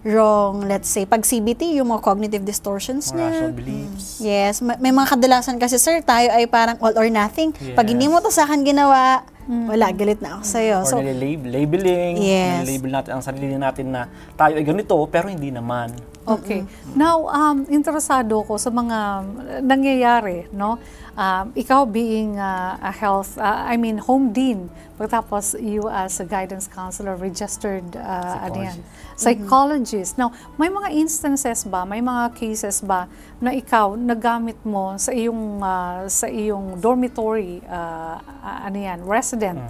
wrong, 0.03 0.67
let's 0.67 0.89
say, 0.89 1.05
pag 1.05 1.23
CBT, 1.23 1.79
yung 1.79 1.89
mga 1.89 2.03
cognitive 2.03 2.43
distortions 2.43 3.09
Mga 3.09 3.19
rational 3.19 3.41
niya. 3.47 3.57
beliefs. 3.57 4.05
Yes, 4.19 4.55
ma- 4.59 4.77
may 4.77 4.91
mga 4.91 5.09
kadalasan 5.11 5.57
kasi 5.57 5.79
sir, 5.79 6.03
tayo 6.03 6.27
ay 6.29 6.45
parang 6.45 6.75
all 6.79 6.93
or 6.93 7.07
nothing. 7.07 7.55
Pag 7.73 7.87
hindi 7.87 8.05
Yes. 8.05 8.13
mo 8.13 8.19
to 8.19 8.29
sa 8.29 8.43
akin 8.43 8.63
ginawa, 8.63 9.23
wala, 9.47 9.87
galit 9.91 10.19
na 10.19 10.37
ako 10.37 10.43
sa'yo. 10.45 10.77
Or 10.83 10.87
So, 10.89 10.99
nililab- 10.99 11.47
labeling, 11.47 12.15
Yes. 12.19 12.63
nililabel 12.63 12.93
natin 12.93 13.11
ang 13.13 13.23
sarili 13.23 13.55
natin 13.55 13.87
na 13.91 14.07
tayo 14.35 14.55
ay 14.55 14.65
ganito, 14.65 14.95
pero 15.07 15.27
hindi 15.27 15.51
naman. 15.51 15.95
Okay. 16.23 16.63
Now, 16.95 17.27
um, 17.27 17.67
interesado 17.67 18.47
ko 18.47 18.55
sa 18.55 18.71
mga 18.71 19.27
nangyayari, 19.67 20.47
no? 20.55 20.79
Um, 21.13 21.53
ikaw 21.53 21.85
being 21.85 22.39
uh, 22.39 22.79
a 22.81 22.95
health, 22.95 23.37
uh, 23.37 23.69
I 23.69 23.77
mean, 23.77 23.99
home 23.99 24.33
dean, 24.33 24.71
pagkatapos 24.97 25.59
you 25.61 25.91
as 25.91 26.23
a 26.23 26.27
guidance 26.27 26.71
counselor, 26.71 27.19
registered, 27.19 27.85
uh, 27.99 28.49
ano 28.49 28.59
yan, 28.71 28.79
psychologist. 29.19 30.17
Now, 30.17 30.33
may 30.57 30.73
mga 30.73 30.95
instances 30.95 31.67
ba, 31.69 31.85
may 31.85 32.01
mga 32.01 32.33
cases 32.39 32.81
ba 32.81 33.11
na 33.43 33.53
ikaw 33.53 33.99
nagamit 33.99 34.57
mo 34.65 34.97
sa 34.97 35.13
iyong 35.13 35.61
uh, 35.61 36.07
sa 36.09 36.31
iyong 36.31 36.81
dormitory, 36.81 37.61
uh, 37.67 38.17
uh, 38.23 38.59
ano 38.71 38.79
yan, 38.79 39.05
resident, 39.05 39.61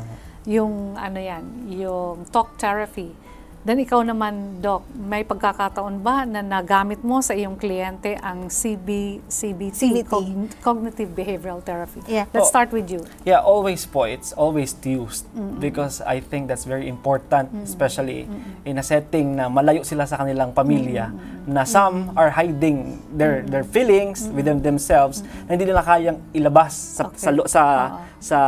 yung 0.47 0.95
ano 1.01 1.19
yan, 1.19 1.43
yung 1.75 2.29
talk 2.31 2.55
therapy 2.61 3.22
Then 3.63 3.79
ikaw 3.79 4.03
naman, 4.03 4.59
Doc, 4.59 4.83
may 4.93 5.23
pagkakataon 5.23 6.03
ba 6.03 6.27
na 6.27 6.43
nagamit 6.43 6.99
mo 7.01 7.23
sa 7.23 7.31
iyong 7.31 7.55
kliyente 7.55 8.19
ang 8.19 8.51
CB, 8.51 9.23
CBT, 9.25 10.03
CBT. 10.03 10.03
Cogn- 10.05 10.51
Cognitive 10.59 11.07
Behavioral 11.09 11.63
Therapy? 11.63 12.03
Yeah. 12.05 12.27
Let's 12.31 12.51
Oh. 12.51 12.53
start 12.53 12.75
with 12.75 12.91
you. 12.91 13.07
Yeah, 13.23 13.39
always 13.39 13.87
po. 13.87 14.03
It's 14.03 14.35
always 14.35 14.75
used 14.77 15.31
because 15.63 16.03
I 16.03 16.19
think 16.19 16.51
that's 16.51 16.67
very 16.67 16.91
important, 16.91 17.55
especially 17.63 18.27
in 18.65 18.77
a 18.77 18.85
setting 18.85 19.39
na 19.39 19.47
malayo 19.47 19.87
sila 19.87 20.05
sa 20.05 20.19
kanilang 20.19 20.51
pamilya, 20.51 21.15
na 21.45 21.63
some 21.63 22.11
are 22.15 22.31
hiding 22.33 22.99
their 23.13 23.43
their 23.45 23.63
feelings 23.63 24.27
within 24.29 24.59
themselves 24.59 25.23
na 25.47 25.55
hindi 25.55 25.67
nila 25.67 25.83
kayang 25.83 26.19
ilabas 26.33 26.99
sa 26.99 27.03
Okay. 27.05 27.19
sa 27.19 27.31
sa, 27.47 27.63
sa 28.19 28.39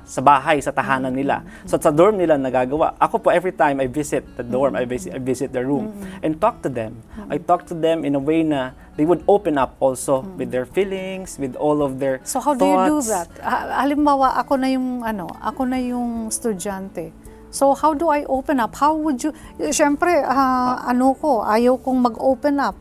sa 0.00 0.20
bahay, 0.20 0.58
sa 0.58 0.70
tahanan 0.70 1.10
nila. 1.10 1.42
So 1.66 1.74
sa 1.76 1.90
dorm 1.90 2.18
nila 2.18 2.34
nagagawa. 2.34 2.98
Ako 2.98 3.18
po 3.18 3.30
every 3.30 3.50
time 3.52 3.78
I 3.78 3.86
visit 3.86 4.22
the 4.40 4.44
dorm, 4.48 4.72
I 4.72 4.88
visit 4.88 5.12
I 5.12 5.20
visit 5.20 5.52
the 5.52 5.60
room 5.60 5.92
and 6.24 6.40
talk 6.40 6.64
to 6.64 6.70
them. 6.72 7.04
I 7.28 7.36
talk 7.36 7.68
to 7.68 7.76
them 7.76 8.08
in 8.08 8.16
a 8.16 8.22
way 8.22 8.40
na 8.40 8.72
they 8.96 9.04
would 9.04 9.20
open 9.28 9.60
up 9.60 9.76
also 9.80 10.24
with 10.40 10.48
their 10.48 10.64
feelings, 10.64 11.36
with 11.36 11.52
all 11.60 11.84
of 11.84 12.00
their 12.00 12.24
So 12.24 12.40
how 12.40 12.56
do 12.56 12.64
you 12.64 12.80
do 12.88 12.98
thoughts. 13.04 13.12
that? 13.12 13.28
Ha- 13.44 13.84
halimbawa, 13.84 14.40
ako 14.40 14.56
na 14.56 14.72
yung 14.72 15.04
ano, 15.04 15.28
ako 15.44 15.68
na 15.68 15.76
yung 15.76 16.32
estudyante. 16.32 17.12
So 17.52 17.74
how 17.76 17.92
do 17.92 18.08
I 18.08 18.24
open 18.30 18.62
up? 18.62 18.78
How 18.80 18.96
would 18.96 19.20
you 19.20 19.36
Syempre, 19.74 20.22
ah, 20.24 20.80
ano 20.88 21.12
ko, 21.18 21.44
ayaw 21.44 21.76
kong 21.82 22.00
mag-open 22.08 22.56
up 22.62 22.78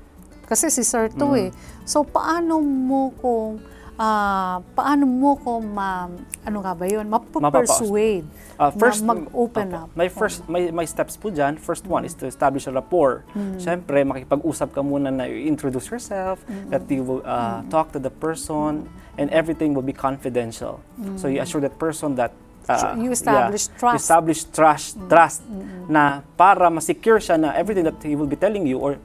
kasi 0.49 0.73
si 0.73 0.81
Sir 0.81 1.13
to 1.13 1.37
eh. 1.37 1.53
So 1.85 2.01
paano 2.01 2.57
mo 2.61 3.13
kung 3.21 3.61
ah, 3.99 4.63
paano 4.73 5.03
mo 5.03 5.35
ko 5.35 5.59
ma 5.59 6.07
ano 6.47 6.57
nga 6.63 6.73
ba 6.73 6.85
'yun? 6.87 7.05
Mapapersuade 7.11 8.25
Uh, 8.59 8.67
first, 8.75 9.07
na 9.07 9.15
mag-open 9.15 9.71
Opo. 9.71 9.79
up. 9.87 9.89
My 9.95 10.11
first, 10.11 10.43
my, 10.51 10.67
my 10.75 10.83
steps 10.83 11.15
po 11.15 11.31
dyan, 11.31 11.55
first 11.55 11.87
one 11.87 12.03
is 12.03 12.11
to 12.19 12.27
establish 12.27 12.67
a 12.67 12.75
rapport. 12.75 13.23
Mm. 13.31 13.55
Siyempre, 13.55 14.03
makipag-usap 14.03 14.75
ka 14.75 14.83
muna 14.83 15.07
na 15.15 15.31
introduce 15.31 15.87
yourself, 15.87 16.43
that 16.67 16.83
you 16.91 17.07
will 17.07 17.23
uh, 17.23 17.63
talk 17.71 17.95
to 17.95 18.03
the 18.03 18.11
person, 18.11 18.83
and 19.15 19.31
everything 19.31 19.71
will 19.71 19.87
be 19.87 19.95
confidential. 19.95 20.83
So 21.15 21.31
you 21.31 21.39
assure 21.39 21.63
that 21.63 21.79
person 21.79 22.19
that 22.19 22.35
uh, 22.67 22.99
You 22.99 23.15
establish 23.15 23.71
yeah, 23.71 23.79
trust. 23.79 23.95
You 23.95 23.99
establish 24.03 24.39
trust, 24.51 24.99
trust 25.07 25.41
na 25.87 26.21
para 26.35 26.67
ma-secure 26.69 27.17
siya 27.17 27.39
na 27.39 27.55
everything 27.55 27.87
that 27.87 27.97
he 28.03 28.13
will 28.19 28.29
be 28.29 28.37
telling 28.37 28.67
you 28.67 28.77
or 28.77 28.99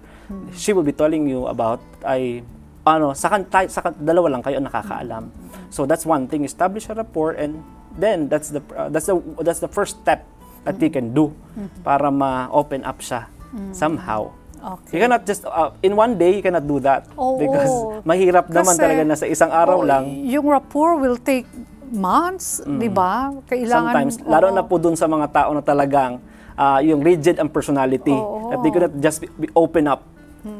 she 0.52 0.74
will 0.74 0.84
be 0.84 0.92
telling 0.92 1.24
you 1.30 1.46
about 1.46 1.80
ay 2.04 2.42
ano 2.84 3.16
sa 3.16 3.28
kan 3.28 3.42
tayo- 3.44 3.68
sa 3.68 3.80
kan- 3.80 3.96
dalawa 3.96 4.38
lang 4.38 4.42
kayo 4.44 4.60
ang 4.60 4.68
nakakaalam. 4.68 5.24
So 5.68 5.84
that's 5.84 6.04
one 6.04 6.28
thing, 6.28 6.44
establish 6.44 6.86
a 6.86 6.94
rapport 6.94 7.34
and 7.34 7.64
then 7.96 8.28
that's 8.28 8.52
the 8.52 8.60
uh, 8.70 8.92
that's 8.92 9.08
the 9.08 9.16
that's 9.40 9.58
the 9.58 9.68
first 9.68 9.98
step 9.98 10.28
that 10.64 10.76
you 10.78 10.88
can 10.88 11.12
do 11.12 11.32
para 11.80 12.08
ma-open 12.08 12.84
up 12.84 13.00
siya 13.00 13.28
somehow. 13.70 14.32
Okay. 14.64 14.96
You 14.96 15.00
cannot 15.04 15.28
just 15.28 15.44
uh, 15.44 15.76
in 15.80 15.92
one 15.92 16.16
day 16.16 16.36
you 16.36 16.42
cannot 16.42 16.64
do 16.64 16.80
that 16.80 17.04
Oo. 17.14 17.36
because 17.36 17.72
mahirap 18.00 18.48
naman 18.48 18.72
Kasi- 18.72 18.80
talaga 18.80 19.02
na 19.04 19.12
sa 19.14 19.28
isang 19.28 19.52
araw 19.52 19.84
Oo, 19.84 19.88
lang. 19.88 20.08
Yung 20.24 20.48
rapport 20.48 20.96
will 20.96 21.20
take 21.20 21.44
months, 21.92 22.64
'di 22.64 22.88
ba? 22.88 23.28
Kailangan 23.44 23.92
Sometimes, 23.92 24.14
lalo 24.24 24.46
oo. 24.48 24.56
na 24.56 24.62
po 24.64 24.80
dun 24.80 24.96
sa 24.96 25.04
mga 25.04 25.28
tao 25.30 25.52
na 25.52 25.60
talagang 25.60 26.16
ah, 26.56 26.80
yung 26.80 27.04
rigid 27.04 27.36
ang 27.36 27.52
personality. 27.52 28.16
Oo. 28.16 28.56
That 28.56 28.64
they 28.64 28.72
could 28.72 28.88
not 28.88 28.96
just 28.98 29.20
be, 29.20 29.28
be 29.36 29.48
open 29.52 29.84
up 29.84 30.00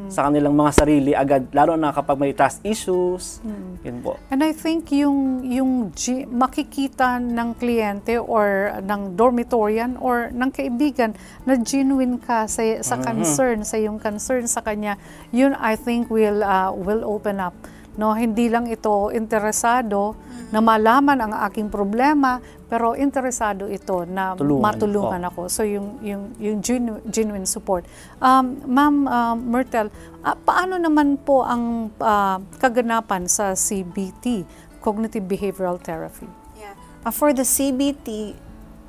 sa 0.08 0.28
kanilang 0.28 0.56
mga 0.56 0.72
sarili 0.72 1.12
agad, 1.12 1.44
lalo 1.52 1.76
na 1.76 1.92
kapag 1.92 2.16
may 2.16 2.32
trust 2.32 2.64
issues. 2.64 3.44
Yun 3.84 4.00
po. 4.00 4.16
And 4.32 4.40
I 4.40 4.56
think 4.56 4.88
yung 4.96 5.44
yung 5.44 5.92
gi- 5.92 6.24
makikita 6.24 7.20
ng 7.20 7.56
kliyente 7.60 8.16
or 8.16 8.72
ng 8.80 9.12
dormitorian 9.12 10.00
or 10.00 10.32
ng 10.32 10.50
kaibigan 10.50 11.12
na 11.44 11.60
genuine 11.60 12.16
ka 12.16 12.48
sa 12.48 12.64
sa 12.80 12.96
concern 12.96 13.60
sa 13.64 13.76
yung 13.76 14.00
concern 14.00 14.48
sa 14.48 14.64
kanya, 14.64 14.96
yun 15.30 15.52
I 15.60 15.76
think 15.76 16.08
will 16.08 16.40
uh, 16.40 16.72
will 16.72 17.04
open 17.04 17.40
up. 17.40 17.52
No, 17.94 18.10
hindi 18.12 18.50
lang 18.50 18.66
ito 18.66 19.08
interesado 19.08 20.18
na 20.50 20.58
malaman 20.58 21.18
ang 21.20 21.32
aking 21.46 21.70
problema, 21.70 22.38
pero 22.66 22.92
interesado 22.92 23.66
ito 23.66 24.02
na 24.02 24.34
Tulungan. 24.34 24.62
matulungan 24.66 25.22
Oh. 25.22 25.30
ako. 25.30 25.40
So 25.46 25.62
yung 25.62 26.02
yung 26.02 26.34
yung 26.36 26.58
genu- 26.58 27.02
genuine 27.06 27.46
support. 27.46 27.86
Um, 28.18 28.58
Ma'am 28.66 29.06
uh, 29.06 29.34
Myrtle, 29.34 29.94
ah, 30.20 30.34
paano 30.34 30.74
naman 30.76 31.16
po 31.16 31.42
ang 31.42 31.94
ah, 31.96 32.42
kaganapan 32.58 33.24
sa 33.24 33.54
CBT, 33.54 34.42
Cognitive 34.80 35.22
Behavioral 35.22 35.78
Therapy? 35.78 36.26
Yeah. 36.58 36.74
Uh, 37.02 37.14
for 37.14 37.30
the 37.30 37.46
CBT, 37.46 38.34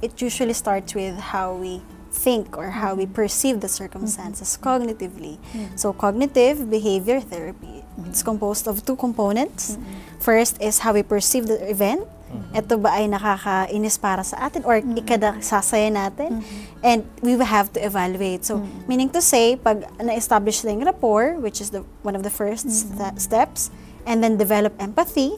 it 0.01 0.17
usually 0.17 0.53
starts 0.53 0.97
with 0.97 1.31
how 1.31 1.53
we 1.53 1.85
think 2.09 2.57
or 2.57 2.73
how 2.73 2.95
we 2.95 3.05
perceive 3.05 3.59
the 3.59 3.69
circumstances 3.69 4.57
cognitively. 4.57 5.37
So 5.75 5.93
cognitive 5.93 6.69
behavior 6.69 7.19
therapy, 7.19 7.84
it's 8.03 8.23
composed 8.23 8.67
of 8.67 8.83
two 8.85 8.95
components. 8.95 9.77
First 10.19 10.59
is 10.61 10.79
how 10.79 10.91
we 10.93 11.03
perceive 11.03 11.47
the 11.47 11.59
event. 11.69 12.03
Ito 12.51 12.75
ba 12.75 12.91
ay 12.99 13.07
nakakainis 13.07 13.95
para 13.95 14.19
sa 14.19 14.51
atin 14.51 14.67
or 14.67 14.83
ikadasasaya 14.83 15.87
natin? 15.87 16.43
And 16.83 17.07
we 17.23 17.39
will 17.39 17.47
have 17.47 17.71
to 17.73 17.79
evaluate. 17.79 18.43
So, 18.43 18.59
meaning 18.91 19.07
to 19.15 19.21
say, 19.23 19.55
pag 19.55 19.87
na-establish 20.03 20.67
na 20.67 20.75
yung 20.75 20.83
rapport, 20.83 21.39
which 21.39 21.63
is 21.63 21.71
the 21.71 21.87
one 22.03 22.11
of 22.17 22.27
the 22.27 22.33
first 22.33 22.67
sta- 22.67 23.15
steps, 23.15 23.71
and 24.05 24.23
then 24.23 24.37
develop 24.37 24.73
empathy. 24.79 25.33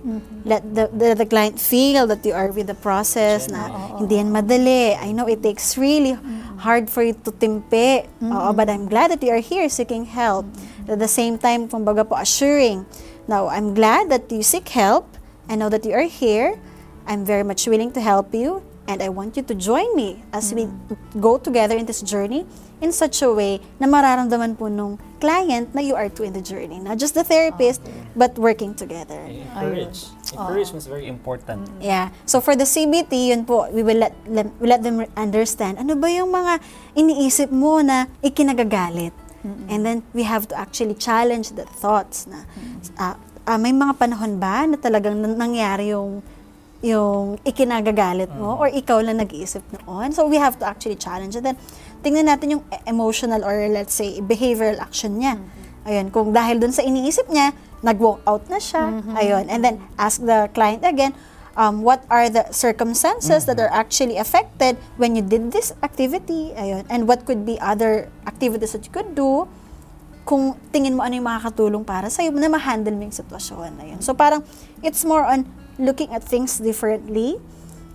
Let 0.45 0.63
the, 0.76 0.91
the, 0.91 1.15
the 1.15 1.26
client 1.26 1.59
feel 1.59 2.07
that 2.07 2.26
you 2.26 2.34
are 2.34 2.51
with 2.51 2.68
the 2.68 2.76
process 2.76 3.47
na 3.49 3.68
hindi 3.97 4.15
yan 4.15 4.32
madali. 4.32 4.95
I 4.99 5.11
know 5.11 5.28
it 5.28 5.41
takes 5.41 5.78
really 5.78 6.20
hard 6.59 6.89
for 6.89 7.03
you 7.03 7.15
to 7.24 7.32
timpe. 7.32 8.07
Oo, 8.22 8.53
but 8.53 8.70
I'm 8.70 8.88
glad 8.88 9.11
that 9.11 9.24
you 9.24 9.32
are 9.32 9.43
here 9.43 9.70
seeking 9.70 10.05
help. 10.05 10.45
At 10.88 10.99
the 10.99 11.07
same 11.07 11.38
time, 11.38 11.68
kumbaga 11.68 12.07
po, 12.07 12.15
assuring. 12.15 12.86
Now, 13.28 13.47
I'm 13.47 13.74
glad 13.74 14.07
that 14.09 14.32
you 14.32 14.43
seek 14.43 14.70
help. 14.72 15.07
I 15.47 15.55
know 15.55 15.68
that 15.70 15.84
you 15.84 15.95
are 15.95 16.07
here. 16.07 16.59
I'm 17.07 17.24
very 17.24 17.43
much 17.43 17.68
willing 17.68 17.91
to 17.95 18.01
help 18.03 18.36
you. 18.36 18.63
And 18.88 19.03
I 19.03 19.11
want 19.11 19.36
you 19.36 19.43
to 19.43 19.55
join 19.55 19.91
me 19.95 20.24
as 20.32 20.55
we 20.55 20.68
go 21.20 21.36
together 21.38 21.76
in 21.76 21.84
this 21.84 21.99
journey 21.99 22.47
in 22.80 22.95
such 22.95 23.20
a 23.20 23.28
way 23.28 23.59
na 23.84 23.88
mararamdaman 23.88 24.55
po 24.55 24.72
nung 24.72 24.95
client 25.20 25.74
na 25.76 25.82
you 25.82 25.95
are 25.95 26.09
two 26.09 26.24
in 26.24 26.34
the 26.34 26.41
journey. 26.41 26.80
Not 26.80 26.97
just 26.97 27.13
the 27.13 27.24
therapist, 27.24 27.82
but 28.15 28.38
working 28.38 28.74
together. 28.74 29.20
Encourage. 29.20 30.09
Encouragement 30.32 30.82
is 30.82 30.88
very 30.88 31.07
important. 31.07 31.70
Yeah. 31.82 32.09
So 32.26 32.41
for 32.41 32.55
the 32.55 32.65
CBT, 32.65 33.34
yun 33.34 33.45
po, 33.45 33.70
we 33.70 33.84
will 33.84 33.97
let, 33.97 34.13
lem- 34.28 34.53
we 34.59 34.68
let 34.68 34.84
them 34.84 35.05
understand 35.18 35.78
ano 35.78 35.95
ba 35.95 36.07
yung 36.07 36.32
mga 36.32 36.59
iniisip 36.95 37.49
mo 37.51 37.82
na 37.82 38.05
ikinagagalit. 38.24 39.13
And 39.72 39.86
then 39.86 40.03
we 40.11 40.28
have 40.28 40.43
to 40.51 40.59
actually 40.59 40.99
challenge 40.99 41.55
the 41.55 41.63
thoughts 41.63 42.28
na 42.28 42.43
ah, 42.99 43.15
ah, 43.47 43.55
may 43.55 43.72
mga 43.72 43.95
panahon 43.95 44.43
ba 44.43 44.68
na 44.68 44.76
talagang 44.76 45.24
nan- 45.24 45.39
nangyari 45.39 45.95
yung 45.95 46.20
yung 46.84 47.41
ikinagagalit 47.41 48.30
mo 48.38 48.59
or 48.59 48.68
ikaw 48.70 49.01
lang 49.01 49.18
nag-iisip 49.18 49.63
noon. 49.72 50.13
So 50.13 50.28
we 50.30 50.38
have 50.38 50.59
to 50.61 50.65
actually 50.68 50.99
challenge 50.99 51.34
it. 51.34 51.41
Then 51.47 51.57
tingnan 52.08 52.32
natin 52.32 52.55
yung 52.55 52.64
e- 52.72 52.84
emotional 52.88 53.43
or 53.43 53.68
let's 53.68 53.91
say 53.91 54.24
behavioral 54.24 54.80
action 54.80 55.20
niya. 55.20 55.36
Ayun, 55.84 56.08
kung 56.08 56.32
dahil 56.32 56.64
dun 56.64 56.72
sa 56.72 56.80
iniisip 56.80 57.28
niya, 57.28 57.51
nag-walk 57.84 58.24
out 58.24 58.47
na 58.47 58.64
siya. 58.64 59.03
Ayun, 59.20 59.51
and 59.51 59.60
then 59.60 59.76
ask 59.99 60.24
the 60.24 60.47
client 60.55 60.88
again, 60.88 61.12
um, 61.60 61.84
what 61.84 62.08
are 62.08 62.32
the 62.32 62.47
circumstances 62.55 63.43
that 63.43 63.60
are 63.60 63.72
actually 63.76 64.16
affected 64.16 64.80
when 64.95 65.20
you 65.20 65.24
did 65.24 65.51
this 65.51 65.76
activity? 65.84 66.55
Ayun, 66.55 66.88
and 66.88 67.12
what 67.12 67.28
could 67.28 67.43
be 67.43 67.60
other 67.60 68.08
activities 68.24 68.72
that 68.72 68.88
you 68.88 68.91
could 68.91 69.12
do 69.12 69.43
kung 70.28 70.60
tingin 70.76 70.95
mo 70.95 71.08
ano 71.08 71.16
yung 71.16 71.28
makakatulong 71.28 71.84
para 71.88 72.12
sa'yo 72.12 72.36
na 72.36 72.51
ma-handle 72.51 72.91
mo 72.95 73.08
yung 73.08 73.16
sitwasyon 73.16 73.80
na 73.80 73.84
yun. 73.95 73.99
So 74.03 74.12
parang, 74.12 74.43
it's 74.84 75.08
more 75.08 75.24
on 75.24 75.47
looking 75.80 76.12
at 76.12 76.20
things 76.20 76.60
differently 76.60 77.39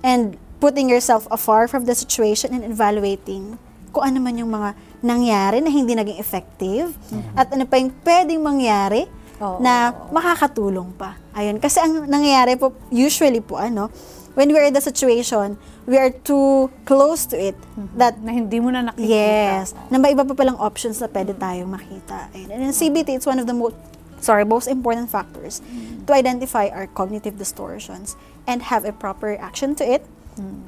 and 0.00 0.40
putting 0.56 0.88
yourself 0.88 1.28
afar 1.28 1.68
from 1.68 1.84
the 1.84 1.92
situation 1.92 2.56
and 2.56 2.64
evaluating 2.64 3.60
kung 3.92 4.08
ano 4.08 4.18
man 4.24 4.34
yung 4.40 4.48
mga 4.48 4.72
nangyari 5.04 5.60
na 5.60 5.68
hindi 5.68 5.92
naging 5.92 6.16
effective 6.16 6.96
at 7.36 7.52
ano 7.52 7.68
pa 7.68 7.76
yung 7.76 7.92
pwedeng 8.02 8.40
mangyari 8.40 9.04
Oo. 9.38 9.60
na 9.60 9.92
makakatulong 10.08 10.96
pa. 10.96 11.20
Ayun. 11.36 11.60
Kasi 11.60 11.78
ang 11.82 12.08
nangyayari 12.08 12.56
po, 12.56 12.72
usually 12.88 13.44
po, 13.44 13.60
ano, 13.60 13.92
when 14.34 14.48
we're 14.48 14.64
in 14.64 14.72
the 14.72 14.80
situation, 14.80 15.60
we 15.84 15.98
are 15.98 16.08
too 16.08 16.70
close 16.86 17.26
to 17.26 17.36
it 17.36 17.58
that 17.98 18.16
Na 18.22 18.32
hindi 18.32 18.62
mo 18.62 18.70
na 18.70 18.88
nakikita. 18.88 19.12
Yes. 19.12 19.74
Na 19.90 19.98
may 19.98 20.16
iba 20.16 20.24
pa 20.24 20.32
palang 20.32 20.56
options 20.56 21.02
na 21.02 21.10
pwede 21.10 21.36
tayong 21.36 21.68
makita. 21.68 22.32
Ayun. 22.32 22.48
And 22.48 22.60
in 22.70 22.72
CBT, 22.72 23.18
it's 23.18 23.28
one 23.28 23.42
of 23.42 23.50
the 23.50 23.56
most, 23.56 23.76
sorry, 24.22 24.46
most 24.46 24.70
important 24.70 25.10
factors 25.10 25.60
to 26.06 26.14
identify 26.14 26.70
our 26.70 26.86
cognitive 26.86 27.36
distortions 27.36 28.16
and 28.46 28.62
have 28.70 28.86
a 28.86 28.94
proper 28.94 29.36
action 29.36 29.74
to 29.76 29.84
it. 29.84 30.06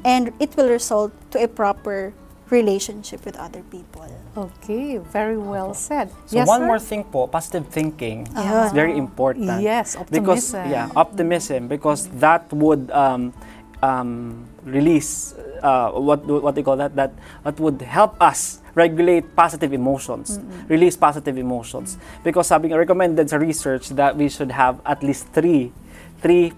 And 0.05 0.37
it 0.37 0.53
will 0.61 0.69
result 0.69 1.17
to 1.33 1.41
a 1.41 1.49
proper 1.49 2.13
relationship 2.55 3.27
with 3.27 3.35
other 3.35 3.67
people. 3.67 4.07
Okay, 4.39 5.03
very 5.03 5.35
well 5.35 5.75
said. 5.75 6.15
So 6.31 6.39
yes, 6.39 6.47
one 6.47 6.63
sir? 6.63 6.67
more 6.71 6.79
thing 6.79 7.03
po, 7.11 7.27
positive 7.27 7.67
thinking 7.69 8.31
Ayun. 8.33 8.67
is 8.67 8.73
very 8.73 8.95
important. 8.95 9.51
Yes, 9.59 9.99
Because 10.07 10.55
optimism. 10.55 10.71
yeah, 10.71 10.87
optimism 10.95 11.61
because 11.67 12.07
that 12.23 12.47
would 12.55 12.87
um, 12.95 13.35
um, 13.83 14.47
release 14.63 15.35
uh, 15.61 15.91
what 15.99 16.23
do- 16.23 16.41
what 16.41 16.55
do 16.55 16.63
you 16.63 16.67
call 16.67 16.79
that 16.79 16.95
that 16.95 17.11
what 17.43 17.59
would 17.59 17.83
help 17.83 18.15
us 18.23 18.63
regulate 18.75 19.23
positive 19.39 19.71
emotions, 19.71 20.39
release 20.67 20.97
positive 20.99 21.39
emotions. 21.39 21.95
Because 22.27 22.51
sabi 22.51 22.71
nga 22.75 22.79
recommended 22.79 23.31
sa 23.31 23.39
research 23.39 23.91
that 23.95 24.15
we 24.19 24.27
should 24.27 24.51
have 24.51 24.79
at 24.87 25.03
least 25.03 25.31
three 25.31 25.71
three 26.19 26.51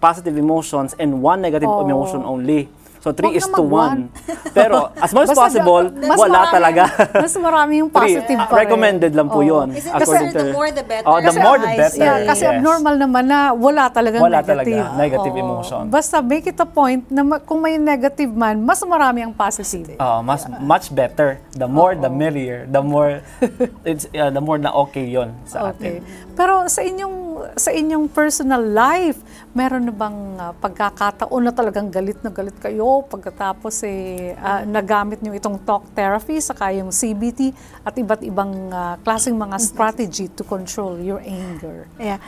positive 0.00 0.38
emotions 0.38 0.94
and 0.96 1.20
one 1.20 1.42
negative 1.42 1.68
Oh. 1.68 1.82
emotion 1.84 2.22
only. 2.22 2.70
So 2.98 3.10
three 3.10 3.30
Huwag 3.30 3.38
is 3.38 3.46
na 3.46 3.54
to 3.54 3.62
mag-one. 3.62 4.00
one. 4.10 4.50
Pero 4.50 4.76
as 4.92 5.10
much 5.10 5.26
as 5.26 5.36
possible, 5.36 5.86
mas 5.92 6.18
wala 6.18 6.34
marami- 6.40 6.52
talaga. 6.52 6.82
mas 7.14 7.32
marami 7.32 7.72
yung 7.78 7.90
positive 7.94 8.34
ah, 8.36 8.44
pa 8.44 8.52
rin. 8.52 8.60
recommended 8.60 9.12
lang 9.12 9.28
po 9.28 9.38
Oo. 9.38 9.46
yun. 9.46 9.66
Is 9.70 9.84
it 9.84 9.92
according 9.92 10.04
kasi 10.28 10.34
the 10.34 10.42
to- 10.44 10.52
more 10.52 10.70
the 10.70 10.82
better? 10.82 11.06
Oh, 11.06 11.16
the 11.16 11.24
Kasi 11.24 11.38
more 11.38 11.58
the 11.58 11.70
better. 11.72 11.94
Yeah, 11.96 12.18
kasi 12.24 12.42
Yes. 12.42 12.52
abnormal 12.52 12.94
naman 12.96 13.24
na 13.24 13.38
wala 13.50 13.86
talagang 13.88 14.18
Wala 14.20 14.40
negative. 14.40 14.50
talaga, 14.50 14.98
negative 14.98 15.32
Oo. 15.32 15.40
emotion. 15.40 15.82
Basta 15.88 16.16
make 16.20 16.44
it 16.44 16.58
a 16.58 16.66
point 16.66 17.06
na 17.08 17.22
ma- 17.22 17.38
kung 17.38 17.60
may 17.60 17.76
negative 17.76 18.30
man, 18.30 18.60
mas 18.60 18.82
marami 18.82 19.22
ang 19.22 19.32
positive. 19.32 19.94
Oh, 19.96 20.18
mas 20.20 20.42
much 20.58 20.90
better. 20.90 21.38
The 21.52 21.66
more 21.66 21.94
the 21.94 22.08
merrier. 22.08 22.66
The 22.66 22.80
more 22.80 23.22
it's 23.84 24.10
uh, 24.10 24.28
the 24.28 24.40
more 24.40 24.56
na 24.56 24.74
okay 24.80 25.06
'yon 25.06 25.38
sa 25.44 25.70
Okay. 25.70 26.02
atin. 26.02 26.06
Pero 26.32 26.66
sa 26.66 26.80
inyong 26.80 27.16
sa 27.54 27.70
inyong 27.70 28.06
personal 28.08 28.62
life, 28.62 29.18
meron 29.52 29.84
na 29.84 29.92
bang 29.92 30.16
ah, 30.36 30.50
pagkakataon 30.52 31.42
na 31.42 31.50
talagang 31.50 31.88
galit 31.88 32.18
na 32.20 32.30
galit 32.30 32.54
kayo 32.56 32.87
pagkatapos 33.04 33.84
eh 33.84 34.32
ah, 34.38 34.64
nagamit 34.64 35.20
niyo 35.20 35.36
itong 35.36 35.60
talk 35.62 35.84
therapy 35.92 36.40
saka 36.40 36.72
yung 36.74 36.88
CBT 36.88 37.52
at 37.84 37.94
iba't 37.96 38.22
ibang 38.24 38.72
ah, 38.72 38.96
klaseng 39.04 39.36
mga 39.36 39.56
strategy 39.60 40.26
to 40.32 40.42
control 40.44 40.96
your 40.98 41.20
anger? 41.22 41.86
Yeah. 42.00 42.18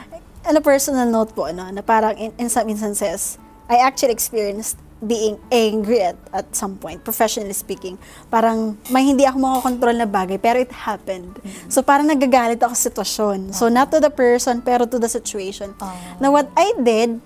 On 0.49 0.57
a 0.57 0.65
personal 0.65 1.05
note 1.09 1.37
po, 1.37 1.53
ano, 1.53 1.69
na 1.69 1.85
parang 1.85 2.17
in, 2.17 2.33
in 2.41 2.49
some 2.49 2.69
instances, 2.73 3.37
I 3.69 3.85
actually 3.85 4.17
experienced 4.17 4.81
being 5.01 5.41
angry 5.49 6.05
at, 6.05 6.17
at 6.33 6.53
some 6.53 6.77
point, 6.77 7.01
professionally 7.05 7.57
speaking. 7.57 7.97
Parang 8.29 8.77
may 8.93 9.09
hindi 9.09 9.25
ako 9.25 9.41
makakontrol 9.41 9.97
na 9.97 10.05
bagay, 10.05 10.37
pero 10.37 10.61
it 10.61 10.73
happened. 10.73 11.41
So 11.73 11.81
parang 11.81 12.09
nagagalit 12.09 12.61
ako 12.61 12.77
sa 12.77 12.93
sitwasyon. 12.93 13.57
So 13.57 13.73
not 13.73 13.89
to 13.97 13.99
the 14.01 14.13
person, 14.13 14.61
pero 14.61 14.85
to 14.85 15.01
the 15.01 15.09
situation. 15.09 15.73
Now 16.21 16.37
what 16.37 16.53
I 16.53 16.77
did, 16.85 17.17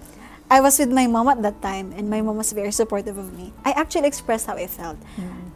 I 0.51 0.61
was 0.61 0.78
with 0.78 0.92
my 0.92 1.07
mom 1.07 1.28
at 1.28 1.42
that 1.42 1.62
time, 1.62 1.92
and 1.97 2.09
my 2.09 2.20
mom 2.20 2.36
was 2.36 2.53
very 2.53 2.72
supportive 2.72 3.18
of 3.18 3.32
me. 3.36 3.53
I 3.64 3.72
actually 3.72 4.07
expressed 4.07 4.47
how 4.47 4.55
I 4.55 4.66
felt. 4.66 4.99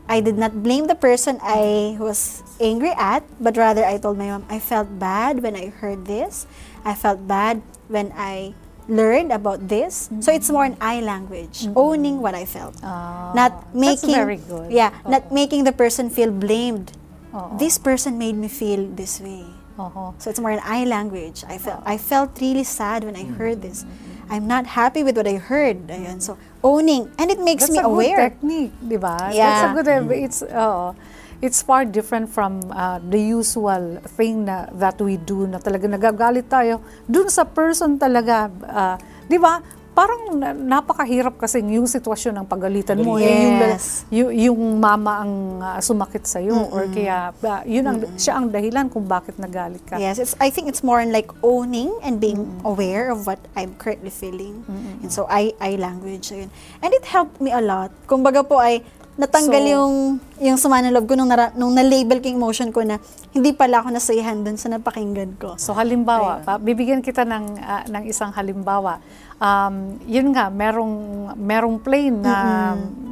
I 0.08 0.20
did 0.20 0.38
not 0.38 0.62
blame 0.62 0.86
the 0.88 0.96
person 0.96 1.38
I 1.44 1.96
was 2.00 2.42
angry 2.60 2.96
at, 2.96 3.22
but 3.38 3.56
rather 3.56 3.84
I 3.84 3.98
told 3.98 4.16
my 4.16 4.32
mom, 4.32 4.46
I 4.48 4.58
felt 4.58 4.88
bad 4.98 5.42
when 5.42 5.54
I 5.54 5.68
heard 5.68 6.06
this. 6.06 6.46
I 6.84 6.94
felt 6.94 7.28
bad 7.28 7.60
when 7.88 8.12
I 8.16 8.54
learned 8.88 9.30
about 9.30 9.68
this. 9.68 10.08
So 10.20 10.32
it's 10.32 10.48
more 10.48 10.64
an 10.64 10.76
I 10.80 11.00
language, 11.00 11.68
owning 11.76 12.24
what 12.24 12.34
I 12.34 12.48
felt. 12.48 12.74
Ah, 12.82 13.32
not 13.36 13.68
that's 13.68 13.76
making 13.76 14.16
very 14.16 14.40
good. 14.40 14.72
Yeah, 14.72 14.96
not 15.06 15.30
making 15.30 15.64
the 15.64 15.72
person 15.76 16.08
feel 16.08 16.32
blamed. 16.32 16.96
Oo. 17.36 17.60
This 17.60 17.76
person 17.76 18.16
made 18.16 18.34
me 18.40 18.48
feel 18.48 18.88
this 18.88 19.20
way. 19.20 19.44
Oo. 19.78 20.12
So 20.18 20.28
it's 20.30 20.42
more 20.42 20.50
an 20.50 20.62
I 20.66 20.82
language. 20.84 21.46
I 21.46 21.56
felt 21.56 21.80
I 21.86 21.96
felt 21.96 22.34
really 22.42 22.66
sad 22.66 23.06
when 23.06 23.14
I 23.14 23.24
heard 23.24 23.62
this. 23.62 23.86
I'm 24.28 24.44
not 24.44 24.66
happy 24.76 25.06
with 25.06 25.16
what 25.16 25.26
I 25.30 25.38
heard. 25.40 25.88
Ayun. 25.88 26.20
So 26.20 26.36
owning 26.60 27.08
and 27.16 27.30
it 27.30 27.40
makes 27.40 27.70
That's 27.70 27.72
me 27.72 27.78
a 27.80 27.86
good 27.86 27.94
aware. 27.94 28.20
technique, 28.28 28.74
di 28.82 28.98
ba? 28.98 29.16
That's 29.32 29.38
a 29.38 29.70
Yeah. 29.70 29.72
good, 29.72 29.88
it's, 30.12 30.42
uh, 30.42 30.92
it's 31.40 31.62
far 31.62 31.86
different 31.86 32.28
from 32.28 32.60
uh, 32.74 32.98
the 32.98 33.16
usual 33.22 34.02
thing 34.18 34.44
na, 34.44 34.66
that 34.76 35.00
we 35.00 35.16
do 35.16 35.46
na 35.46 35.62
talaga 35.62 35.86
nagagalit 35.86 36.50
tayo 36.50 36.82
dun 37.08 37.30
sa 37.30 37.46
person 37.46 37.96
talaga, 37.96 38.50
uh, 38.66 38.96
di 39.30 39.38
ba? 39.38 39.62
Parang 39.98 40.30
na- 40.32 40.54
napakahirap 40.54 41.34
kasi 41.34 41.58
yung 41.58 41.90
sitwasyon 41.90 42.38
ng 42.38 42.46
pagalitan 42.46 43.02
mo. 43.02 43.18
eh, 43.18 43.26
yung, 43.26 43.58
Yes. 43.58 44.06
yung, 44.08 44.30
yung 44.30 44.60
mama 44.78 45.26
ang 45.26 45.32
uh, 45.58 45.82
sumakit 45.82 46.22
sa'yo 46.22 46.70
or 46.70 46.86
kaya 46.86 47.34
uh, 47.34 47.62
yun 47.66 47.82
ang, 47.82 47.98
siya 48.14 48.38
ang 48.38 48.46
dahilan 48.46 48.86
kung 48.86 49.02
bakit 49.04 49.34
nagalit 49.36 49.82
ka. 49.82 49.98
Yes, 49.98 50.22
it's. 50.22 50.38
I 50.38 50.54
think 50.54 50.70
it's 50.70 50.86
more 50.86 51.02
in 51.02 51.10
like 51.10 51.26
owning 51.42 51.90
and 52.00 52.22
being 52.22 52.38
aware 52.62 53.10
of 53.10 53.26
what 53.26 53.42
I'm 53.52 53.74
currently 53.74 54.14
feeling, 54.14 54.62
and 55.02 55.10
so 55.10 55.26
I 55.26 55.50
I 55.58 55.74
language 55.74 56.30
ayun. 56.30 56.46
and 56.78 56.94
it 56.94 57.02
helped 57.04 57.42
me 57.42 57.50
a 57.50 57.58
lot. 57.58 57.90
Kumbaga 58.06 58.46
po 58.46 58.62
ay 58.62 58.86
natanggal 59.18 59.62
So- 59.66 59.72
yung 59.74 59.94
yung 60.38 60.54
sama 60.54 60.78
ng 60.78 60.94
loob 60.94 61.10
ko 61.10 61.18
nung, 61.18 61.26
nara, 61.26 61.50
nung 61.58 61.74
na-label 61.74 62.22
ko 62.22 62.30
emotion 62.30 62.70
ko 62.70 62.86
na 62.86 63.02
hindi 63.34 63.50
pala 63.50 63.82
ako 63.82 63.90
nasayahan 63.90 64.46
dun 64.46 64.54
sa 64.54 64.70
napakinggan 64.70 65.34
ko. 65.34 65.58
So 65.58 65.74
halimbawa, 65.74 66.46
pa, 66.46 66.62
bibigyan 66.62 67.02
kita 67.02 67.26
ng 67.26 67.44
ah, 67.58 67.82
ng 67.90 68.06
isang 68.06 68.30
halimbawa. 68.30 69.02
Um, 69.38 69.98
yun 70.06 70.30
nga, 70.30 70.46
merong 70.46 70.94
merong 71.34 71.82
plane 71.82 72.22
na 72.22 72.34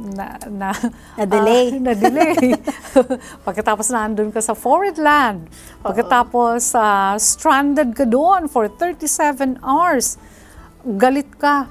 na 0.07 0.25
na, 0.47 0.67
Na-delay. 1.19 1.75
ah, 1.75 1.83
na-delay. 1.91 2.35
Pagkatapos 3.47 3.91
nandun 3.91 4.31
ka 4.31 4.39
sa 4.39 4.55
foreign 4.55 4.95
land. 4.95 5.51
Pagkatapos 5.83 6.71
ah, 6.73 7.19
stranded 7.19 7.91
ka 7.91 8.07
doon 8.07 8.47
for 8.47 8.71
37 8.71 9.59
hours. 9.59 10.15
Galit 10.95 11.27
ka 11.35 11.67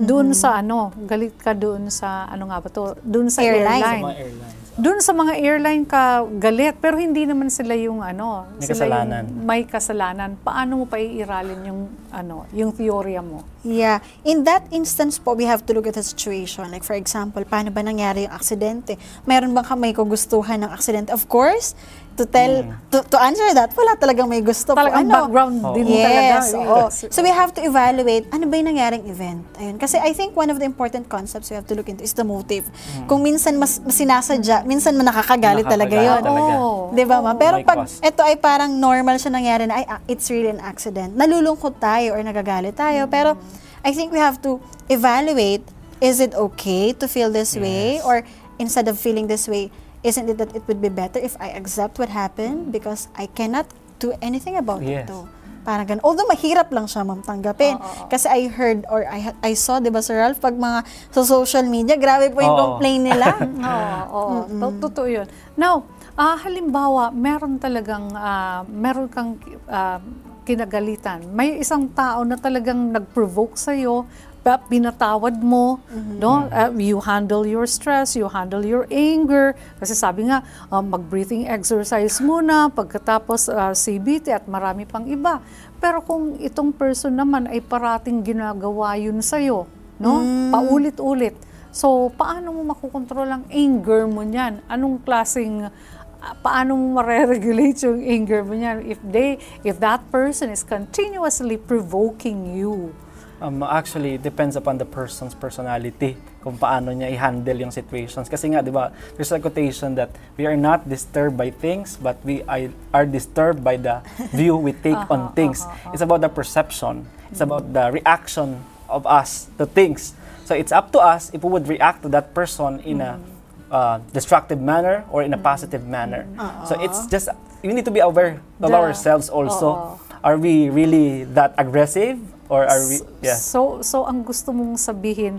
doon 0.00 0.32
sa 0.32 0.64
ano, 0.64 0.96
galit 1.04 1.36
ka 1.36 1.52
doon 1.52 1.92
sa 1.92 2.24
ano 2.24 2.48
nga 2.48 2.58
ba 2.64 2.68
to? 2.72 2.96
Doon 3.04 3.28
sa 3.28 3.44
Airline. 3.44 3.84
airline. 3.84 4.04
Mga 4.04 4.16
airlines. 4.16 4.58
Doon 4.80 5.04
sa 5.04 5.12
mga 5.12 5.36
airline 5.36 5.84
ka 5.84 6.24
galit, 6.40 6.72
pero 6.80 6.96
hindi 6.96 7.28
naman 7.28 7.52
sila 7.52 7.76
yung 7.76 8.00
ano, 8.00 8.48
May 8.56 8.64
sila 8.64 8.72
kasalanan. 8.72 9.22
Yung 9.28 9.44
may 9.44 9.62
kasalanan. 9.68 10.30
Paano 10.40 10.72
mo 10.80 10.84
pa 10.88 10.96
iiralin 10.96 11.68
yung 11.68 11.92
ano, 12.08 12.48
yung 12.56 12.72
teorya 12.72 13.20
mo? 13.20 13.44
Yeah. 13.60 14.00
In 14.24 14.48
that 14.48 14.64
instance 14.72 15.20
po, 15.20 15.36
we 15.36 15.44
have 15.44 15.68
to 15.68 15.76
look 15.76 15.84
at 15.84 16.00
the 16.00 16.06
situation. 16.06 16.64
Like 16.72 16.80
for 16.80 16.96
example, 16.96 17.44
paano 17.44 17.68
ba 17.68 17.84
nangyari 17.84 18.24
yung 18.24 18.32
aksidente? 18.32 18.96
Meron 19.28 19.52
bang 19.52 19.68
kamay 19.68 19.92
kagustuhan 19.92 20.64
ng 20.64 20.72
aksidente? 20.72 21.12
Of 21.12 21.28
course, 21.28 21.76
to 22.16 22.24
tell, 22.24 22.52
to, 22.90 23.00
to 23.02 23.16
answer 23.16 23.46
that, 23.52 23.70
wala 23.72 23.96
talagang 23.96 24.28
may 24.28 24.40
gusto 24.40 24.72
po. 24.72 24.78
Talagang 24.78 25.08
Ano? 25.08 25.14
background 25.24 25.56
Oo. 25.62 25.74
din 25.74 25.86
talaga. 25.88 26.20
Yes, 26.36 26.46
oo. 26.52 26.78
So 26.90 27.20
we 27.20 27.30
have 27.30 27.54
to 27.54 27.62
evaluate 27.62 28.28
ano 28.28 28.44
ba 28.44 28.54
yung 28.54 28.68
nangyaring 28.68 29.04
event. 29.06 29.40
Ayun. 29.56 29.76
Kasi 29.76 29.96
I 29.96 30.12
think 30.12 30.34
one 30.34 30.50
of 30.50 30.58
the 30.58 30.64
important 30.64 31.08
concepts 31.08 31.48
we 31.48 31.56
have 31.56 31.64
to 31.64 31.74
look 31.74 31.88
into 31.88 32.02
is 32.02 32.12
the 32.12 32.22
motive. 32.22 32.68
Kung 33.06 33.22
minsan 33.22 33.56
mas, 33.56 33.80
mas 33.80 33.96
sinasadya, 33.96 34.62
minsan 34.64 34.94
man 34.94 35.08
nakakagalit 35.08 35.64
talaga 35.64 35.96
yon. 35.96 36.20
talaga. 36.20 36.52
Oo. 36.60 36.92
Di 36.92 37.04
ba, 37.04 37.20
ma'am? 37.20 37.36
Pero 37.36 37.56
May 37.56 37.64
pag 37.64 37.78
cost. 37.86 38.04
ito 38.04 38.20
ay 38.20 38.36
parang 38.36 38.70
normal 38.72 39.16
siya 39.16 39.30
nangyari 39.30 39.64
na, 39.64 39.80
ay, 39.80 39.84
ah, 39.86 40.00
it's 40.04 40.28
really 40.28 40.48
an 40.48 40.60
accident. 40.60 41.16
Nalulungkot 41.16 41.80
tayo 41.80 42.12
or 42.12 42.20
nagagalit 42.20 42.74
tayo. 42.74 43.06
Pero 43.06 43.40
I 43.80 43.96
think 43.96 44.12
we 44.12 44.20
have 44.20 44.36
to 44.44 44.60
evaluate, 44.92 45.64
is 45.98 46.20
it 46.20 46.34
okay 46.34 46.92
to 46.92 47.08
feel 47.08 47.32
this 47.32 47.56
way? 47.56 47.96
Yes. 47.96 48.04
Or 48.04 48.20
instead 48.58 48.88
of 48.88 49.00
feeling 49.00 49.24
this 49.24 49.48
way, 49.48 49.72
isn't 50.02 50.26
it 50.26 50.36
that 50.36 50.52
it 50.52 50.64
would 50.64 50.78
be 50.78 50.88
better 50.88 51.18
if 51.18 51.36
I 51.36 51.52
accept 51.52 51.96
what 51.96 52.08
happened 52.08 52.70
because 52.70 53.08
I 53.14 53.26
cannot 53.26 53.68
do 53.98 54.12
anything 54.18 54.56
about 54.56 54.80
it 54.80 55.04
Yes. 55.04 55.06
though? 55.06 55.28
Parang 55.60 55.84
ganun. 55.84 56.00
Although 56.00 56.24
mahirap 56.24 56.72
lang 56.72 56.88
siya 56.88 57.04
ma'am 57.04 57.20
tanggapin. 57.20 57.76
Kasi 58.08 58.24
I 58.26 58.48
heard 58.48 58.88
or 58.88 59.04
I 59.04 59.28
I 59.44 59.52
saw, 59.52 59.76
di 59.76 59.92
ba 59.92 60.00
Sir 60.00 60.16
Ralph, 60.16 60.40
pag 60.40 60.56
mga 60.56 60.88
sa 61.12 61.20
social 61.20 61.68
media, 61.68 62.00
grabe 62.00 62.32
po 62.32 62.40
yung 62.40 62.56
Oo. 62.56 62.62
complaint 62.74 63.04
nila. 63.04 63.28
Oo, 63.60 64.00
oo. 64.08 64.36
To- 64.48 64.78
Totoo 64.80 65.06
yun. 65.06 65.28
Now, 65.54 65.84
ah, 66.16 66.40
halimbawa, 66.40 67.12
meron 67.12 67.60
talagang, 67.60 68.08
ah, 68.16 68.64
meron 68.64 69.12
kang 69.12 69.36
ah, 69.68 70.00
kinagalitan. 70.42 71.28
May 71.28 71.60
isang 71.60 71.92
tao 71.92 72.24
na 72.24 72.34
talagang 72.34 72.90
nag-provoke 72.90 73.54
sa'yo, 73.54 74.08
pinatawad 74.40 75.36
mo, 75.44 75.78
no? 76.16 76.48
Ah, 76.48 76.72
you 76.72 77.00
handle 77.04 77.44
your 77.44 77.68
stress, 77.68 78.16
you 78.16 78.24
handle 78.24 78.64
your 78.64 78.88
anger. 78.88 79.52
Kasi 79.76 79.92
sabi 79.92 80.32
nga, 80.32 80.40
ah, 80.72 80.80
mag-breathing 80.80 81.44
exercise 81.44 82.18
muna, 82.24 82.72
pagkatapos 82.72 83.52
ah, 83.52 83.76
CBT 83.76 84.32
at 84.32 84.44
marami 84.48 84.88
pang 84.88 85.04
iba. 85.04 85.44
Pero 85.76 86.00
kung 86.00 86.40
itong 86.40 86.72
person 86.72 87.12
naman 87.12 87.48
ay 87.48 87.60
parating 87.60 88.24
ginagawa 88.24 88.96
yun 88.96 89.20
sa'yo, 89.20 89.68
no? 90.00 90.24
Paulit-ulit. 90.48 91.36
So, 91.70 92.10
paano 92.18 92.50
mo 92.50 92.74
makukontrol 92.74 93.30
ang 93.30 93.44
anger 93.46 94.10
mo 94.10 94.26
niyan? 94.26 94.64
Anong 94.66 95.04
klaseng 95.04 95.68
ah, 95.68 96.34
paano 96.40 96.80
mo 96.80 96.96
mare-regulate 96.96 97.84
yung 97.84 98.00
anger 98.00 98.40
mo 98.40 98.56
niyan 98.56 98.88
if 98.88 98.98
they 99.04 99.36
if 99.62 99.76
that 99.78 100.00
person 100.08 100.48
is 100.48 100.64
continuously 100.64 101.60
provoking 101.60 102.56
you? 102.56 102.96
Um, 103.40 103.64
actually, 103.64 104.14
it 104.14 104.22
depends 104.22 104.54
upon 104.54 104.76
the 104.76 104.84
person's 104.84 105.32
personality 105.32 106.16
kung 106.44 106.60
paano 106.60 106.92
niya 106.92 107.08
i-handle 107.16 107.56
yung 107.56 107.72
situations. 107.72 108.28
Kasi 108.28 108.52
nga, 108.52 108.60
di 108.60 108.68
ba, 108.68 108.92
there's 109.16 109.32
a 109.32 109.40
quotation 109.40 109.96
that 109.96 110.12
we 110.36 110.44
are 110.44 110.60
not 110.60 110.84
disturbed 110.84 111.40
by 111.40 111.48
things, 111.48 111.96
but 111.96 112.20
we 112.20 112.44
are 112.92 113.06
disturbed 113.08 113.64
by 113.64 113.80
the 113.80 114.04
view 114.36 114.60
we 114.60 114.76
take 114.76 114.92
uh-huh, 114.92 115.12
on 115.12 115.20
things. 115.32 115.64
Uh-huh, 115.64 115.72
uh-huh. 115.72 115.92
It's 115.96 116.04
about 116.04 116.20
the 116.20 116.28
perception. 116.28 117.08
It's 117.32 117.40
about 117.40 117.64
mm. 117.64 117.72
the 117.72 117.84
reaction 117.96 118.60
of 118.88 119.06
us 119.06 119.48
to 119.56 119.64
things. 119.64 120.12
So 120.44 120.52
it's 120.52 120.72
up 120.72 120.92
to 120.92 120.98
us 120.98 121.30
if 121.32 121.40
we 121.40 121.48
would 121.48 121.68
react 121.68 122.02
to 122.02 122.08
that 122.10 122.34
person 122.34 122.80
in 122.80 123.00
a 123.00 123.16
mm. 123.16 123.24
uh, 123.70 123.98
destructive 124.12 124.60
manner 124.60 125.04
or 125.08 125.22
in 125.22 125.32
a 125.32 125.38
mm. 125.38 125.42
positive 125.42 125.86
manner. 125.86 126.26
So 126.68 126.76
it's 126.76 127.06
just, 127.06 127.30
you 127.62 127.72
need 127.72 127.86
to 127.86 127.94
be 127.94 128.00
aware 128.00 128.42
of 128.60 128.72
ourselves 128.72 129.30
also. 129.30 129.96
Oo. 129.96 130.00
Are 130.20 130.36
we 130.36 130.68
really 130.68 131.24
that 131.32 131.54
aggressive? 131.56 132.20
Or 132.50 132.66
are 132.66 132.82
we, 132.84 132.98
yeah. 133.22 133.38
So 133.38 133.78
so 133.80 134.04
ang 134.04 134.26
gusto 134.26 134.50
mong 134.50 134.74
sabihin 134.74 135.38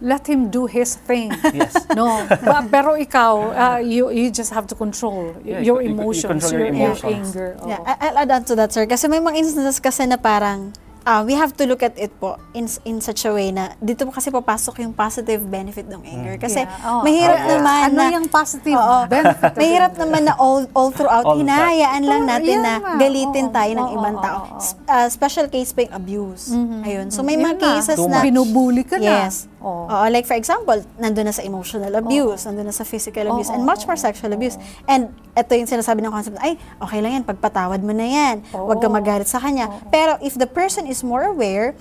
let 0.00 0.24
him 0.24 0.48
do 0.48 0.64
his 0.64 0.96
thing. 0.96 1.28
Yes. 1.52 1.76
No, 1.92 2.24
Ba- 2.24 2.64
pero 2.64 2.96
ikaw, 2.96 3.32
uh, 3.52 3.80
you 3.80 4.08
you 4.08 4.28
just 4.28 4.48
have 4.48 4.64
to 4.64 4.76
control 4.76 5.36
Yeah, 5.40 5.60
your 5.60 5.80
you- 5.80 5.92
you- 5.92 5.96
you 5.96 6.00
emotions, 6.00 6.40
control 6.40 6.56
your 6.56 6.72
your, 6.72 6.92
emotions. 6.96 7.26
anger. 7.32 7.48
oo. 7.60 7.68
Yeah, 7.68 7.80
I- 7.84 7.98
I'll 8.08 8.18
add 8.20 8.32
on 8.32 8.42
to 8.48 8.54
that, 8.56 8.72
sir. 8.72 8.84
Kasi 8.84 9.08
may 9.08 9.20
mga 9.20 9.36
instances 9.36 9.76
kasi 9.76 10.04
na 10.04 10.16
parang 10.16 10.72
ah, 11.02 11.20
we 11.20 11.32
have 11.32 11.52
to 11.52 11.64
look 11.64 11.80
at 11.80 11.94
it 11.94 12.12
po 12.14 12.34
in 12.50 12.64
in 12.84 12.98
such 12.98 13.22
a 13.22 13.30
way 13.30 13.48
na 13.48 13.72
dito 13.78 14.02
po 14.02 14.10
kasi 14.10 14.28
papasok 14.28 14.80
yung 14.80 14.92
positive 14.92 15.40
benefit 15.42 15.84
ng 15.84 16.00
anger. 16.02 16.36
Kasi 16.36 16.60
Yeah. 16.60 16.82
Oh, 16.82 17.00
mahirap 17.00 17.36
oh, 17.36 17.42
yes. 17.42 17.50
naman 17.52 17.78
ano 17.82 17.96
na 17.96 18.06
yung 18.10 18.28
positive 18.28 18.74
Oo. 18.74 18.98
benefit? 19.06 19.52
mahirap 19.54 19.92
naman 19.94 20.22
na 20.22 20.34
all 20.34 20.64
all 20.72 20.90
throughout 20.90 21.24
All 21.24 21.36
hinahayaan 21.36 22.02
lang 22.02 22.22
Oh, 22.22 22.30
natin 22.30 22.56
yeah 22.56 22.78
na 22.78 22.96
galitin 22.96 23.46
Oo, 23.46 23.54
tayo 23.54 23.72
ng 23.72 23.86
oo, 23.86 23.94
ibang 23.94 24.16
tao. 24.18 24.40
oo. 24.46 24.58
S- 24.58 24.76
ah, 24.86 25.08
special 25.08 25.46
case 25.46 25.70
pa 25.70 25.82
yung 25.82 25.94
abuse. 25.94 26.44
Ayun. 26.82 27.08
So 27.08 27.20
may 27.20 27.34
Yun 27.34 27.44
mga 27.46 27.56
na. 27.56 27.62
cases 27.66 27.98
na 27.98 28.08
much. 28.12 28.24
Binubuli 28.24 28.82
ka 28.82 28.96
na. 28.96 29.24
Yes. 29.24 29.48
Oo. 29.60 29.86
Oo, 29.86 30.06
like 30.08 30.24
for 30.24 30.36
example, 30.36 30.80
nandun 30.96 31.28
na 31.28 31.34
sa 31.36 31.44
emotional 31.44 31.92
abuse, 31.92 32.48
nandun 32.48 32.72
na 32.72 32.74
sa 32.74 32.84
physical 32.84 33.28
abuse, 33.28 33.52
and 33.52 33.60
much 33.62 33.84
more 33.84 33.96
sexual 33.96 34.32
abuse. 34.32 34.56
And 34.88 35.12
ito 35.36 35.52
yung 35.52 35.68
sinasabi 35.68 36.00
ng 36.00 36.12
concept, 36.12 36.40
ay, 36.40 36.56
okay 36.80 36.98
lang 37.04 37.20
yan, 37.20 37.24
pagpatawad 37.28 37.84
mo 37.84 37.92
na 37.92 38.08
yan, 38.08 38.40
huwag 38.50 38.80
ka 38.80 38.88
magalit 38.88 39.28
sa 39.28 39.36
kanya. 39.36 39.68
Pero 39.92 40.16
if 40.24 40.34
the 40.34 40.48
person 40.48 40.88
is 40.88 41.04
more 41.04 41.28
aware, 41.28 41.76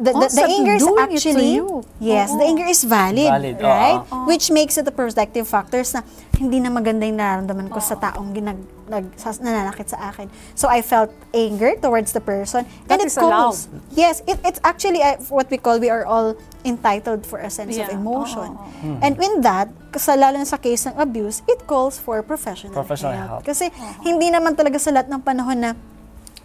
the, 0.00 0.10
the, 0.10 0.12
the 0.16 0.20
Concept 0.32 0.48
anger 0.48 0.74
is 0.80 0.86
actually, 0.96 1.60
you. 1.60 1.84
yes, 2.00 2.32
the 2.32 2.40
Oo. 2.40 2.48
anger 2.50 2.64
is 2.64 2.82
valid, 2.84 3.28
Valid, 3.28 3.56
oo. 3.60 3.68
right? 3.68 4.00
Which 4.24 4.48
makes 4.50 4.80
it 4.80 4.88
a 4.88 4.94
protective 4.94 5.44
factors 5.44 5.92
na 5.92 6.00
hindi 6.40 6.56
na 6.56 6.72
maganda 6.72 7.04
yung 7.04 7.20
nararamdaman 7.20 7.68
ko 7.68 7.84
sa 7.84 8.00
taong 8.00 8.32
ginag, 8.32 8.56
nag, 8.88 9.12
nananakit 9.44 9.92
sa 9.92 10.08
akin. 10.08 10.32
So 10.56 10.72
I 10.72 10.80
felt 10.80 11.12
anger 11.36 11.76
towards 11.76 12.16
the 12.16 12.24
person. 12.24 12.64
That 12.88 13.04
and 13.04 13.06
is 13.06 13.14
it 13.14 13.20
goes, 13.20 13.28
allowed. 13.28 13.56
Yes, 13.92 14.24
it, 14.24 14.40
it's 14.40 14.60
actually 14.64 15.04
uh, 15.04 15.20
what 15.28 15.52
we 15.52 15.60
call, 15.60 15.76
we 15.76 15.92
are 15.92 16.08
all 16.08 16.32
entitled 16.64 17.28
for 17.28 17.36
a 17.38 17.52
sense 17.52 17.76
of 17.76 17.84
Yeah. 17.84 17.92
emotion. 17.92 18.56
Oo, 18.56 18.64
oo, 18.64 18.78
Hmm. 18.80 19.04
And 19.04 19.20
in 19.20 19.44
that, 19.44 19.68
kasi 19.92 20.16
lalo 20.16 20.40
na 20.40 20.48
sa 20.48 20.56
case 20.56 20.88
ng 20.88 20.96
abuse, 20.96 21.44
it 21.44 21.68
calls 21.68 22.00
for 22.00 22.24
professional, 22.24 22.72
Professional 22.72 23.12
help. 23.12 23.28
help. 23.28 23.42
Kasi 23.44 23.68
hindi 24.00 24.32
naman 24.32 24.56
talaga 24.56 24.80
sa 24.80 24.88
lahat 24.96 25.12
ng 25.12 25.20
panahon 25.20 25.60
na 25.60 25.70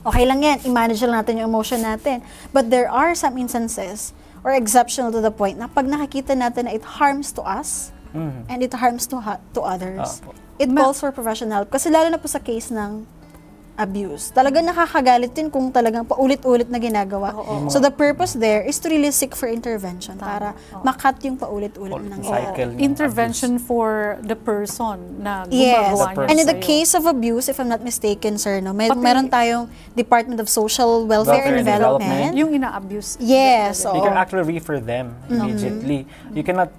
okay 0.06 0.24
lang 0.24 0.40
yan, 0.40 0.62
i-manage 0.64 1.02
lang 1.02 1.18
natin 1.18 1.42
yung 1.42 1.50
emotion 1.50 1.82
natin. 1.82 2.22
But 2.54 2.70
there 2.70 2.88
are 2.88 3.12
some 3.14 3.36
instances 3.36 4.14
or 4.46 4.54
exceptional 4.54 5.10
to 5.10 5.20
the 5.20 5.34
point 5.34 5.58
na 5.58 5.66
pag 5.66 5.90
nakikita 5.90 6.38
natin 6.38 6.70
na 6.70 6.72
it 6.72 6.86
harms 7.02 7.34
to 7.34 7.42
us 7.42 7.90
Mhm. 8.14 8.46
and 8.48 8.58
it 8.62 8.72
harms 8.72 9.10
to 9.10 9.18
ha- 9.20 9.42
to 9.52 9.60
others, 9.60 10.22
Apo. 10.22 10.32
it 10.56 10.70
calls 10.72 11.02
for 11.02 11.10
professional 11.12 11.60
help. 11.60 11.70
Kasi 11.70 11.90
lalo 11.90 12.08
na 12.08 12.16
po 12.16 12.30
sa 12.30 12.40
case 12.40 12.70
ng 12.70 13.04
abuse. 13.76 14.32
Talagang 14.32 14.64
nakakagalit 14.64 15.32
din 15.32 15.48
kung 15.48 15.68
talagang 15.68 16.04
paulit-ulit 16.04 16.68
na 16.68 16.78
ginagawa. 16.78 17.36
Oo. 17.36 17.68
So 17.68 17.78
the 17.78 17.92
purpose 17.92 18.32
there 18.34 18.62
is 18.62 18.80
to 18.80 18.88
really 18.88 19.12
seek 19.12 19.32
for 19.32 19.46
intervention 19.46 20.16
para 20.16 20.56
Oo. 20.72 20.82
makat 20.82 21.20
yung 21.22 21.36
paulit-ulit 21.36 21.92
nangyayari. 21.94 22.56
cycle 22.56 22.70
ng 22.72 22.80
Intervention 22.80 23.52
for 23.58 23.88
the 24.22 24.34
person 24.34 25.20
na 25.20 25.44
Yes. 25.46 25.92
gumagawa 25.92 26.08
The 26.08 26.12
niya 26.16 26.30
And 26.32 26.38
in 26.40 26.48
the 26.48 26.60
case 26.60 26.92
of 26.92 27.04
abuse, 27.04 27.46
if 27.46 27.58
I'm 27.58 27.68
not 27.68 27.80
mistaken, 27.80 28.36
sir, 28.36 28.60
no, 28.60 28.72
may, 28.72 28.88
Pati- 28.88 28.98
meron 28.98 29.28
tayong 29.28 29.68
Department 29.94 30.40
of 30.40 30.48
Social 30.48 31.04
Welfare, 31.04 31.44
Welfare 31.44 31.52
and 31.52 31.58
and 31.58 31.68
Development. 31.68 32.00
Development. 32.02 32.34
yung 32.34 32.50
ina-abuse. 32.54 33.20
Yes, 33.20 33.84
You 33.84 33.92
oo. 33.94 34.02
can 34.02 34.16
actually 34.16 34.48
refer 34.50 34.80
them 34.80 35.20
immediately. 35.28 36.08
You 36.32 36.44
cannot, 36.44 36.72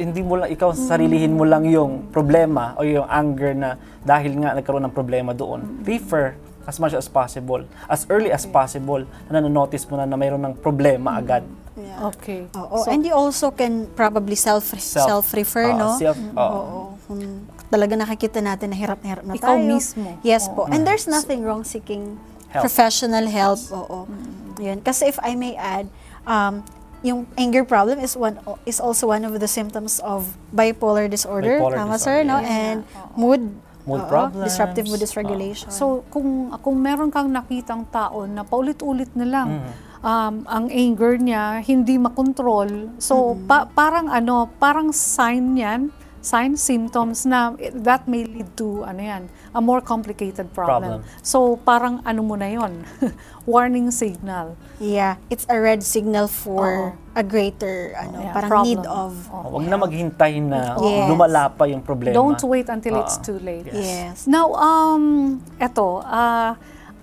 hindi 0.00 0.24
mo 0.24 0.40
lang, 0.40 0.48
ikaw 0.48 0.72
sarilihin 0.72 1.36
mo 1.36 1.44
lang 1.44 1.68
yung 1.68 2.08
problema 2.08 2.72
o 2.74 2.82
yung 2.82 3.04
anger 3.04 3.52
na 3.52 3.70
dahil 4.00 4.40
nga 4.40 4.56
nagkaroon 4.56 4.88
ng 4.88 4.94
problema 4.96 5.36
doon. 5.36 5.84
Refer 5.84 6.32
as 6.64 6.80
much 6.80 6.96
as 6.96 7.04
possible. 7.04 7.60
As 7.84 8.08
early 8.08 8.32
as 8.32 8.48
possible 8.48 9.04
na 9.28 9.36
nanonotice 9.36 9.84
mo 9.84 10.00
na 10.00 10.08
na 10.08 10.16
mayroon 10.16 10.40
ng 10.40 10.56
problema 10.56 11.20
agad. 11.20 11.44
Yeah. 11.76 12.08
Okay. 12.08 12.48
Oo. 12.56 12.80
So, 12.80 12.88
and 12.88 13.04
you 13.04 13.12
also 13.12 13.52
can 13.52 13.84
probably 13.92 14.32
self 14.32 14.72
Self- 14.72 15.28
self-refer, 15.28 15.72
Oo, 15.72 15.76
no? 15.76 15.88
self- 16.00 16.20
oo. 16.32 16.40
Oo. 16.40 16.80
Kung 17.04 17.20
talaga 17.68 18.00
nakikita 18.00 18.40
natin 18.40 18.72
na 18.72 18.76
hirap 18.76 19.04
na 19.04 19.08
hirap 19.12 19.24
na 19.28 19.36
Ikaw 19.36 19.60
tayo. 19.60 19.68
mismo. 19.68 20.08
Yes 20.24 20.48
Oo. 20.48 20.56
po. 20.56 20.60
And 20.72 20.88
there's 20.88 21.04
nothing 21.04 21.44
wrong 21.44 21.64
seeking 21.64 22.16
Help. 22.48 22.64
professional 22.64 23.28
help. 23.28 23.60
Oo. 23.76 24.08
Yun. 24.56 24.80
Kasi 24.80 25.08
if 25.08 25.20
I 25.20 25.36
may 25.36 25.52
add, 25.52 25.84
um, 26.24 26.64
yung 27.02 27.24
anger 27.34 27.62
problem 27.62 27.98
is 27.98 28.12
one 28.12 28.36
is 28.62 28.76
also 28.76 29.06
one 29.06 29.22
of 29.22 29.32
the 29.34 29.48
symptoms 29.48 29.98
of 30.00 30.24
bipolar 30.50 31.06
disorder. 31.06 31.56
Bipolar 31.56 31.80
Tama, 31.80 31.96
sir, 31.96 32.20
no? 32.22 32.36
disorder. 32.36 32.48
And 32.50 32.78
Yeah. 32.82 33.00
Oo. 33.00 33.16
mood 33.16 33.42
Mood 33.82 34.02
oo, 34.02 34.08
problems. 34.08 34.44
disruptive 34.44 34.86
mood 34.86 35.00
dysregulation. 35.00 35.68
So, 35.70 36.04
kung 36.08 36.28
kung 36.58 36.76
meron 36.78 37.08
kang 37.08 37.28
nakitang 37.28 37.88
tao 37.88 38.24
na 38.24 38.42
paulit-ulit 38.42 39.08
na 39.14 39.24
lang 39.24 39.48
Mhm. 39.58 39.72
um, 40.00 40.34
ang 40.46 40.66
anger 40.68 41.16
niya, 41.16 41.44
hindi 41.60 41.96
makontrol. 41.96 42.68
So, 42.96 43.14
pa- 43.42 43.64
parang 43.66 44.08
ano, 44.08 44.48
parang 44.54 44.92
sign 44.92 45.56
yan, 45.56 45.80
sign, 46.20 46.52
symptoms 46.54 47.24
na 47.24 47.56
that 47.72 48.04
may 48.04 48.24
lead 48.24 48.48
to, 48.54 48.84
ano 48.84 49.00
yan, 49.00 49.22
a 49.50 49.60
more 49.60 49.80
complicated 49.80 50.52
problem. 50.52 51.00
Problem. 51.00 51.24
So, 51.24 51.56
parang 51.56 52.04
ano 52.04 52.20
mo 52.20 52.36
na 52.36 52.48
yon 52.48 52.84
warning 53.48 53.88
signal. 53.90 54.54
yeah, 54.76 55.16
it's 55.28 55.44
a 55.48 55.56
red 55.56 55.80
signal 55.82 56.28
for 56.28 56.92
Oo. 56.92 57.16
a 57.16 57.24
greater 57.24 57.96
ano, 57.96 58.20
Yeah, 58.20 58.32
parang 58.32 58.50
problem. 58.52 58.68
need 58.68 58.84
of 58.84 59.12
Oo. 59.28 59.48
Huwag 59.56 59.64
na 59.66 59.76
maghintay 59.76 60.32
na 60.40 60.60
Yes. 60.76 61.08
lumala 61.08 61.42
pa 61.48 61.64
yung 61.64 61.80
problema. 61.80 62.12
Don't 62.12 62.40
wait 62.44 62.68
until 62.68 63.00
it's 63.00 63.16
Oo. 63.16 63.24
too 63.24 63.38
late. 63.40 63.68
Yes. 63.72 64.28
Now, 64.28 64.52
um, 64.52 65.36
eto, 65.56 66.04
ah, 66.04 66.56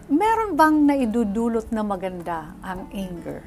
meron 0.07 0.55
bang 0.55 0.86
naidudulot 0.86 1.68
na 1.70 1.82
maganda 1.82 2.53
ang 2.61 2.86
anger? 2.93 3.43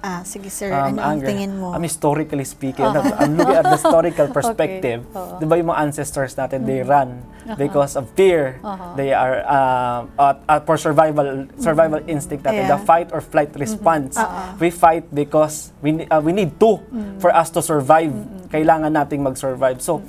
Ah, 0.00 0.24
sige 0.24 0.48
sir, 0.48 0.72
Um, 0.72 0.96
ano 0.96 0.98
ang 0.98 1.20
anger. 1.20 1.28
tingin 1.28 1.52
mo? 1.54 1.72
Um, 1.72 1.84
historically 1.84 2.42
speaking, 2.42 2.88
I'm 3.20 3.36
looking 3.36 3.52
at 3.54 3.64
the 3.64 3.76
historical 3.76 4.32
perspective. 4.36 5.04
Oo. 5.10 5.36
Di 5.36 5.44
ba 5.44 5.60
yung 5.60 5.68
mga 5.68 5.80
ancestors 5.82 6.32
natin, 6.34 6.64
they 6.64 6.80
run 6.80 7.20
because 7.54 7.94
of 7.94 8.08
fear. 8.16 8.56
Uh-huh. 8.60 8.96
They 8.96 9.12
are, 9.12 9.44
uh, 9.44 10.00
at- 10.16 10.40
at- 10.46 10.64
for 10.64 10.76
survival 10.76 11.44
survival 11.56 12.00
instinct 12.06 12.42
natin, 12.42 12.64
Yeah. 12.64 12.72
the 12.74 12.80
fight 12.80 13.12
or 13.12 13.20
flight 13.20 13.52
response. 13.54 14.16
Uh-uh. 14.16 14.56
We 14.56 14.72
fight 14.72 15.04
because 15.10 15.68
we, 15.78 16.06
uh, 16.06 16.18
we 16.18 16.32
need 16.32 16.56
to 16.58 16.80
for 17.18 17.28
us 17.30 17.52
to 17.52 17.60
survive. 17.60 18.12
Kailangan 18.48 18.90
nating 18.90 19.20
mag-survive. 19.20 19.78
So, 19.78 20.00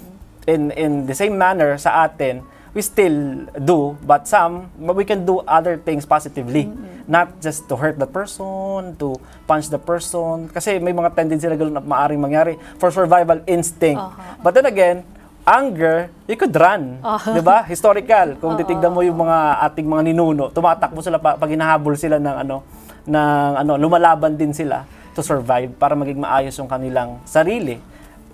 in, 0.48 0.72
in 0.72 1.06
the 1.06 1.14
same 1.14 1.36
manner 1.36 1.76
sa 1.78 2.06
atin, 2.06 2.42
we 2.72 2.82
still 2.82 3.48
do, 3.60 4.00
but 4.08 4.28
some, 4.28 4.72
but 4.80 4.96
we 4.96 5.04
can 5.04 5.26
do 5.28 5.44
other 5.44 5.76
things 5.76 6.06
positively. 6.08 6.72
Not 7.08 7.44
just 7.44 7.68
to 7.68 7.76
hurt 7.76 8.00
the 8.00 8.08
person, 8.08 8.96
to 8.96 9.20
punch 9.44 9.68
the 9.68 9.80
person. 9.80 10.48
Kasi 10.48 10.80
may 10.80 10.96
mga 10.96 11.12
tendency 11.12 11.48
na 11.52 11.60
gano'n 11.60 11.76
na 11.76 11.84
maaaring 11.84 12.22
mangyari 12.22 12.56
for 12.80 12.88
survival 12.88 13.44
instinct. 13.44 14.00
Uh-huh. 14.00 14.40
But 14.40 14.56
then 14.56 14.72
again, 14.72 15.04
anger, 15.44 16.08
you 16.30 16.40
could 16.40 16.56
run. 16.56 17.04
Di 17.36 17.44
ba? 17.44 17.68
Historical. 17.68 18.40
Kung 18.40 18.56
titignan 18.60 18.96
mo 18.96 19.04
yung 19.04 19.20
mga 19.20 19.60
ating 19.68 19.88
mga 19.88 20.02
ninuno, 20.08 20.48
tumatakbo 20.56 21.04
sila 21.04 21.20
pa, 21.20 21.36
pag 21.36 21.52
hinahabol 21.52 22.00
sila 22.00 22.16
ng 22.22 22.36
ano, 22.48 22.64
ng 23.04 23.52
ano, 23.60 23.72
lumalaban 23.76 24.40
din 24.40 24.56
sila 24.56 24.88
to 25.12 25.20
survive 25.20 25.76
para 25.76 25.92
maging 25.92 26.24
maayos 26.24 26.56
yung 26.56 26.72
kanilang 26.72 27.20
sarili. 27.28 27.84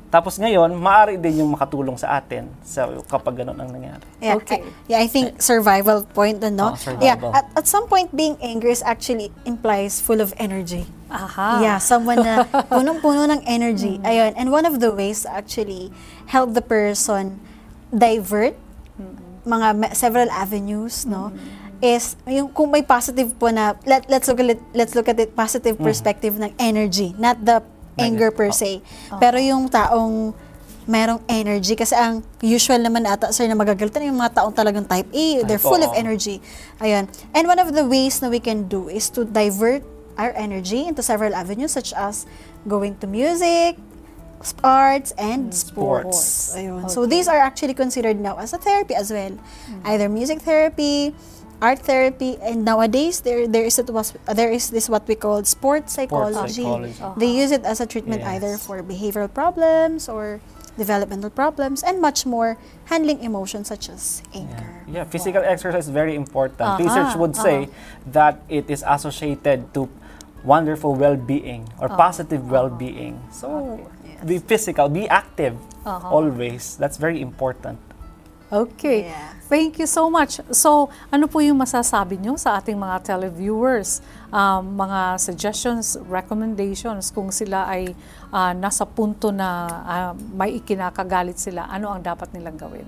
Tapos 0.08 0.40
ngayon, 0.40 0.72
maaari 0.80 1.20
din 1.20 1.44
yung 1.44 1.52
makatulong 1.52 2.00
sa 2.00 2.16
atin 2.16 2.48
sa 2.64 2.88
kapag 3.12 3.44
ganun 3.44 3.60
ang 3.60 3.68
nangyari. 3.68 4.04
Yeah, 4.24 4.40
Okay. 4.40 4.64
I, 4.64 4.72
yeah, 4.88 5.00
I 5.04 5.08
think 5.12 5.44
survival 5.44 6.08
point 6.16 6.40
na, 6.40 6.48
no? 6.48 6.72
Oh, 6.72 6.80
survival. 6.80 7.04
Yeah, 7.04 7.20
at, 7.36 7.46
at 7.60 7.66
some 7.68 7.92
point, 7.92 8.16
being 8.16 8.40
angry 8.40 8.72
is 8.72 8.80
actually 8.88 9.36
implies 9.44 10.00
full 10.00 10.24
of 10.24 10.32
energy. 10.40 10.88
Aha. 11.12 11.60
Yeah, 11.60 11.78
someone 11.84 12.24
na 12.24 12.48
punong-puno 12.72 13.28
ng 13.36 13.44
energy. 13.44 14.00
Ayun. 14.08 14.32
And 14.40 14.48
one 14.48 14.64
of 14.64 14.80
the 14.80 14.96
ways 14.96 15.28
to 15.28 15.30
actually 15.36 15.92
help 16.32 16.56
the 16.56 16.64
person 16.64 17.44
divert 17.92 18.56
mga 19.44 19.68
ma- 19.76 19.96
several 19.96 20.32
avenues, 20.32 21.04
no? 21.04 21.32
is 21.78 22.18
yung 22.26 22.50
kung 22.50 22.74
may 22.74 22.82
positive 22.82 23.30
po 23.38 23.54
na 23.54 23.78
let, 23.86 24.10
let's 24.10 24.26
look 24.26 24.42
at 24.42 24.50
it, 24.50 24.62
let's 24.74 24.98
look 24.98 25.06
at 25.06 25.20
it 25.22 25.38
positive 25.38 25.78
perspective 25.78 26.34
ng 26.42 26.50
energy, 26.58 27.14
not 27.22 27.38
the 27.46 27.62
anger 27.98 28.30
per 28.32 28.54
se. 28.54 28.82
Pero 29.20 29.38
yung 29.38 29.68
taong 29.68 30.34
merong 30.88 31.20
energy 31.28 31.76
kasi 31.76 31.92
ang 31.92 32.24
usual 32.40 32.80
naman 32.80 33.04
ata 33.04 33.36
sir 33.36 33.44
na 33.44 33.60
magagalitan 33.60 34.08
yung 34.08 34.16
mga 34.16 34.40
taong 34.40 34.56
talagang 34.56 34.88
type 34.88 35.10
A, 35.12 35.44
they're 35.44 35.60
full 35.60 35.84
of 35.84 35.92
energy. 35.92 36.40
Ayun. 36.80 37.12
And 37.36 37.44
one 37.44 37.60
of 37.60 37.76
the 37.76 37.84
ways 37.84 38.24
na 38.24 38.32
we 38.32 38.40
can 38.40 38.72
do 38.72 38.88
is 38.88 39.12
to 39.12 39.28
divert 39.28 39.84
our 40.16 40.32
energy 40.34 40.88
into 40.88 41.04
several 41.04 41.36
avenues 41.36 41.76
such 41.76 41.92
as 41.92 42.24
going 42.64 42.96
to 43.04 43.06
music, 43.06 43.76
arts, 44.64 45.12
and 45.20 45.54
sports. 45.54 46.18
sports. 46.18 46.56
Ayun. 46.56 46.88
So 46.90 47.04
Okay. 47.04 47.20
these 47.20 47.28
are 47.28 47.38
actually 47.38 47.76
considered 47.76 48.18
now 48.18 48.38
as 48.40 48.54
a 48.54 48.58
therapy 48.58 48.96
as 48.96 49.12
well. 49.12 49.36
Either 49.84 50.08
music 50.08 50.42
therapy, 50.42 51.12
art 51.62 51.80
therapy, 51.80 52.38
and 52.42 52.64
nowadays 52.66 53.22
there 53.22 53.48
there 53.48 53.66
is 53.66 53.80
it 53.80 53.90
was 53.90 54.14
there 54.30 54.52
is 54.52 54.70
this 54.70 54.90
what 54.90 55.08
we 55.08 55.16
call 55.16 55.44
sports 55.44 55.94
psychology. 55.98 56.62
psychology. 56.64 56.94
Uh-huh. 57.02 57.14
They 57.18 57.32
use 57.34 57.52
it 57.52 57.66
as 57.66 57.82
a 57.82 57.88
treatment 57.90 58.22
Yes. 58.22 58.38
either 58.38 58.54
for 58.58 58.82
behavioral 58.86 59.32
problems 59.32 60.06
or 60.10 60.40
developmental 60.78 61.34
problems 61.34 61.82
and 61.82 61.98
much 61.98 62.26
more 62.30 62.58
handling 62.86 63.26
emotions 63.26 63.68
such 63.68 63.90
as 63.90 64.22
anger. 64.38 64.86
Yeah, 64.86 65.04
physical 65.10 65.42
exercise 65.42 65.90
is 65.90 65.94
very 65.94 66.14
important. 66.14 66.62
Aha, 66.62 66.78
Research 66.78 67.14
would 67.18 67.34
uh-huh. 67.34 67.44
say 67.44 67.58
that 68.14 68.38
it 68.48 68.70
is 68.70 68.86
associated 68.86 69.74
to 69.74 69.90
wonderful 70.46 70.94
well-being 70.94 71.66
or 71.82 71.90
positive 71.90 72.46
well-being. 72.54 73.18
So, 73.34 73.82
be 74.22 74.38
physical, 74.38 74.88
be 74.90 75.10
active 75.10 75.58
Uh-huh. 75.88 76.04
always. 76.14 76.76
That's 76.78 77.00
very 77.02 77.24
important. 77.24 77.80
Okay. 78.52 79.08
Yeah. 79.10 79.37
Thank 79.48 79.80
you 79.80 79.88
so 79.88 80.12
much. 80.12 80.44
So, 80.52 80.92
ano 81.08 81.32
po 81.32 81.40
yung 81.40 81.64
masasabi 81.64 82.20
nyo 82.20 82.36
sa 82.36 82.60
ating 82.60 82.76
mga 82.76 83.00
televiewers? 83.16 84.04
Um, 84.28 84.76
mga 84.76 85.16
suggestions, 85.24 85.96
recommendations, 86.04 87.16
kung 87.16 87.32
sila 87.32 87.64
ay 87.64 87.96
ah, 88.28 88.52
nasa 88.52 88.84
punto 88.84 89.32
na 89.32 89.48
ah, 89.88 90.12
may 90.36 90.60
ikinakagalit 90.60 91.40
sila, 91.40 91.64
ano 91.72 91.96
ang 91.96 92.04
dapat 92.04 92.28
nilang 92.36 92.60
gawin? 92.60 92.88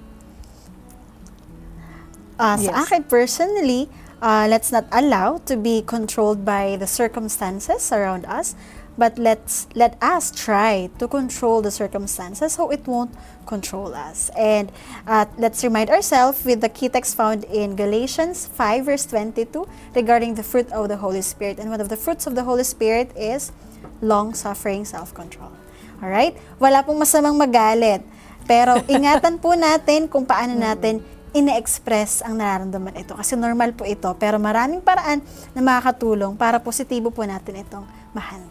Uh, 2.36 2.60
Yes. 2.60 2.68
Sa 2.68 2.72
akin 2.88 3.08
personally, 3.08 3.88
uh, 4.20 4.48
let's 4.48 4.72
not 4.72 4.88
allow 4.92 5.40
to 5.48 5.56
be 5.56 5.80
controlled 5.84 6.44
by 6.44 6.76
the 6.76 6.88
circumstances 6.88 7.92
around 7.92 8.28
us, 8.28 8.56
but 9.00 9.16
let's 9.16 9.72
let 9.80 9.96
us 10.04 10.28
try 10.30 10.92
to 11.00 11.08
control 11.08 11.64
the 11.64 11.72
circumstances 11.72 12.60
so 12.60 12.68
it 12.70 12.84
won't 12.84 13.16
control 13.48 13.96
us. 13.96 14.30
And 14.36 14.70
uh, 15.08 15.26
let's 15.40 15.64
remind 15.64 15.90
ourselves 15.90 16.44
with 16.44 16.60
the 16.60 16.68
key 16.68 16.92
text 16.92 17.16
found 17.16 17.48
in 17.48 17.80
Galatians 17.80 18.46
5 18.52 18.86
verse 18.86 19.08
22 19.08 19.66
regarding 19.96 20.36
the 20.36 20.44
fruit 20.44 20.68
of 20.76 20.92
the 20.92 21.00
Holy 21.00 21.24
Spirit. 21.24 21.58
And 21.58 21.72
one 21.72 21.80
of 21.80 21.88
the 21.88 21.98
fruits 21.98 22.28
of 22.28 22.36
the 22.36 22.44
Holy 22.44 22.68
Spirit 22.68 23.16
is 23.16 23.56
long-suffering 24.04 24.84
self-control. 24.84 25.56
Alright? 26.04 26.36
Wala 26.60 26.84
pong 26.84 27.00
masamang 27.00 27.40
magalit. 27.40 28.04
Pero 28.44 28.84
ingatan 28.92 29.40
po 29.40 29.56
natin 29.56 30.12
kung 30.12 30.28
paano 30.28 30.60
natin 30.60 31.00
ine-express 31.32 32.26
ang 32.26 32.42
nararamdaman 32.42 32.98
ito. 32.98 33.14
Kasi 33.14 33.38
normal 33.38 33.78
po 33.78 33.86
ito, 33.86 34.10
pero 34.18 34.42
maraming 34.42 34.82
paraan 34.82 35.22
na 35.54 35.62
makakatulong 35.62 36.34
para 36.34 36.58
positibo 36.58 37.14
po 37.14 37.22
natin 37.22 37.62
itong 37.62 37.86
ma-handle. 38.18 38.49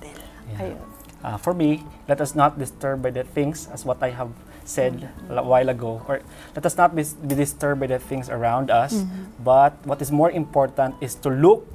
Ayun. 0.59 0.79
Uh, 1.23 1.37
for 1.37 1.53
me, 1.55 1.83
let 2.07 2.21
us 2.21 2.35
not 2.35 2.59
disturb 2.59 3.03
by 3.03 3.11
the 3.11 3.25
things, 3.25 3.67
as 3.73 3.85
what 3.85 4.03
I 4.03 4.11
have 4.11 4.31
said 4.65 5.09
a 5.31 5.43
while 5.43 5.69
ago, 5.69 6.05
or 6.07 6.21
let 6.55 6.65
us 6.67 6.77
not 6.77 6.95
be, 6.95 7.03
be 7.27 7.35
disturbed 7.35 7.81
by 7.81 7.87
the 7.89 7.99
things 7.99 8.29
around 8.29 8.71
us, 8.71 9.03
but 9.43 9.75
what 9.85 10.01
is 10.01 10.13
more 10.13 10.31
important 10.31 10.95
is 11.01 11.15
to 11.17 11.31
look 11.31 11.67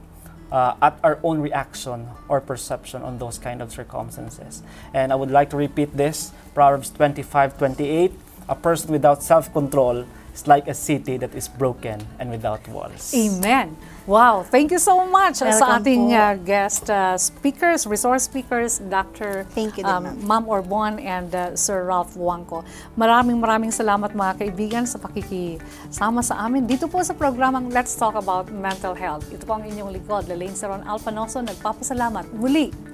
uh, 0.51 0.75
at 0.81 0.95
our 1.03 1.19
own 1.23 1.41
reaction 1.41 2.07
or 2.29 2.39
perception 2.39 3.01
on 3.01 3.17
those 3.17 3.39
kind 3.39 3.61
of 3.61 3.71
circumstances. 3.73 4.61
And 4.93 5.11
I 5.11 5.15
would 5.15 5.31
like 5.31 5.49
to 5.49 5.57
repeat 5.57 5.97
this 5.97 6.31
Proverbs 6.53 6.91
25 6.91 7.57
28 7.57 8.13
A 8.49 8.55
person 8.55 8.91
without 8.91 9.23
self 9.23 9.51
control 9.51 10.05
is 10.33 10.47
like 10.47 10.67
a 10.67 10.73
city 10.73 11.17
that 11.17 11.33
is 11.33 11.47
broken 11.47 12.05
and 12.19 12.29
without 12.29 12.67
walls. 12.67 13.13
Amen. 13.15 13.75
Wow, 14.03 14.43
thank 14.43 14.75
you 14.75 14.83
so 14.83 15.07
much 15.07 15.39
sa 15.39 15.47
Welcome 15.47 15.79
ating 15.79 16.03
po. 16.11 16.19
uh, 16.19 16.35
guest 16.43 16.91
uh, 16.91 17.15
speakers, 17.15 17.87
resource 17.87 18.27
speakers, 18.27 18.83
Dr. 18.91 19.47
Thank 19.55 19.79
you 19.79 19.87
din, 19.87 19.95
um, 19.95 20.19
Ma'am 20.27 20.43
Orbon 20.43 20.99
and 20.99 21.31
uh, 21.31 21.55
Sir 21.55 21.87
Ralph 21.87 22.19
Wangko. 22.19 22.67
Maraming 22.99 23.39
maraming 23.39 23.71
salamat 23.71 24.11
mga 24.11 24.43
kaibigan 24.43 24.83
sa 24.83 24.99
pakikisama 24.99 26.19
sa 26.19 26.35
amin 26.43 26.67
dito 26.67 26.91
po 26.91 26.99
sa 26.99 27.15
programang 27.15 27.71
Let's 27.71 27.95
Talk 27.95 28.19
About 28.19 28.51
Mental 28.51 28.91
Health. 28.91 29.23
Ito 29.31 29.47
po 29.47 29.55
ang 29.55 29.63
inyong 29.63 29.95
likod, 29.95 30.27
Lalaine 30.27 30.51
Saron 30.51 30.83
Alpanoso, 30.83 31.39
nagpapasalamat 31.39 32.27
muli 32.35 32.92